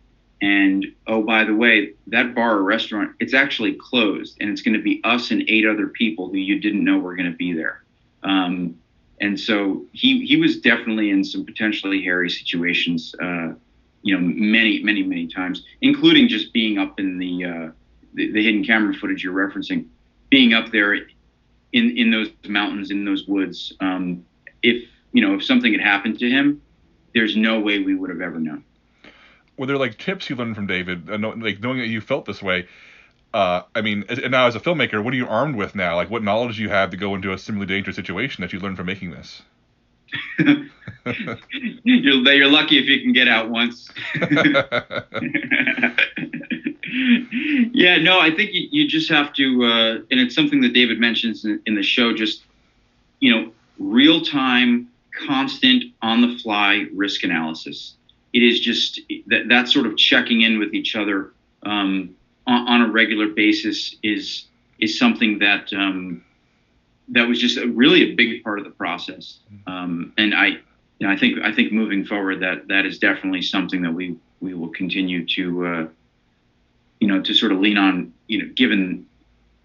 And 0.42 0.87
oh, 1.07 1.22
by 1.22 1.44
the 1.44 1.55
way, 1.55 1.92
that 2.07 2.35
bar 2.35 2.57
or 2.57 2.62
restaurant, 2.62 3.12
it's 3.20 3.35
actually 3.35 3.74
closed, 3.74 4.37
and 4.40 4.50
it's 4.50 4.62
going 4.62 4.76
to 4.76 4.83
be 4.83 5.00
us 5.05 5.31
and 5.31 5.42
eight 5.48 5.66
other 5.66 5.88
people 5.88 6.29
who 6.29 6.37
you 6.37 6.61
didn't 6.61 6.85
know 6.85 6.98
were 6.98 7.16
going 7.16 7.31
to 7.31 7.37
be 7.37 7.53
there. 7.53 7.83
Um, 8.22 8.79
and 9.20 9.38
so 9.38 9.85
he 9.92 10.24
he 10.26 10.37
was 10.37 10.61
definitely 10.61 11.11
in 11.11 11.24
some 11.24 11.44
potentially 11.44 12.03
hairy 12.03 12.31
situations, 12.31 13.14
uh, 13.22 13.53
you 14.03 14.14
know, 14.14 14.20
many 14.20 14.83
many 14.83 15.03
many 15.03 15.26
times, 15.26 15.64
including 15.81 16.29
just 16.29 16.53
being 16.53 16.79
up 16.79 17.00
in 17.00 17.18
the, 17.18 17.44
uh, 17.44 17.70
the, 18.14 18.33
the 18.33 18.44
hidden 18.44 18.64
camera 18.64 18.94
footage 18.94 19.25
you're 19.25 19.35
referencing, 19.35 19.87
being 20.31 20.55
up 20.55 20.70
there 20.70 20.94
in 20.94 21.07
in 21.73 22.11
those 22.11 22.31
mountains 22.49 22.90
in 22.90 23.05
those 23.05 23.27
woods. 23.27 23.73
Um, 23.81 24.25
if 24.62 24.88
you 25.12 25.27
know 25.27 25.35
if 25.35 25.44
something 25.44 25.73
had 25.73 25.83
happened 25.83 26.18
to 26.20 26.29
him, 26.29 26.62
there's 27.14 27.37
no 27.37 27.61
way 27.61 27.79
we 27.79 27.94
would 27.94 28.11
have 28.11 28.20
ever 28.20 28.38
known. 28.38 28.64
Were 29.57 29.66
there 29.66 29.79
like 29.79 29.99
tips 29.99 30.31
you 30.31 30.37
learned 30.37 30.57
from 30.57 30.66
David, 30.66 31.11
uh, 31.11 31.18
like 31.37 31.61
knowing 31.61 31.79
that 31.79 31.88
you 31.88 32.01
felt 32.01 32.25
this 32.25 32.42
way? 32.42 32.66
uh, 33.33 33.62
I 33.75 33.81
mean, 33.81 34.05
and 34.09 34.30
now 34.30 34.47
as 34.47 34.57
a 34.57 34.61
filmmaker, 34.61 35.03
what 35.03 35.14
are 35.14 35.16
you 35.16 35.26
armed 35.26 35.57
with 35.57 35.74
now? 35.74 35.97
Like, 35.97 36.11
what 36.11 36.22
knowledge 36.22 36.57
do 36.57 36.62
you 36.62 36.68
have 36.68 36.91
to 36.91 36.97
go 36.97 37.14
into 37.14 37.32
a 37.32 37.39
similarly 37.39 37.72
dangerous 37.72 37.97
situation 37.97 38.43
that 38.43 38.53
you 38.53 38.59
learned 38.59 38.76
from 38.76 38.87
making 38.87 39.12
this? 39.12 39.43
you're, 41.85 41.85
you're 41.85 42.51
lucky 42.51 42.78
if 42.78 42.87
you 42.87 43.01
can 43.01 43.12
get 43.12 43.28
out 43.28 43.49
once. 43.49 43.89
yeah, 47.72 47.99
no, 47.99 48.20
I 48.20 48.34
think 48.34 48.53
you, 48.53 48.68
you 48.70 48.88
just 48.88 49.11
have 49.11 49.32
to, 49.34 49.64
uh, 49.64 49.95
and 50.11 50.20
it's 50.20 50.34
something 50.34 50.61
that 50.62 50.72
David 50.72 50.99
mentions 50.99 51.45
in, 51.45 51.61
in, 51.66 51.74
the 51.74 51.82
show. 51.82 52.14
Just 52.14 52.43
you 53.20 53.34
know, 53.34 53.53
real 53.78 54.22
time, 54.22 54.88
constant, 55.26 55.84
on 56.03 56.20
the 56.20 56.38
fly 56.38 56.86
risk 56.95 57.22
analysis. 57.22 57.95
It 58.32 58.43
is 58.43 58.61
just 58.61 59.01
that 59.26 59.49
that 59.49 59.68
sort 59.68 59.86
of 59.86 59.97
checking 59.97 60.43
in 60.43 60.59
with 60.59 60.74
each 60.74 60.97
other 60.97 61.32
um, 61.64 62.14
on, 62.47 62.68
on, 62.68 62.82
a 62.82 62.88
regular 62.88 63.28
basis 63.28 63.97
is 64.03 64.47
is 64.78 64.99
something 64.99 65.38
that 65.41 65.72
um, 65.72 66.24
that 67.09 67.28
was 67.28 67.38
just 67.41 67.59
a, 67.59 67.66
really 67.66 68.12
a 68.12 68.14
big 68.14 68.43
part 68.43 68.59
of 68.59 68.64
the 68.64 68.70
process. 68.70 69.38
Um, 69.66 70.12
and 70.16 70.34
I, 70.34 70.47
you 70.47 71.07
know, 71.07 71.11
I 71.11 71.16
think 71.16 71.41
I 71.41 71.53
think 71.53 71.72
moving 71.72 72.05
forward 72.05 72.41
that 72.41 72.68
that 72.68 72.86
is 72.86 72.99
definitely 72.99 73.43
something 73.43 73.82
that 73.82 73.93
we 73.93 74.16
we 74.41 74.55
will 74.55 74.68
continue 74.68 75.26
to 75.26 75.66
uh, 75.66 75.86
you 77.01 77.09
know 77.09 77.20
to 77.20 77.34
sort 77.34 77.53
of 77.53 77.59
lean 77.59 77.78
on 77.78 78.12
you 78.28 78.38
know 78.38 78.53
given 78.55 79.07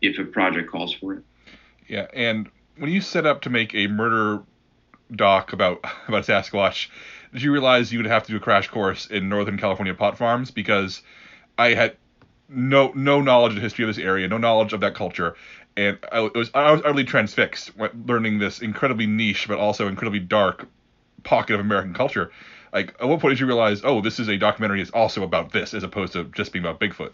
if 0.02 0.18
a 0.18 0.24
project 0.24 0.72
calls 0.72 0.94
for 0.94 1.14
it. 1.14 1.24
Yeah, 1.88 2.08
and 2.14 2.50
when 2.78 2.92
you 2.92 3.02
set 3.02 3.26
up 3.26 3.42
to 3.42 3.50
make 3.50 3.76
a 3.76 3.88
murder 3.88 4.44
doc 5.16 5.54
about 5.54 5.82
about 6.08 6.26
Sasquatch, 6.26 6.90
did 7.34 7.42
you 7.42 7.52
realize 7.52 7.92
you 7.92 8.00
would 8.00 8.08
have 8.08 8.24
to 8.24 8.32
do 8.32 8.38
a 8.38 8.40
crash 8.40 8.70
course 8.70 9.08
in 9.08 9.30
Northern 9.30 9.58
California 9.58 9.94
pot 9.94 10.18
farms? 10.18 10.52
Because 10.52 11.02
I 11.58 11.74
had 11.74 11.98
no 12.50 12.92
no 12.96 13.22
knowledge 13.22 13.52
of 13.52 13.56
the 13.58 13.62
history 13.62 13.84
of 13.86 13.90
this 13.94 14.04
area, 14.04 14.28
no 14.28 14.38
knowledge 14.38 14.74
of 14.74 14.80
that 14.82 14.96
culture, 14.96 15.36
and 15.78 15.98
I 16.12 16.22
was 16.22 16.50
I 16.54 16.72
was 16.72 16.82
utterly 16.84 17.04
transfixed 17.04 17.72
learning 18.06 18.40
this 18.40 18.62
incredibly 18.62 19.06
niche 19.06 19.48
but 19.48 19.60
also 19.60 19.88
incredibly 19.88 20.20
dark 20.20 20.68
pocket 21.24 21.56
of 21.56 21.60
American 21.60 21.94
culture. 21.94 22.32
Like, 22.72 22.94
at 23.00 23.08
what 23.08 23.22
point 23.22 23.32
did 23.32 23.40
you 23.40 23.46
realize, 23.46 23.82
oh, 23.86 24.02
this 24.02 24.20
is 24.20 24.28
a 24.28 24.38
documentary 24.38 24.82
is 24.82 24.90
also 24.90 25.24
about 25.24 25.54
this 25.54 25.74
as 25.74 25.84
opposed 25.84 26.12
to 26.12 26.26
just 26.26 26.52
being 26.52 26.66
about 26.66 26.78
Bigfoot? 26.78 27.14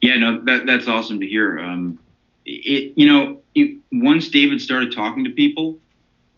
Yeah, 0.00 0.16
no, 0.16 0.40
that 0.44 0.66
that's 0.66 0.88
awesome 0.88 1.20
to 1.20 1.26
hear. 1.26 1.58
Um, 1.58 1.98
it 2.44 2.92
you 2.96 3.06
know 3.06 3.40
it, 3.54 3.78
once 3.92 4.28
David 4.28 4.60
started 4.60 4.92
talking 4.92 5.24
to 5.24 5.30
people, 5.30 5.78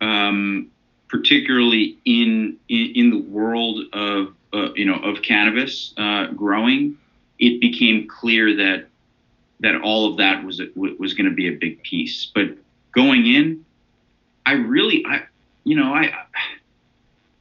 um, 0.00 0.70
particularly 1.08 1.98
in, 2.04 2.56
in, 2.68 2.92
in 2.94 3.10
the 3.10 3.20
world 3.20 3.84
of 3.92 4.34
uh, 4.52 4.72
you 4.74 4.84
know 4.84 4.96
of 4.96 5.22
cannabis 5.22 5.94
uh, 5.96 6.26
growing, 6.28 6.98
it 7.38 7.60
became 7.60 8.08
clear 8.08 8.54
that 8.56 8.86
that 9.60 9.80
all 9.80 10.10
of 10.10 10.18
that 10.18 10.44
was 10.44 10.60
was 10.76 11.14
going 11.14 11.28
to 11.28 11.34
be 11.34 11.48
a 11.48 11.52
big 11.52 11.82
piece. 11.82 12.30
But 12.34 12.56
going 12.92 13.26
in, 13.26 13.64
I 14.44 14.52
really 14.52 15.04
I 15.06 15.22
you 15.64 15.76
know 15.76 15.94
I 15.94 16.12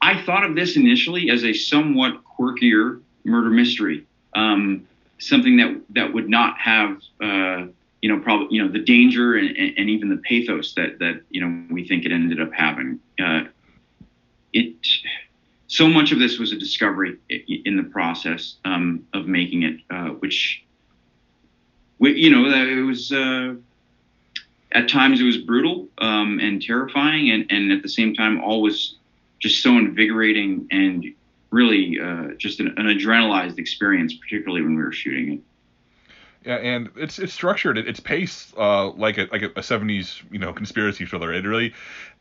I 0.02 0.22
thought 0.24 0.44
of 0.44 0.56
this 0.56 0.76
initially 0.76 1.30
as 1.30 1.44
a 1.44 1.54
somewhat 1.54 2.22
quirkier 2.26 3.02
murder 3.24 3.50
mystery, 3.50 4.06
um, 4.36 4.88
something 5.28 5.58
that 5.58 5.82
that 5.90 6.14
would 6.14 6.30
not 6.30 6.58
have 6.60 6.98
uh, 7.22 7.66
you 8.02 8.10
know 8.10 8.20
probably 8.20 8.48
you 8.56 8.64
know 8.64 8.72
the 8.72 8.80
danger 8.80 9.36
and, 9.36 9.56
and, 9.58 9.90
even 9.90 10.10
the 10.10 10.18
pathos 10.18 10.74
that 10.76 11.00
that 11.00 11.22
you 11.30 11.42
know 11.42 11.66
we 11.74 11.88
think 11.88 12.06
it 12.06 12.12
ended 12.12 12.42
up 12.42 12.52
having. 12.54 13.00
Uh, 13.20 13.44
it 14.52 14.76
so 15.68 15.88
much 15.88 16.12
of 16.12 16.20
this 16.20 16.38
was 16.38 16.52
a 16.52 16.58
discovery 16.58 17.18
in 17.48 17.78
the 17.78 17.84
process 17.84 18.58
um, 18.66 19.08
of 19.14 19.28
making 19.28 19.64
it, 19.64 19.80
uh, 19.90 20.10
which 20.10 20.64
you 22.00 22.30
know 22.30 22.46
it 22.46 22.86
was. 22.86 23.12
Uh, 23.12 23.56
at 24.74 24.90
times 24.90 25.22
it 25.22 25.24
was 25.24 25.38
brutal 25.38 25.88
um, 26.00 26.40
and 26.40 26.62
terrifying, 26.62 27.30
and, 27.30 27.46
and 27.52 27.72
at 27.72 27.84
the 27.84 27.90
same 27.90 28.16
time, 28.16 28.42
always 28.42 28.96
just 29.40 29.62
so 29.62 29.78
invigorating 29.78 30.68
and 30.72 31.06
really 31.54 32.00
uh, 32.00 32.34
just 32.38 32.60
an, 32.60 32.74
an 32.78 32.88
adrenalized 32.88 33.60
experience, 33.60 34.14
particularly 34.14 34.64
when 34.64 34.76
we 34.76 34.84
were 34.84 34.92
shooting 34.92 35.34
it. 35.34 35.40
Yeah, 36.46 36.56
and 36.56 36.90
it's 36.98 37.20
it's 37.20 37.32
structured, 37.32 37.78
it's 37.78 38.02
paced 38.02 38.58
uh, 38.58 38.90
like 38.92 39.18
a 39.18 39.28
like 39.32 39.44
a, 39.44 39.50
70s 39.50 40.22
you 40.30 40.40
know 40.40 40.52
conspiracy 40.52 41.06
thriller. 41.06 41.32
It 41.32 41.46
really, 41.46 41.74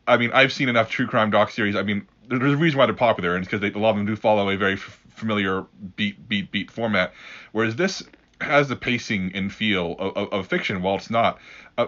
I 0.06 0.16
mean, 0.16 0.30
I've 0.32 0.52
seen 0.52 0.68
enough 0.68 0.90
true 0.90 1.08
crime 1.08 1.30
doc 1.30 1.50
series. 1.50 1.74
I 1.74 1.82
mean, 1.82 2.06
there's 2.28 2.52
a 2.52 2.56
reason 2.56 2.78
why 2.78 2.86
they're 2.86 2.94
popular, 2.94 3.34
and 3.34 3.44
it's 3.44 3.50
because 3.50 3.68
a 3.68 3.78
lot 3.78 3.90
of 3.90 3.96
them 3.96 4.06
do 4.06 4.14
follow 4.14 4.48
a 4.48 4.56
very 4.56 4.74
f- 4.74 5.00
familiar 5.08 5.66
beat 5.96 6.28
beat 6.28 6.52
beat 6.52 6.70
format. 6.70 7.12
Whereas 7.50 7.74
this 7.74 8.04
has 8.40 8.68
the 8.68 8.76
pacing 8.76 9.32
and 9.34 9.52
feel 9.52 9.96
of, 9.98 10.16
of, 10.16 10.32
of 10.32 10.46
fiction, 10.46 10.82
while 10.82 10.96
it's 10.96 11.10
not. 11.10 11.40
Uh, 11.76 11.86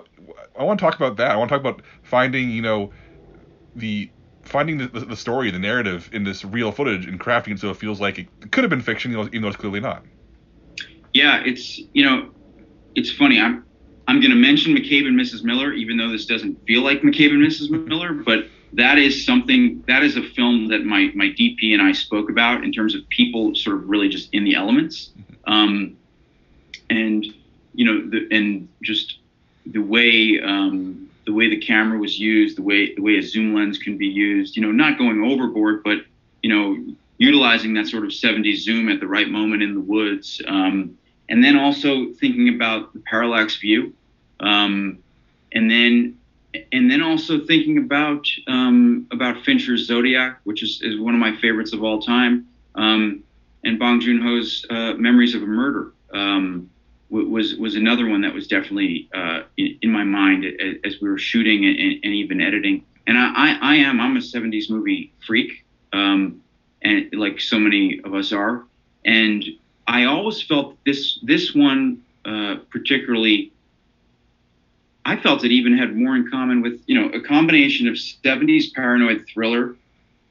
I 0.59 0.65
want 0.65 0.81
to 0.81 0.85
talk 0.85 0.97
about 0.97 1.17
that. 1.19 1.31
I 1.31 1.37
want 1.37 1.51
to 1.51 1.55
talk 1.55 1.61
about 1.61 1.83
finding 2.03 2.51
you 2.51 2.63
know 2.63 2.93
the 3.77 4.11
finding 4.45 4.79
the, 4.79 4.87
the 4.87 5.17
story, 5.17 5.51
the 5.51 5.59
narrative 5.59 6.09
in 6.13 6.25
this 6.25 6.45
real 6.45 6.73
footage 6.73 7.07
and 7.07 7.19
crafting 7.19 7.53
it 7.53 7.61
so 7.61 7.71
it 7.71 7.77
feels 7.77 8.01
like 8.01 8.19
it 8.19 8.29
could 8.51 8.65
have 8.65 8.71
been 8.71 8.81
fiction, 8.81 9.13
even 9.13 9.43
though 9.43 9.49
it's 9.49 9.57
clearly 9.57 9.81
not. 9.81 10.05
Yeah, 11.13 11.43
it's 11.45 11.79
you 11.93 12.05
know, 12.05 12.31
it's 12.95 13.11
funny. 13.11 13.41
I'm 13.41 13.65
I'm 14.07 14.21
going 14.21 14.31
to 14.31 14.37
mention 14.37 14.75
McCabe 14.75 15.07
and 15.07 15.19
Mrs. 15.19 15.45
Miller, 15.45 15.73
even 15.73 15.97
though 15.97 16.11
this 16.11 16.27
doesn't 16.27 16.65
feel 16.67 16.83
like 16.83 17.01
McCabe 17.03 17.31
and 17.31 17.43
Mrs. 17.43 17.71
Miller, 17.87 18.13
but 18.13 18.49
that 18.75 18.99
is 18.99 19.25
something 19.25 19.83
that 19.87 20.03
is 20.03 20.17
a 20.17 20.23
film 20.23 20.69
that 20.69 20.85
my 20.85 21.11
my 21.15 21.27
DP 21.27 21.73
and 21.73 21.81
I 21.81 21.93
spoke 21.93 22.29
about 22.29 22.65
in 22.65 22.73
terms 22.73 22.95
of 22.95 23.09
people 23.09 23.55
sort 23.55 23.77
of 23.77 23.89
really 23.89 24.09
just 24.09 24.29
in 24.33 24.45
the 24.45 24.55
elements, 24.57 25.11
mm-hmm. 25.19 25.53
um, 25.53 25.97
and 26.91 27.27
you 27.75 27.85
know, 27.85 28.09
the, 28.09 28.29
and 28.31 28.69
just 28.83 29.19
the 29.67 29.81
way 29.81 30.41
um, 30.41 31.04
the 31.27 31.33
way 31.33 31.49
the 31.49 31.59
camera 31.59 31.99
was 31.99 32.19
used, 32.19 32.57
the 32.57 32.63
way 32.63 32.95
the 32.95 33.03
way 33.03 33.17
a 33.17 33.23
zoom 33.23 33.55
lens 33.55 33.79
can 33.79 33.97
be 33.97 34.07
used, 34.07 34.57
you 34.57 34.63
know, 34.63 34.73
not 34.73 34.99
going 34.99 35.23
overboard, 35.23 35.83
but 35.83 35.99
you 36.43 36.51
know, 36.51 36.95
utilizing 37.19 37.75
that 37.75 37.87
sort 37.87 38.05
of 38.05 38.11
70s 38.11 38.59
zoom 38.59 38.89
at 38.89 39.01
the 39.01 39.07
right 39.07 39.31
moment 39.31 39.63
in 39.63 39.75
the 39.75 39.81
woods. 39.81 40.43
Um, 40.47 40.99
and 41.29 41.43
then 41.43 41.57
also 41.57 42.13
thinking 42.13 42.55
about 42.55 42.93
the 42.93 43.01
parallax 43.01 43.57
view, 43.57 43.95
um, 44.41 44.99
and 45.53 45.71
then 45.71 46.19
and 46.71 46.91
then 46.91 47.03
also 47.03 47.45
thinking 47.45 47.79
about 47.79 48.27
um, 48.47 49.07
about 49.11 49.45
Fincher's 49.45 49.87
Zodiac, 49.87 50.41
which 50.45 50.63
is, 50.63 50.81
is 50.83 51.01
one 51.01 51.15
of 51.15 51.21
my 51.21 51.35
favorites 51.37 51.73
of 51.73 51.83
all 51.83 52.01
time, 52.01 52.47
um, 52.75 53.23
and 53.65 53.79
Bong 53.79 54.01
Joon 54.01 54.21
Ho's 54.21 54.67
uh, 54.69 54.95
Memories 54.95 55.35
of 55.35 55.43
a 55.43 55.47
Murder 55.47 55.93
um, 56.13 56.71
was 57.23 57.55
was 57.55 57.77
another 57.77 58.09
one 58.09 58.21
that 58.23 58.35
was 58.35 58.47
definitely 58.47 59.09
uh, 59.15 59.43
in, 59.57 59.79
in, 59.83 59.91
my 59.91 60.05
mind 60.05 60.45
as 60.85 61.01
we 61.01 61.09
were 61.09 61.19
shooting 61.19 61.65
and, 61.65 61.79
and 61.79 62.13
even 62.13 62.41
editing. 62.41 62.85
And 63.07 63.19
I, 63.19 63.33
I, 63.35 63.59
I, 63.61 63.75
am 63.77 64.01
I'm 64.01 64.17
a 64.17 64.21
70s 64.21 64.71
movie 64.71 65.13
freak, 65.27 65.65
um, 65.93 66.43
and 66.83 67.09
like 67.13 67.41
so 67.41 67.59
many 67.59 68.01
of 68.05 68.15
us 68.15 68.33
are, 68.33 68.65
and 69.05 69.45
I 69.87 70.05
always 70.05 70.43
felt 70.43 70.77
this 70.85 71.19
this 71.23 71.55
one 71.55 72.03
uh, 72.25 72.57
particularly. 72.71 73.53
I 75.07 75.17
felt 75.17 75.45
it 75.45 75.53
even 75.53 75.77
had 75.77 75.95
more 75.95 76.17
in 76.17 76.31
common 76.31 76.63
with 76.63 76.81
you 76.87 76.99
know 76.99 77.11
a 77.11 77.21
combination 77.21 77.87
of 77.87 77.95
70s 77.95 78.73
paranoid 78.73 79.27
thriller 79.29 79.77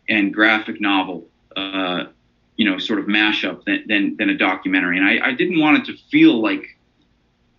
and 0.09 0.33
graphic 0.33 0.81
novel, 0.81 1.27
uh, 1.55 2.05
you 2.55 2.69
know, 2.69 2.77
sort 2.77 2.99
of 2.99 3.05
mashup 3.05 3.63
than, 3.65 3.83
than 3.87 4.17
than 4.17 4.29
a 4.29 4.37
documentary. 4.37 4.97
And 4.97 5.05
I, 5.05 5.29
I 5.29 5.33
didn't 5.33 5.59
want 5.59 5.77
it 5.77 5.85
to 5.91 5.97
feel 6.11 6.41
like 6.41 6.77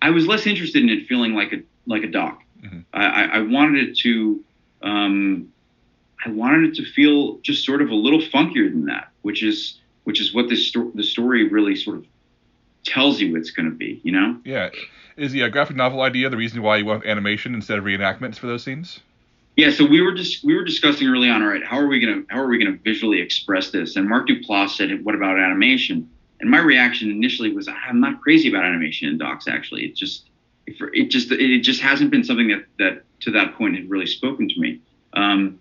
I 0.00 0.10
was 0.10 0.26
less 0.26 0.46
interested 0.46 0.82
in 0.82 0.88
it 0.88 1.06
feeling 1.06 1.34
like 1.34 1.52
a 1.52 1.62
like 1.86 2.02
a 2.02 2.08
doc. 2.08 2.42
Mm-hmm. 2.62 2.80
I, 2.92 3.24
I 3.24 3.40
wanted 3.40 3.88
it 3.88 3.98
to 3.98 4.44
um, 4.82 5.52
I 6.24 6.30
wanted 6.30 6.70
it 6.70 6.74
to 6.76 6.84
feel 6.84 7.38
just 7.38 7.64
sort 7.64 7.82
of 7.82 7.90
a 7.90 7.94
little 7.94 8.20
funkier 8.20 8.70
than 8.70 8.86
that, 8.86 9.10
which 9.22 9.42
is 9.42 9.80
which 10.04 10.20
is 10.20 10.34
what 10.34 10.48
this 10.48 10.66
sto- 10.66 10.92
the 10.94 11.02
story 11.02 11.48
really 11.48 11.76
sort 11.76 11.98
of 11.98 12.06
tells 12.84 13.20
you 13.20 13.36
it's 13.36 13.50
going 13.50 13.68
to 13.68 13.74
be. 13.74 14.00
You 14.04 14.12
know? 14.12 14.38
Yeah. 14.44 14.70
Is 15.16 15.32
the 15.32 15.44
uh, 15.44 15.48
graphic 15.48 15.76
novel 15.76 16.02
idea 16.02 16.28
the 16.28 16.36
reason 16.36 16.62
why 16.62 16.78
you 16.78 16.86
went 16.86 17.06
animation 17.06 17.54
instead 17.54 17.78
of 17.78 17.84
reenactments 17.84 18.36
for 18.36 18.46
those 18.46 18.64
scenes? 18.64 19.00
Yeah, 19.56 19.70
so 19.70 19.86
we 19.86 20.00
were 20.00 20.12
just 20.12 20.44
we 20.44 20.56
were 20.56 20.64
discussing 20.64 21.06
early 21.08 21.28
on. 21.28 21.42
All 21.42 21.48
right, 21.48 21.64
how 21.64 21.78
are 21.78 21.86
we 21.86 22.00
gonna 22.00 22.22
how 22.28 22.40
are 22.40 22.48
we 22.48 22.58
gonna 22.58 22.76
visually 22.82 23.20
express 23.20 23.70
this? 23.70 23.96
And 23.96 24.08
Mark 24.08 24.28
Duplass 24.28 24.70
said, 24.70 25.04
"What 25.04 25.14
about 25.14 25.38
animation?" 25.38 26.08
And 26.40 26.50
my 26.50 26.58
reaction 26.58 27.10
initially 27.10 27.52
was, 27.52 27.68
"I'm 27.68 28.00
not 28.00 28.20
crazy 28.20 28.48
about 28.48 28.64
animation 28.64 29.08
in 29.08 29.18
docs. 29.18 29.46
Actually, 29.46 29.84
it 29.84 29.94
just 29.94 30.28
it 30.66 31.08
just 31.08 31.30
it 31.30 31.60
just 31.60 31.80
hasn't 31.80 32.10
been 32.10 32.24
something 32.24 32.48
that 32.48 32.64
that 32.78 33.04
to 33.20 33.30
that 33.30 33.54
point 33.54 33.76
had 33.76 33.88
really 33.88 34.06
spoken 34.06 34.48
to 34.48 34.60
me." 34.60 34.80
Um, 35.12 35.60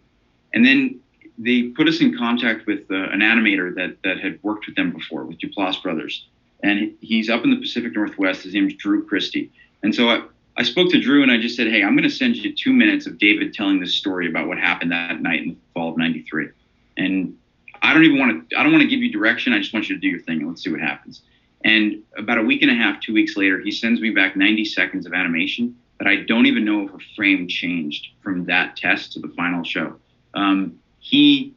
and 0.55 0.65
then 0.65 0.99
they 1.37 1.63
put 1.63 1.87
us 1.87 2.01
in 2.01 2.17
contact 2.17 2.65
with 2.65 2.89
uh, 2.89 2.95
an 2.95 3.19
animator 3.19 3.75
that 3.75 3.97
that 4.03 4.19
had 4.19 4.39
worked 4.41 4.65
with 4.65 4.75
them 4.75 4.91
before, 4.91 5.23
with 5.23 5.37
Duplass 5.37 5.81
Brothers, 5.83 6.25
and 6.63 6.93
he's 7.01 7.29
up 7.29 7.43
in 7.43 7.51
the 7.51 7.57
Pacific 7.57 7.95
Northwest. 7.95 8.41
His 8.41 8.55
name's 8.55 8.73
Drew 8.73 9.05
Christie, 9.05 9.51
and 9.83 9.93
so 9.93 10.09
I, 10.09 10.23
I 10.55 10.63
spoke 10.63 10.91
to 10.91 10.99
Drew 10.99 11.23
and 11.23 11.31
I 11.31 11.37
just 11.37 11.55
said, 11.55 11.67
"Hey, 11.67 11.83
I'm 11.83 11.95
going 11.95 12.09
to 12.09 12.15
send 12.15 12.35
you 12.35 12.53
two 12.53 12.73
minutes 12.73 13.07
of 13.07 13.17
David 13.17 13.53
telling 13.53 13.79
this 13.79 13.95
story 13.95 14.27
about 14.27 14.47
what 14.47 14.57
happened 14.57 14.91
that 14.91 15.21
night 15.21 15.41
in 15.41 15.49
the 15.49 15.57
fall 15.73 15.89
of 15.89 15.97
'93." 15.97 16.49
And 16.97 17.37
I 17.81 17.93
don't 17.93 18.03
even 18.03 18.19
want 18.19 18.49
to. 18.49 18.59
I 18.59 18.63
don't 18.63 18.71
want 18.71 18.83
to 18.83 18.87
give 18.87 19.01
you 19.01 19.11
direction. 19.11 19.53
I 19.53 19.59
just 19.59 19.73
want 19.73 19.89
you 19.89 19.95
to 19.95 20.01
do 20.01 20.07
your 20.07 20.21
thing 20.21 20.39
and 20.39 20.47
let's 20.47 20.63
see 20.63 20.71
what 20.71 20.79
happens. 20.79 21.21
And 21.63 22.03
about 22.17 22.37
a 22.37 22.43
week 22.43 22.61
and 22.61 22.69
a 22.69 22.75
half, 22.75 23.01
two 23.01 23.13
weeks 23.13 23.37
later, 23.37 23.59
he 23.59 23.71
sends 23.71 24.01
me 24.01 24.09
back 24.09 24.35
90 24.35 24.65
seconds 24.65 25.05
of 25.05 25.13
animation 25.13 25.77
that 25.97 26.07
I 26.07 26.17
don't 26.17 26.45
even 26.45 26.65
know 26.65 26.85
if 26.85 26.93
a 26.93 26.99
frame 27.15 27.47
changed 27.47 28.09
from 28.21 28.45
that 28.45 28.75
test 28.75 29.13
to 29.13 29.19
the 29.19 29.29
final 29.29 29.63
show. 29.63 29.95
Um, 30.33 30.79
he 30.99 31.53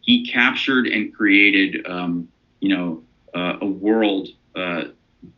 he 0.00 0.26
captured 0.26 0.86
and 0.86 1.14
created 1.14 1.86
um, 1.86 2.28
you 2.60 2.74
know 2.74 3.02
uh, 3.34 3.58
a 3.60 3.66
world 3.66 4.28
uh, 4.56 4.84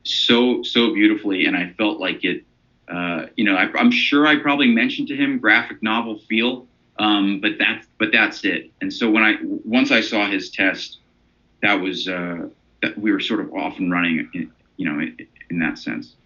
so 0.05 0.63
so 0.63 0.95
beautifully, 0.95 1.47
and 1.47 1.57
I 1.57 1.71
felt 1.77 2.01
like 2.01 2.25
it 2.25 2.45
uh, 2.89 3.27
you 3.37 3.45
know, 3.45 3.55
I, 3.55 3.81
am 3.81 3.91
sure 3.91 4.27
I 4.27 4.37
probably 4.37 4.69
mentioned 4.69 5.09
to 5.09 5.17
him 5.17 5.39
graphic 5.39 5.83
novel 5.83 6.19
feel, 6.29 6.67
um, 6.99 7.41
but 7.41 7.53
that's 7.59 7.87
but 7.99 8.11
that's 8.13 8.45
it. 8.45 8.71
And 8.81 8.93
so 8.93 9.11
when 9.11 9.23
I 9.23 9.37
once 9.43 9.91
I 9.91 10.01
saw 10.01 10.29
his 10.29 10.51
test, 10.51 10.99
that 11.63 11.75
was 11.75 12.09
uh, 12.09 12.49
that 12.83 12.99
we 12.99 13.13
were 13.13 13.21
sort 13.21 13.41
of 13.41 13.53
off 13.55 13.79
and 13.79 13.91
running, 13.91 14.29
in, 14.35 14.53
you 14.77 14.91
know, 14.91 15.01
in, 15.01 15.17
in, 15.51 15.59
that 15.61 15.79
sense. 15.79 16.17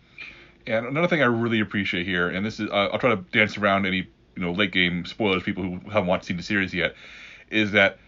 And 0.66 0.86
another 0.86 1.06
thing 1.06 1.22
I 1.22 1.26
really 1.26 1.60
appreciate 1.60 2.06
here, 2.06 2.28
and 2.28 2.44
this 2.44 2.58
is 2.58 2.68
uh, 2.70 2.88
I'll 2.92 2.98
try 2.98 3.14
to 3.14 3.22
dance 3.32 3.56
around 3.56 3.86
any 3.86 4.08
you 4.34 4.42
know 4.42 4.52
late 4.52 4.72
game 4.72 5.04
spoilers, 5.04 5.42
people 5.42 5.62
who 5.62 5.78
haven't 5.90 6.06
watched 6.06 6.24
seen 6.24 6.36
the 6.36 6.42
series 6.42 6.74
yet, 6.74 6.94
is 7.50 7.72
that 7.72 7.98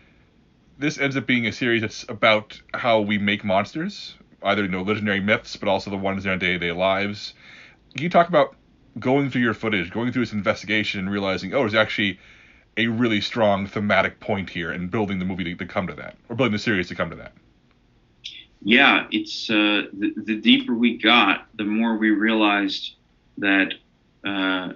this 0.79 0.99
ends 0.99 1.17
up 1.17 1.27
being 1.27 1.47
a 1.47 1.53
series 1.53 1.83
that's 1.83 2.05
about 2.09 2.61
how 2.75 3.01
we 3.01 3.19
make 3.19 3.45
monsters, 3.45 4.17
either 4.43 4.63
you 4.63 4.69
know 4.69 4.83
legendary 4.83 5.21
myths, 5.21 5.57
but 5.57 5.69
also 5.69 5.91
the 5.91 5.97
ones 5.97 6.25
in 6.25 6.31
our 6.31 6.39
day 6.39 6.53
to 6.53 6.59
day 6.59 6.73
lives. 6.73 7.35
You 7.95 8.09
talk 8.09 8.29
about 8.29 8.57
going 8.99 9.31
through 9.31 9.43
your 9.43 9.55
footage, 9.55 9.91
going 9.91 10.13
through 10.13 10.23
this 10.23 10.33
investigation, 10.33 11.01
and 11.01 11.11
realizing, 11.11 11.55
oh, 11.55 11.61
there's 11.61 11.75
actually 11.75 12.19
a 12.77 12.87
really 12.87 13.21
strong 13.21 13.67
thematic 13.67 14.21
point 14.21 14.51
here, 14.51 14.71
and 14.71 14.91
building 14.91 15.19
the 15.19 15.25
movie 15.25 15.45
to, 15.45 15.55
to 15.55 15.67
come 15.67 15.87
to 15.87 15.95
that, 15.95 16.17
or 16.29 16.37
building 16.37 16.53
the 16.53 16.59
series 16.59 16.89
to 16.89 16.95
come 16.95 17.11
to 17.11 17.17
that? 17.17 17.33
Yeah, 18.63 19.07
it's 19.11 19.51
uh, 19.51 19.87
the, 19.93 20.15
the 20.17 20.37
deeper 20.37 20.75
we 20.75 20.99
got, 20.99 21.47
the 21.57 21.65
more 21.65 21.97
we 21.97 22.11
realized 22.11 22.95
that 23.39 23.75
uh, 24.25 24.73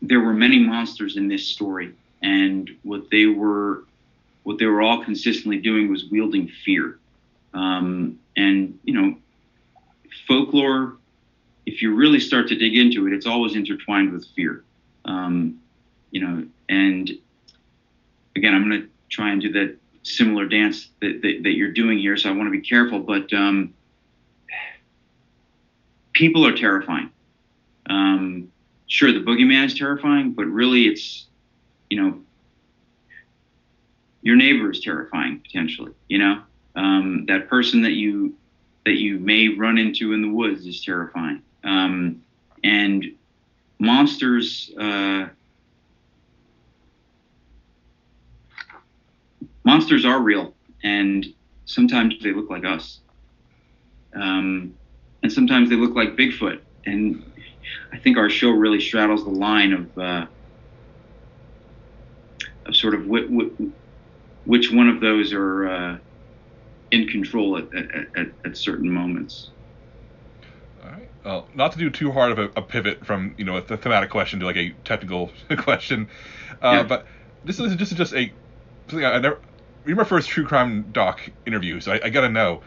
there 0.00 0.20
were 0.20 0.32
many 0.32 0.58
monsters 0.58 1.16
in 1.16 1.28
this 1.28 1.46
story, 1.46 1.94
and 2.22 2.70
what 2.82 3.10
they 3.10 3.26
were 3.26 3.84
what 4.44 4.58
they 4.58 4.66
were 4.66 4.82
all 4.82 5.02
consistently 5.02 5.58
doing 5.58 5.90
was 5.90 6.04
wielding 6.10 6.48
fear. 6.48 6.98
Um, 7.54 8.18
and 8.36 8.78
you 8.84 8.94
know, 8.94 9.16
folklore, 10.28 10.96
if 11.66 11.82
you 11.82 11.94
really 11.94 12.20
start 12.20 12.48
to 12.48 12.56
dig 12.56 12.76
into 12.76 13.06
it, 13.06 13.12
it's 13.12 13.26
always 13.26 13.54
intertwined 13.54 14.12
with 14.12 14.26
fear. 14.34 14.64
Um, 15.04 15.60
you 16.10 16.20
know, 16.20 16.46
and 16.68 17.10
again, 18.36 18.54
I'm 18.54 18.68
going 18.68 18.82
to 18.82 18.88
try 19.08 19.30
and 19.30 19.40
do 19.40 19.52
that 19.52 19.76
similar 20.02 20.46
dance 20.46 20.88
that, 21.00 21.22
that, 21.22 21.42
that, 21.42 21.52
you're 21.52 21.72
doing 21.72 21.98
here, 21.98 22.16
so 22.16 22.28
I 22.28 22.32
want 22.32 22.46
to 22.46 22.50
be 22.50 22.60
careful. 22.60 23.00
But 23.00 23.32
um, 23.32 23.74
people 26.12 26.46
are 26.46 26.56
terrifying. 26.56 27.10
Um, 27.88 28.52
sure, 28.86 29.12
the 29.12 29.20
boogeyman 29.20 29.66
is 29.66 29.74
terrifying, 29.74 30.32
but 30.32 30.46
really, 30.46 30.86
it's 30.86 31.26
you 31.90 32.02
know, 32.02 32.20
your 34.22 34.36
neighbor 34.36 34.70
is 34.70 34.80
terrifying 34.80 35.40
potentially. 35.40 35.92
You 36.08 36.18
know, 36.18 36.42
um, 36.76 37.26
that 37.26 37.48
person 37.48 37.82
that 37.82 37.92
you 37.92 38.36
that 38.84 38.94
you 38.98 39.18
may 39.18 39.48
run 39.48 39.78
into 39.78 40.12
in 40.12 40.22
the 40.22 40.28
woods 40.28 40.66
is 40.66 40.84
terrifying. 40.84 41.42
Um, 41.64 42.22
and 42.62 43.04
monsters. 43.78 44.70
Uh, 44.78 45.26
monsters 49.64 50.04
are 50.04 50.20
real, 50.20 50.54
and 50.82 51.26
sometimes 51.64 52.14
they 52.22 52.32
look 52.32 52.50
like 52.50 52.64
us, 52.64 53.00
um, 54.14 54.74
and 55.22 55.32
sometimes 55.32 55.70
they 55.70 55.76
look 55.76 55.94
like 55.94 56.16
Bigfoot. 56.16 56.60
And 56.86 57.24
I 57.92 57.98
think 57.98 58.18
our 58.18 58.28
show 58.28 58.50
really 58.50 58.80
straddles 58.80 59.24
the 59.24 59.30
line 59.30 59.72
of 59.72 59.98
uh, 59.98 60.26
of 62.66 62.76
sort 62.76 62.94
of 62.94 63.06
what, 63.06 63.28
what, 63.30 63.46
which 64.44 64.70
one 64.70 64.88
of 64.88 65.00
those 65.00 65.32
are 65.32 65.68
uh, 65.68 65.98
in 66.90 67.08
control 67.08 67.58
at, 67.58 67.74
at, 67.74 68.06
at, 68.16 68.26
at, 68.44 68.56
certain 68.56 68.90
moments. 68.90 69.50
All 70.84 70.90
right. 70.90 71.08
Well, 71.24 71.48
not 71.54 71.72
to 71.72 71.78
do 71.78 71.90
too 71.90 72.12
hard 72.12 72.32
of 72.32 72.38
a, 72.38 72.44
a 72.56 72.62
pivot 72.62 73.06
from 73.06 73.34
you 73.38 73.44
know 73.44 73.56
a 73.56 73.62
thematic 73.62 74.10
question 74.10 74.40
to 74.40 74.46
like 74.46 74.56
a 74.56 74.70
technical 74.84 75.30
question, 75.58 76.08
uh, 76.62 76.70
yeah. 76.70 76.82
but 76.82 77.06
this 77.44 77.58
is 77.58 77.74
just 77.76 77.96
just 77.96 78.14
a 78.14 78.32
something 78.88 79.04
I 79.04 79.18
never. 79.18 79.40
You're 79.86 79.96
my 79.96 80.04
first 80.04 80.28
true 80.28 80.46
crime 80.46 80.90
doc 80.92 81.20
interview, 81.46 81.80
so 81.80 81.92
I, 81.92 82.00
I 82.04 82.10
gotta 82.10 82.28
know. 82.28 82.62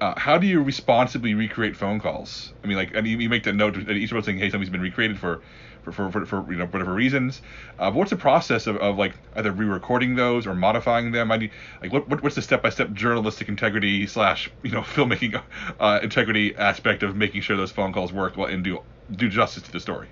Uh, 0.00 0.18
how 0.18 0.38
do 0.38 0.46
you 0.46 0.62
responsibly 0.62 1.34
recreate 1.34 1.76
phone 1.76 2.00
calls? 2.00 2.54
I 2.64 2.66
mean, 2.66 2.78
like, 2.78 2.92
and 2.94 3.06
you, 3.06 3.18
you 3.18 3.28
make 3.28 3.44
that 3.44 3.54
note 3.54 3.76
at 3.76 3.90
each 3.90 4.12
of 4.12 4.24
saying, 4.24 4.38
"Hey, 4.38 4.48
somebody's 4.48 4.70
been 4.70 4.80
recreated 4.80 5.18
for 5.18 5.42
for, 5.82 5.92
for, 5.92 6.10
for, 6.10 6.26
for 6.26 6.52
you 6.52 6.58
know 6.58 6.66
whatever 6.66 6.94
reasons. 6.94 7.42
Uh, 7.78 7.90
what's 7.90 8.10
the 8.10 8.16
process 8.16 8.66
of, 8.66 8.76
of 8.76 8.98
like 8.98 9.14
either 9.36 9.52
re-recording 9.52 10.14
those 10.14 10.46
or 10.46 10.54
modifying 10.54 11.12
them? 11.12 11.30
I 11.32 11.36
need 11.36 11.50
like 11.82 11.92
what, 11.92 12.08
what 12.08 12.22
what's 12.22 12.36
the 12.36 12.42
step-by-step 12.42 12.92
journalistic 12.92 13.48
integrity 13.48 14.06
slash 14.06 14.50
you 14.62 14.70
know 14.70 14.80
filmmaking 14.94 15.42
uh, 15.78 16.00
integrity 16.02 16.56
aspect 16.56 17.02
of 17.02 17.16
making 17.16 17.42
sure 17.42 17.56
those 17.56 17.72
phone 17.72 17.92
calls 17.92 18.12
work 18.12 18.36
well 18.36 18.48
and 18.48 18.64
do 18.64 18.80
do 19.14 19.28
justice 19.28 19.62
to 19.64 19.72
the 19.72 19.80
story? 19.80 20.08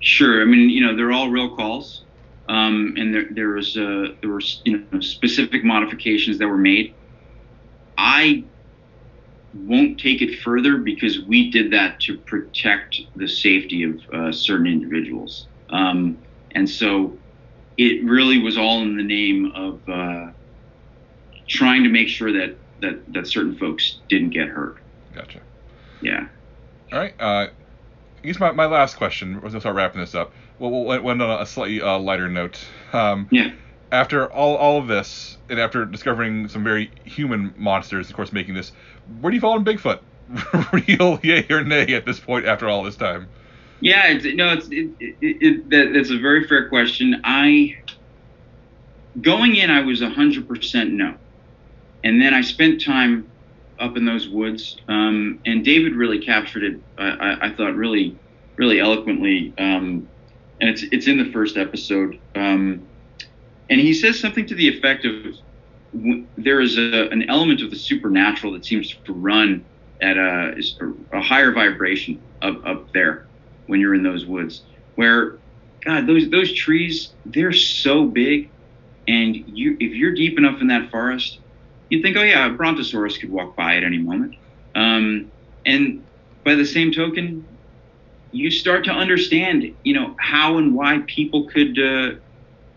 Sure. 0.00 0.42
I 0.42 0.44
mean, 0.44 0.70
you 0.70 0.84
know, 0.86 0.96
they're 0.96 1.10
all 1.10 1.28
real 1.28 1.56
calls, 1.56 2.04
um, 2.48 2.94
and 2.96 3.12
there 3.14 3.26
there 3.30 3.48
was 3.48 3.76
uh, 3.76 4.14
there 4.20 4.30
were 4.30 4.42
you 4.64 4.86
know 4.92 5.00
specific 5.00 5.64
modifications 5.64 6.38
that 6.38 6.48
were 6.48 6.58
made. 6.58 6.94
I 7.96 8.44
won't 9.66 9.98
take 9.98 10.22
it 10.22 10.40
further 10.40 10.78
because 10.78 11.20
we 11.22 11.50
did 11.50 11.72
that 11.72 12.00
to 12.00 12.18
protect 12.18 13.00
the 13.16 13.28
safety 13.28 13.82
of 13.82 14.00
uh, 14.12 14.32
certain 14.32 14.66
individuals. 14.66 15.46
Um, 15.70 16.18
and 16.52 16.68
so 16.68 17.16
it 17.76 18.04
really 18.04 18.38
was 18.38 18.56
all 18.56 18.82
in 18.82 18.96
the 18.96 19.02
name 19.02 19.52
of 19.54 19.88
uh, 19.88 20.30
trying 21.46 21.82
to 21.84 21.88
make 21.88 22.08
sure 22.08 22.32
that, 22.32 22.56
that, 22.80 23.12
that 23.12 23.26
certain 23.26 23.56
folks 23.56 23.98
didn't 24.08 24.30
get 24.30 24.48
hurt. 24.48 24.78
Gotcha. 25.14 25.40
Yeah. 26.00 26.28
All 26.92 26.98
right. 26.98 27.14
Uh, 27.20 27.48
I 28.22 28.26
guess 28.26 28.40
my, 28.40 28.52
my 28.52 28.66
last 28.66 28.96
question, 28.96 29.40
to 29.40 29.60
start 29.60 29.76
wrapping 29.76 30.00
this 30.00 30.14
up. 30.14 30.32
Well, 30.58 30.70
we'll 30.70 31.10
end 31.10 31.22
on 31.22 31.40
a 31.40 31.46
slightly 31.46 31.80
uh, 31.80 31.98
lighter 31.98 32.28
note. 32.28 32.58
Um, 32.92 33.28
yeah 33.30 33.52
after 33.90 34.30
all, 34.32 34.56
all 34.56 34.78
of 34.78 34.86
this, 34.86 35.38
and 35.48 35.58
after 35.58 35.84
discovering 35.84 36.48
some 36.48 36.64
very 36.64 36.90
human 37.04 37.54
monsters, 37.56 38.10
of 38.10 38.16
course, 38.16 38.32
making 38.32 38.54
this, 38.54 38.72
where 39.20 39.30
do 39.30 39.34
you 39.34 39.40
fall 39.40 39.54
on 39.54 39.64
Bigfoot? 39.64 40.00
Real 40.88 41.18
yay 41.22 41.46
or 41.50 41.64
nay 41.64 41.94
at 41.94 42.04
this 42.04 42.20
point 42.20 42.46
after 42.46 42.68
all 42.68 42.82
this 42.82 42.96
time? 42.96 43.28
Yeah, 43.80 44.08
it's, 44.08 44.24
no, 44.24 44.52
it's 44.52 44.66
it, 44.68 44.90
it, 45.00 45.72
it, 45.72 46.10
a 46.10 46.18
very 46.18 46.46
fair 46.46 46.68
question. 46.68 47.20
I 47.24 47.76
going 49.20 49.56
in, 49.56 49.70
I 49.70 49.80
was 49.82 50.02
hundred 50.02 50.48
percent 50.48 50.92
no, 50.92 51.14
and 52.04 52.20
then 52.20 52.34
I 52.34 52.42
spent 52.42 52.84
time 52.84 53.30
up 53.78 53.96
in 53.96 54.04
those 54.04 54.28
woods, 54.28 54.76
um, 54.88 55.40
and 55.46 55.64
David 55.64 55.94
really 55.94 56.18
captured 56.18 56.64
it. 56.64 56.80
I, 56.98 57.08
I, 57.08 57.46
I 57.46 57.54
thought 57.54 57.76
really, 57.76 58.18
really 58.56 58.80
eloquently, 58.80 59.54
um, 59.58 60.08
and 60.60 60.70
it's 60.70 60.82
it's 60.90 61.06
in 61.06 61.16
the 61.16 61.30
first 61.32 61.56
episode. 61.56 62.18
Um, 62.34 62.82
and 63.70 63.80
he 63.80 63.92
says 63.92 64.18
something 64.18 64.46
to 64.46 64.54
the 64.54 64.68
effect 64.68 65.04
of 65.04 65.14
there 66.36 66.60
is 66.60 66.76
a, 66.76 67.08
an 67.10 67.28
element 67.30 67.62
of 67.62 67.70
the 67.70 67.76
supernatural 67.76 68.52
that 68.52 68.64
seems 68.64 68.94
to 69.04 69.12
run 69.12 69.64
at 70.00 70.16
a, 70.16 70.54
a 71.12 71.20
higher 71.20 71.52
vibration 71.52 72.20
up, 72.42 72.60
up 72.64 72.92
there 72.92 73.26
when 73.66 73.80
you're 73.80 73.94
in 73.94 74.02
those 74.02 74.26
woods 74.26 74.64
where 74.94 75.38
god 75.84 76.06
those 76.06 76.30
those 76.30 76.52
trees 76.54 77.14
they're 77.24 77.52
so 77.52 78.06
big. 78.06 78.50
And 79.06 79.34
you 79.34 79.76
if 79.80 79.94
you're 79.94 80.14
deep 80.14 80.38
enough 80.38 80.60
in 80.60 80.66
that 80.68 80.90
forest 80.90 81.40
you'd 81.88 82.02
think 82.02 82.16
oh 82.16 82.22
yeah 82.22 82.46
a 82.46 82.50
brontosaurus 82.50 83.18
could 83.18 83.30
walk 83.30 83.56
by 83.56 83.76
at 83.76 83.84
any 83.84 83.98
moment. 83.98 84.34
Um, 84.74 85.32
and 85.64 86.04
by 86.44 86.54
the 86.54 86.66
same 86.66 86.92
token 86.92 87.44
you 88.30 88.50
start 88.50 88.84
to 88.84 88.90
understand 88.90 89.64
you 89.82 89.94
know 89.94 90.14
how 90.20 90.58
and 90.58 90.74
why 90.74 91.00
people 91.06 91.48
could 91.48 91.78
uh, 91.78 92.10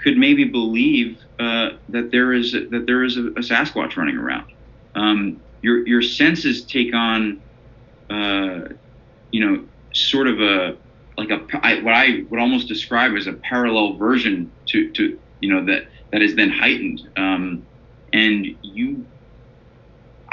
could 0.02 0.18
maybe 0.18 0.43
believe 0.43 1.20
uh, 1.39 1.72
that 1.89 2.12
there 2.12 2.34
is 2.34 2.54
a, 2.54 2.66
that 2.68 2.86
there 2.86 3.04
is 3.04 3.18
a, 3.18 3.28
a 3.28 3.41
Sasquatch 3.41 3.95
running 3.95 4.18
around. 4.18 4.52
Um, 4.95 5.41
your 5.62 5.88
your 5.88 6.02
senses 6.02 6.66
take 6.66 6.93
on, 6.93 7.41
uh, 8.10 8.62
you 9.32 9.45
know, 9.45 9.64
sort 9.93 10.28
of 10.28 10.41
a 10.41 10.78
like 11.18 11.30
a 11.30 11.45
I, 11.66 11.82
what 11.82 11.93
I 11.93 12.26
would 12.30 12.39
almost 12.39 12.68
describe 12.68 13.16
as 13.16 13.28
a 13.28 13.34
parallel 13.34 13.97
version 13.97 14.52
to 14.68 14.91
to 14.91 15.20
you 15.39 15.54
know 15.54 15.66
that 15.66 15.88
that 16.12 16.22
is 16.22 16.36
then 16.36 16.49
heightened, 16.49 17.02
um, 17.18 17.66
and 18.14 18.45
you. 18.62 19.06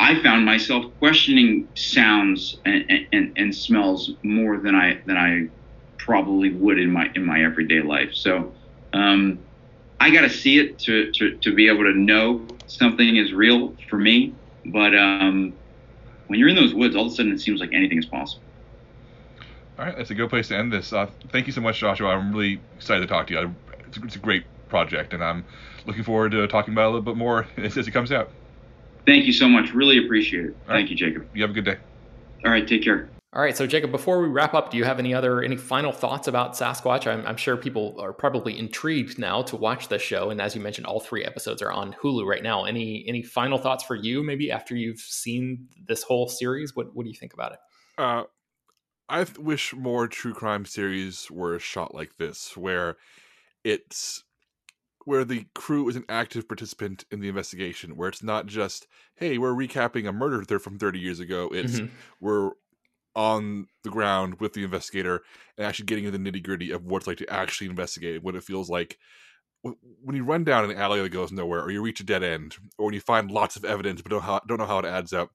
I 0.00 0.22
found 0.22 0.44
myself 0.44 0.84
questioning 1.00 1.66
sounds 1.74 2.56
and, 2.64 3.08
and, 3.12 3.32
and 3.36 3.52
smells 3.52 4.12
more 4.22 4.56
than 4.56 4.76
I 4.76 5.00
than 5.06 5.16
I 5.16 5.48
probably 5.98 6.54
would 6.54 6.78
in 6.78 6.92
my 6.92 7.10
in 7.16 7.24
my 7.24 7.42
everyday 7.42 7.80
life. 7.80 8.14
So 8.14 8.54
um, 8.92 9.40
I 10.00 10.10
got 10.10 10.22
to 10.22 10.30
see 10.30 10.58
it 10.58 10.78
to, 10.80 11.10
to, 11.12 11.38
to 11.38 11.54
be 11.54 11.68
able 11.68 11.84
to 11.84 11.92
know 11.92 12.46
something 12.66 13.16
is 13.16 13.32
real 13.32 13.74
for 13.90 13.98
me. 13.98 14.34
But 14.72 14.94
um, 14.94 15.54
when 16.28 16.38
you're 16.38 16.48
in 16.48 16.56
those 16.56 16.74
woods, 16.74 16.94
all 16.94 17.06
of 17.06 17.12
a 17.12 17.14
sudden 17.14 17.32
it 17.32 17.40
seems 17.40 17.60
like 17.60 17.70
anything 17.72 17.98
is 17.98 18.06
possible. 18.06 18.42
All 19.78 19.84
right, 19.84 19.96
that's 19.96 20.10
a 20.10 20.14
good 20.14 20.28
place 20.28 20.48
to 20.48 20.56
end 20.56 20.72
this. 20.72 20.92
Uh, 20.92 21.08
thank 21.30 21.46
you 21.46 21.52
so 21.52 21.60
much, 21.60 21.78
Joshua. 21.78 22.08
I'm 22.08 22.32
really 22.32 22.60
excited 22.76 23.00
to 23.00 23.06
talk 23.06 23.28
to 23.28 23.34
you. 23.34 23.54
It's 23.86 23.96
a, 23.96 24.04
it's 24.04 24.16
a 24.16 24.20
great 24.20 24.44
project, 24.68 25.14
and 25.14 25.22
I'm 25.22 25.44
looking 25.86 26.02
forward 26.02 26.32
to 26.32 26.46
talking 26.48 26.74
about 26.74 26.82
it 26.82 26.86
a 26.86 26.90
little 26.90 27.02
bit 27.02 27.16
more 27.16 27.46
as, 27.56 27.76
as 27.78 27.86
it 27.86 27.92
comes 27.92 28.12
out. 28.12 28.30
Thank 29.06 29.24
you 29.24 29.32
so 29.32 29.48
much. 29.48 29.72
Really 29.72 30.04
appreciate 30.04 30.44
it. 30.44 30.56
All 30.66 30.74
Thank 30.74 30.90
right. 30.90 30.90
you, 30.90 30.96
Jacob. 30.96 31.28
You 31.32 31.42
have 31.42 31.50
a 31.50 31.54
good 31.54 31.64
day. 31.64 31.78
All 32.44 32.50
right, 32.50 32.66
take 32.66 32.84
care. 32.84 33.08
All 33.34 33.42
right, 33.42 33.54
so 33.54 33.66
Jacob, 33.66 33.90
before 33.90 34.22
we 34.22 34.28
wrap 34.28 34.54
up, 34.54 34.70
do 34.70 34.78
you 34.78 34.84
have 34.84 34.98
any 34.98 35.12
other 35.12 35.42
any 35.42 35.56
final 35.56 35.92
thoughts 35.92 36.28
about 36.28 36.54
Sasquatch? 36.54 37.06
I'm, 37.06 37.26
I'm, 37.26 37.36
sure 37.36 37.58
people 37.58 37.94
are 38.00 38.14
probably 38.14 38.58
intrigued 38.58 39.18
now 39.18 39.42
to 39.42 39.56
watch 39.56 39.88
this 39.88 40.00
show, 40.00 40.30
and 40.30 40.40
as 40.40 40.54
you 40.54 40.62
mentioned, 40.62 40.86
all 40.86 40.98
three 40.98 41.24
episodes 41.24 41.60
are 41.60 41.70
on 41.70 41.94
Hulu 42.02 42.24
right 42.24 42.42
now. 42.42 42.64
Any 42.64 43.04
any 43.06 43.22
final 43.22 43.58
thoughts 43.58 43.84
for 43.84 43.94
you, 43.94 44.22
maybe 44.22 44.50
after 44.50 44.74
you've 44.74 45.00
seen 45.00 45.68
this 45.86 46.02
whole 46.02 46.26
series? 46.26 46.74
What 46.74 46.96
what 46.96 47.04
do 47.04 47.10
you 47.10 47.16
think 47.16 47.34
about 47.34 47.52
it? 47.52 47.58
Uh, 47.98 48.22
I 49.10 49.26
wish 49.38 49.74
more 49.74 50.08
true 50.08 50.32
crime 50.32 50.64
series 50.64 51.30
were 51.30 51.58
shot 51.58 51.94
like 51.94 52.16
this, 52.16 52.56
where 52.56 52.96
it's 53.62 54.24
where 55.04 55.24
the 55.26 55.46
crew 55.54 55.86
is 55.88 55.96
an 55.96 56.04
active 56.08 56.48
participant 56.48 57.04
in 57.10 57.20
the 57.20 57.28
investigation, 57.28 57.94
where 57.96 58.08
it's 58.08 58.22
not 58.22 58.46
just, 58.46 58.86
hey, 59.16 59.36
we're 59.36 59.52
recapping 59.52 60.08
a 60.08 60.12
murder 60.12 60.58
from 60.58 60.78
30 60.78 60.98
years 60.98 61.20
ago. 61.20 61.50
It's 61.52 61.80
mm-hmm. 61.80 61.94
we're 62.20 62.52
on 63.16 63.66
the 63.82 63.90
ground 63.90 64.40
with 64.40 64.52
the 64.52 64.64
investigator 64.64 65.22
and 65.56 65.66
actually 65.66 65.86
getting 65.86 66.04
into 66.04 66.16
the 66.16 66.30
nitty 66.30 66.42
gritty 66.42 66.70
of 66.70 66.84
what 66.84 66.98
it's 66.98 67.06
like 67.06 67.18
to 67.18 67.32
actually 67.32 67.68
investigate, 67.68 68.22
what 68.22 68.34
it 68.34 68.44
feels 68.44 68.70
like 68.70 68.98
when 69.62 70.16
you 70.16 70.24
run 70.24 70.44
down 70.44 70.70
an 70.70 70.76
alley 70.76 71.02
that 71.02 71.08
goes 71.08 71.32
nowhere, 71.32 71.62
or 71.62 71.70
you 71.70 71.82
reach 71.82 72.00
a 72.00 72.04
dead 72.04 72.22
end, 72.22 72.56
or 72.78 72.86
when 72.86 72.94
you 72.94 73.00
find 73.00 73.30
lots 73.30 73.56
of 73.56 73.64
evidence 73.64 74.00
but 74.02 74.10
don't, 74.10 74.22
how, 74.22 74.40
don't 74.46 74.58
know 74.58 74.66
how 74.66 74.78
it 74.78 74.84
adds 74.84 75.12
up. 75.12 75.30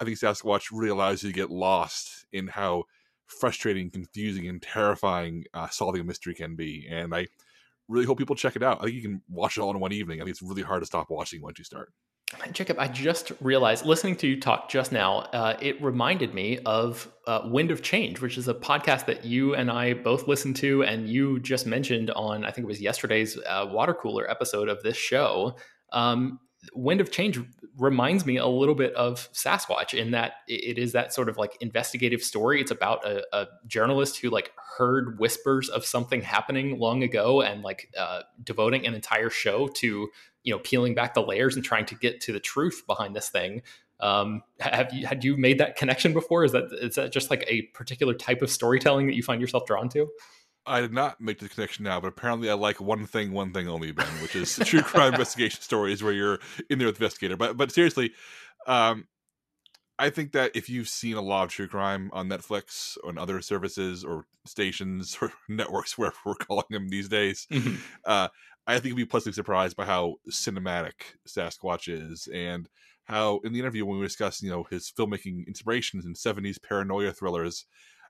I 0.00 0.04
think 0.04 0.18
Sasquatch 0.18 0.68
really 0.72 0.90
allows 0.90 1.22
you 1.22 1.30
to 1.30 1.34
get 1.34 1.50
lost 1.50 2.26
in 2.32 2.48
how 2.48 2.84
frustrating, 3.26 3.90
confusing, 3.90 4.48
and 4.48 4.62
terrifying 4.62 5.44
uh, 5.54 5.68
solving 5.68 6.00
a 6.00 6.04
mystery 6.04 6.34
can 6.34 6.54
be. 6.54 6.86
And 6.90 7.14
I 7.14 7.26
really 7.88 8.06
hope 8.06 8.18
people 8.18 8.36
check 8.36 8.56
it 8.56 8.62
out. 8.62 8.78
I 8.80 8.84
think 8.84 8.94
you 8.96 9.02
can 9.02 9.22
watch 9.28 9.56
it 9.56 9.60
all 9.60 9.70
in 9.70 9.80
one 9.80 9.92
evening. 9.92 10.20
I 10.20 10.24
think 10.24 10.32
it's 10.32 10.42
really 10.42 10.62
hard 10.62 10.82
to 10.82 10.86
stop 10.86 11.10
watching 11.10 11.42
once 11.42 11.58
you 11.58 11.64
start. 11.64 11.92
Jacob, 12.50 12.78
I 12.80 12.88
just 12.88 13.30
realized 13.40 13.86
listening 13.86 14.16
to 14.16 14.26
you 14.26 14.40
talk 14.40 14.68
just 14.68 14.90
now, 14.90 15.18
uh, 15.32 15.56
it 15.60 15.80
reminded 15.80 16.34
me 16.34 16.58
of 16.66 17.12
uh, 17.26 17.42
Wind 17.44 17.70
of 17.70 17.82
Change, 17.82 18.20
which 18.20 18.36
is 18.36 18.48
a 18.48 18.54
podcast 18.54 19.06
that 19.06 19.24
you 19.24 19.54
and 19.54 19.70
I 19.70 19.94
both 19.94 20.26
listened 20.26 20.56
to, 20.56 20.82
and 20.82 21.08
you 21.08 21.38
just 21.38 21.66
mentioned 21.66 22.10
on, 22.10 22.44
I 22.44 22.50
think 22.50 22.64
it 22.64 22.68
was 22.68 22.80
yesterday's 22.80 23.38
uh, 23.46 23.66
water 23.70 23.94
cooler 23.94 24.28
episode 24.28 24.68
of 24.68 24.82
this 24.82 24.96
show. 24.96 25.56
Um, 25.92 26.40
Wind 26.74 27.00
of 27.00 27.12
Change 27.12 27.40
reminds 27.78 28.26
me 28.26 28.38
a 28.38 28.46
little 28.46 28.74
bit 28.74 28.92
of 28.94 29.28
Sasquatch 29.32 29.94
in 29.94 30.10
that 30.12 30.34
it 30.48 30.78
is 30.78 30.92
that 30.92 31.12
sort 31.12 31.28
of 31.28 31.36
like 31.36 31.56
investigative 31.60 32.22
story. 32.22 32.60
It's 32.60 32.70
about 32.70 33.04
a, 33.06 33.24
a 33.32 33.46
journalist 33.66 34.18
who 34.18 34.30
like 34.30 34.50
heard 34.78 35.18
whispers 35.18 35.68
of 35.68 35.84
something 35.84 36.22
happening 36.22 36.78
long 36.78 37.02
ago 37.02 37.42
and 37.42 37.62
like 37.62 37.88
uh, 37.96 38.22
devoting 38.42 38.86
an 38.86 38.94
entire 38.94 39.30
show 39.30 39.68
to 39.68 40.08
you 40.46 40.54
know 40.54 40.58
peeling 40.60 40.94
back 40.94 41.12
the 41.12 41.20
layers 41.20 41.56
and 41.56 41.64
trying 41.64 41.84
to 41.84 41.94
get 41.96 42.20
to 42.22 42.32
the 42.32 42.40
truth 42.40 42.84
behind 42.86 43.14
this 43.14 43.28
thing 43.28 43.60
um, 44.00 44.42
have 44.60 44.92
you 44.92 45.06
had 45.06 45.24
you 45.24 45.36
made 45.36 45.58
that 45.58 45.76
connection 45.76 46.12
before 46.12 46.44
is 46.44 46.52
that 46.52 46.68
is 46.80 46.94
that 46.94 47.12
just 47.12 47.30
like 47.30 47.44
a 47.48 47.62
particular 47.74 48.14
type 48.14 48.40
of 48.40 48.50
storytelling 48.50 49.06
that 49.06 49.14
you 49.14 49.22
find 49.22 49.40
yourself 49.40 49.66
drawn 49.66 49.88
to 49.90 50.08
I 50.68 50.80
did 50.80 50.92
not 50.92 51.20
make 51.20 51.38
the 51.38 51.48
connection 51.48 51.84
now, 51.84 52.00
but 52.00 52.08
apparently 52.08 52.50
I 52.50 52.54
like 52.54 52.80
one 52.80 53.06
thing, 53.06 53.30
one 53.30 53.52
thing 53.52 53.68
only, 53.68 53.92
Ben, 53.92 54.06
which 54.20 54.34
is 54.34 54.56
true 54.64 54.82
crime 54.82 55.12
investigation 55.12 55.60
stories 55.60 56.02
where 56.02 56.12
you're 56.12 56.40
in 56.68 56.80
there 56.80 56.88
with 56.88 56.98
the 56.98 57.04
investigator. 57.04 57.36
But 57.36 57.56
but 57.56 57.70
seriously, 57.70 58.12
um, 58.66 59.06
I 59.98 60.10
think 60.10 60.32
that 60.32 60.52
if 60.54 60.68
you've 60.68 60.88
seen 60.88 61.16
a 61.16 61.22
lot 61.22 61.44
of 61.44 61.50
true 61.50 61.68
crime 61.68 62.10
on 62.12 62.28
Netflix 62.28 62.98
or 63.02 63.10
on 63.10 63.18
other 63.18 63.40
services 63.40 64.04
or 64.04 64.26
stations 64.44 65.16
or 65.20 65.32
networks, 65.48 65.96
wherever 65.96 66.16
we're 66.24 66.34
calling 66.34 66.66
them 66.70 66.88
these 66.88 67.08
days, 67.08 67.46
mm-hmm. 67.50 67.76
uh, 68.04 68.28
I 68.66 68.74
think 68.74 68.86
you'll 68.86 68.96
be 68.96 69.04
pleasantly 69.06 69.34
surprised 69.34 69.76
by 69.76 69.86
how 69.86 70.16
cinematic 70.30 71.16
Sasquatch 71.26 71.88
is, 71.92 72.28
and 72.32 72.68
how 73.04 73.38
in 73.44 73.52
the 73.52 73.60
interview 73.60 73.86
when 73.86 73.98
we 73.98 74.06
discussed, 74.06 74.42
you 74.42 74.50
know, 74.50 74.64
his 74.64 74.90
filmmaking 74.90 75.46
inspirations 75.46 76.04
in 76.04 76.14
'70s 76.14 76.58
paranoia 76.58 77.12
thrillers, 77.12 77.66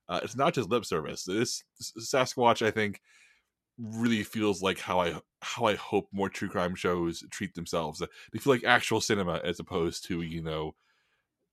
uh, 0.08 0.20
it's 0.22 0.36
not 0.36 0.54
just 0.54 0.70
lip 0.70 0.84
service. 0.86 1.24
This 1.24 1.64
Sasquatch, 1.80 2.64
I 2.66 2.70
think, 2.70 3.02
really 3.78 4.22
feels 4.22 4.62
like 4.62 4.78
how 4.80 5.00
I 5.00 5.20
how 5.42 5.66
I 5.66 5.74
hope 5.76 6.08
more 6.12 6.28
true 6.30 6.48
crime 6.48 6.74
shows 6.74 7.24
treat 7.30 7.54
themselves. 7.54 8.00
They 8.32 8.38
feel 8.38 8.54
like 8.54 8.64
actual 8.64 9.00
cinema 9.00 9.40
as 9.44 9.60
opposed 9.60 10.04
to 10.06 10.22
you 10.22 10.42
know, 10.42 10.74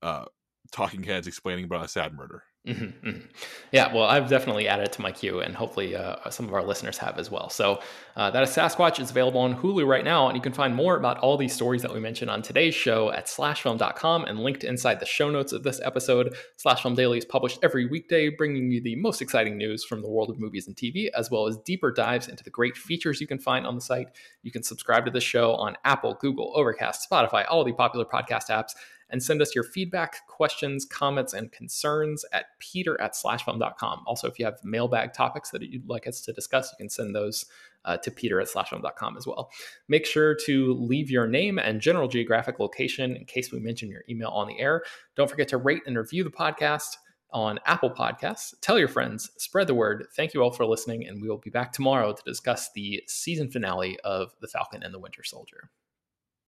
uh, 0.02 0.26
talking 0.72 1.02
heads 1.04 1.26
explaining 1.28 1.66
about 1.66 1.84
a 1.86 1.88
sad 1.88 2.14
murder. 2.14 2.44
Mm-hmm, 2.66 3.06
mm-hmm. 3.06 3.26
Yeah, 3.72 3.92
well, 3.92 4.04
I've 4.04 4.30
definitely 4.30 4.68
added 4.68 4.86
it 4.86 4.92
to 4.92 5.02
my 5.02 5.12
queue, 5.12 5.40
and 5.40 5.54
hopefully 5.54 5.94
uh, 5.94 6.30
some 6.30 6.46
of 6.46 6.54
our 6.54 6.62
listeners 6.62 6.96
have 6.96 7.18
as 7.18 7.30
well. 7.30 7.50
So 7.50 7.82
uh, 8.16 8.30
that 8.30 8.42
is 8.42 8.48
Sasquatch. 8.48 8.98
It's 8.98 9.10
available 9.10 9.40
on 9.40 9.54
Hulu 9.54 9.86
right 9.86 10.04
now, 10.04 10.28
and 10.28 10.36
you 10.36 10.40
can 10.40 10.54
find 10.54 10.74
more 10.74 10.96
about 10.96 11.18
all 11.18 11.36
these 11.36 11.52
stories 11.52 11.82
that 11.82 11.92
we 11.92 12.00
mentioned 12.00 12.30
on 12.30 12.40
today's 12.40 12.74
show 12.74 13.10
at 13.12 13.26
slashfilm.com 13.26 14.24
and 14.24 14.40
linked 14.40 14.64
inside 14.64 14.98
the 14.98 15.04
show 15.04 15.28
notes 15.28 15.52
of 15.52 15.62
this 15.62 15.78
episode. 15.84 16.34
Slashfilm 16.56 16.96
Daily 16.96 17.18
is 17.18 17.26
published 17.26 17.58
every 17.62 17.84
weekday, 17.84 18.30
bringing 18.30 18.70
you 18.70 18.80
the 18.80 18.96
most 18.96 19.20
exciting 19.20 19.58
news 19.58 19.84
from 19.84 20.00
the 20.00 20.08
world 20.08 20.30
of 20.30 20.40
movies 20.40 20.66
and 20.66 20.74
TV, 20.74 21.08
as 21.10 21.30
well 21.30 21.46
as 21.46 21.58
deeper 21.66 21.92
dives 21.92 22.28
into 22.28 22.44
the 22.44 22.50
great 22.50 22.78
features 22.78 23.20
you 23.20 23.26
can 23.26 23.38
find 23.38 23.66
on 23.66 23.74
the 23.74 23.82
site. 23.82 24.08
You 24.42 24.50
can 24.50 24.62
subscribe 24.62 25.04
to 25.04 25.10
the 25.10 25.20
show 25.20 25.54
on 25.56 25.76
Apple, 25.84 26.16
Google, 26.18 26.50
Overcast, 26.56 27.06
Spotify, 27.10 27.44
all 27.46 27.62
the 27.62 27.72
popular 27.72 28.06
podcast 28.06 28.48
apps 28.48 28.72
and 29.10 29.22
send 29.22 29.42
us 29.42 29.54
your 29.54 29.64
feedback, 29.64 30.26
questions, 30.26 30.84
comments, 30.84 31.32
and 31.32 31.52
concerns 31.52 32.24
at 32.32 32.46
peter 32.58 33.00
at 33.00 33.14
slashfilm.com. 33.14 34.04
Also, 34.06 34.28
if 34.28 34.38
you 34.38 34.44
have 34.44 34.58
mailbag 34.64 35.12
topics 35.12 35.50
that 35.50 35.62
you'd 35.62 35.88
like 35.88 36.06
us 36.06 36.20
to 36.22 36.32
discuss, 36.32 36.72
you 36.72 36.76
can 36.76 36.88
send 36.88 37.14
those 37.14 37.46
uh, 37.84 37.96
to 37.98 38.10
peter 38.10 38.40
at 38.40 38.48
slashfilm.com 38.48 39.16
as 39.16 39.26
well. 39.26 39.50
Make 39.88 40.06
sure 40.06 40.34
to 40.46 40.74
leave 40.74 41.10
your 41.10 41.26
name 41.26 41.58
and 41.58 41.80
general 41.80 42.08
geographic 42.08 42.58
location 42.58 43.16
in 43.16 43.24
case 43.24 43.52
we 43.52 43.60
mention 43.60 43.90
your 43.90 44.02
email 44.08 44.30
on 44.30 44.48
the 44.48 44.58
air. 44.58 44.82
Don't 45.16 45.30
forget 45.30 45.48
to 45.48 45.58
rate 45.58 45.82
and 45.86 45.96
review 45.96 46.24
the 46.24 46.30
podcast 46.30 46.96
on 47.30 47.58
Apple 47.66 47.90
Podcasts. 47.90 48.54
Tell 48.60 48.78
your 48.78 48.88
friends, 48.88 49.30
spread 49.36 49.66
the 49.66 49.74
word. 49.74 50.06
Thank 50.14 50.34
you 50.34 50.42
all 50.42 50.52
for 50.52 50.64
listening, 50.64 51.06
and 51.06 51.20
we 51.20 51.28
will 51.28 51.38
be 51.38 51.50
back 51.50 51.72
tomorrow 51.72 52.12
to 52.12 52.22
discuss 52.24 52.70
the 52.72 53.02
season 53.08 53.50
finale 53.50 53.98
of 54.04 54.32
The 54.40 54.46
Falcon 54.46 54.84
and 54.84 54.94
the 54.94 55.00
Winter 55.00 55.24
Soldier. 55.24 55.70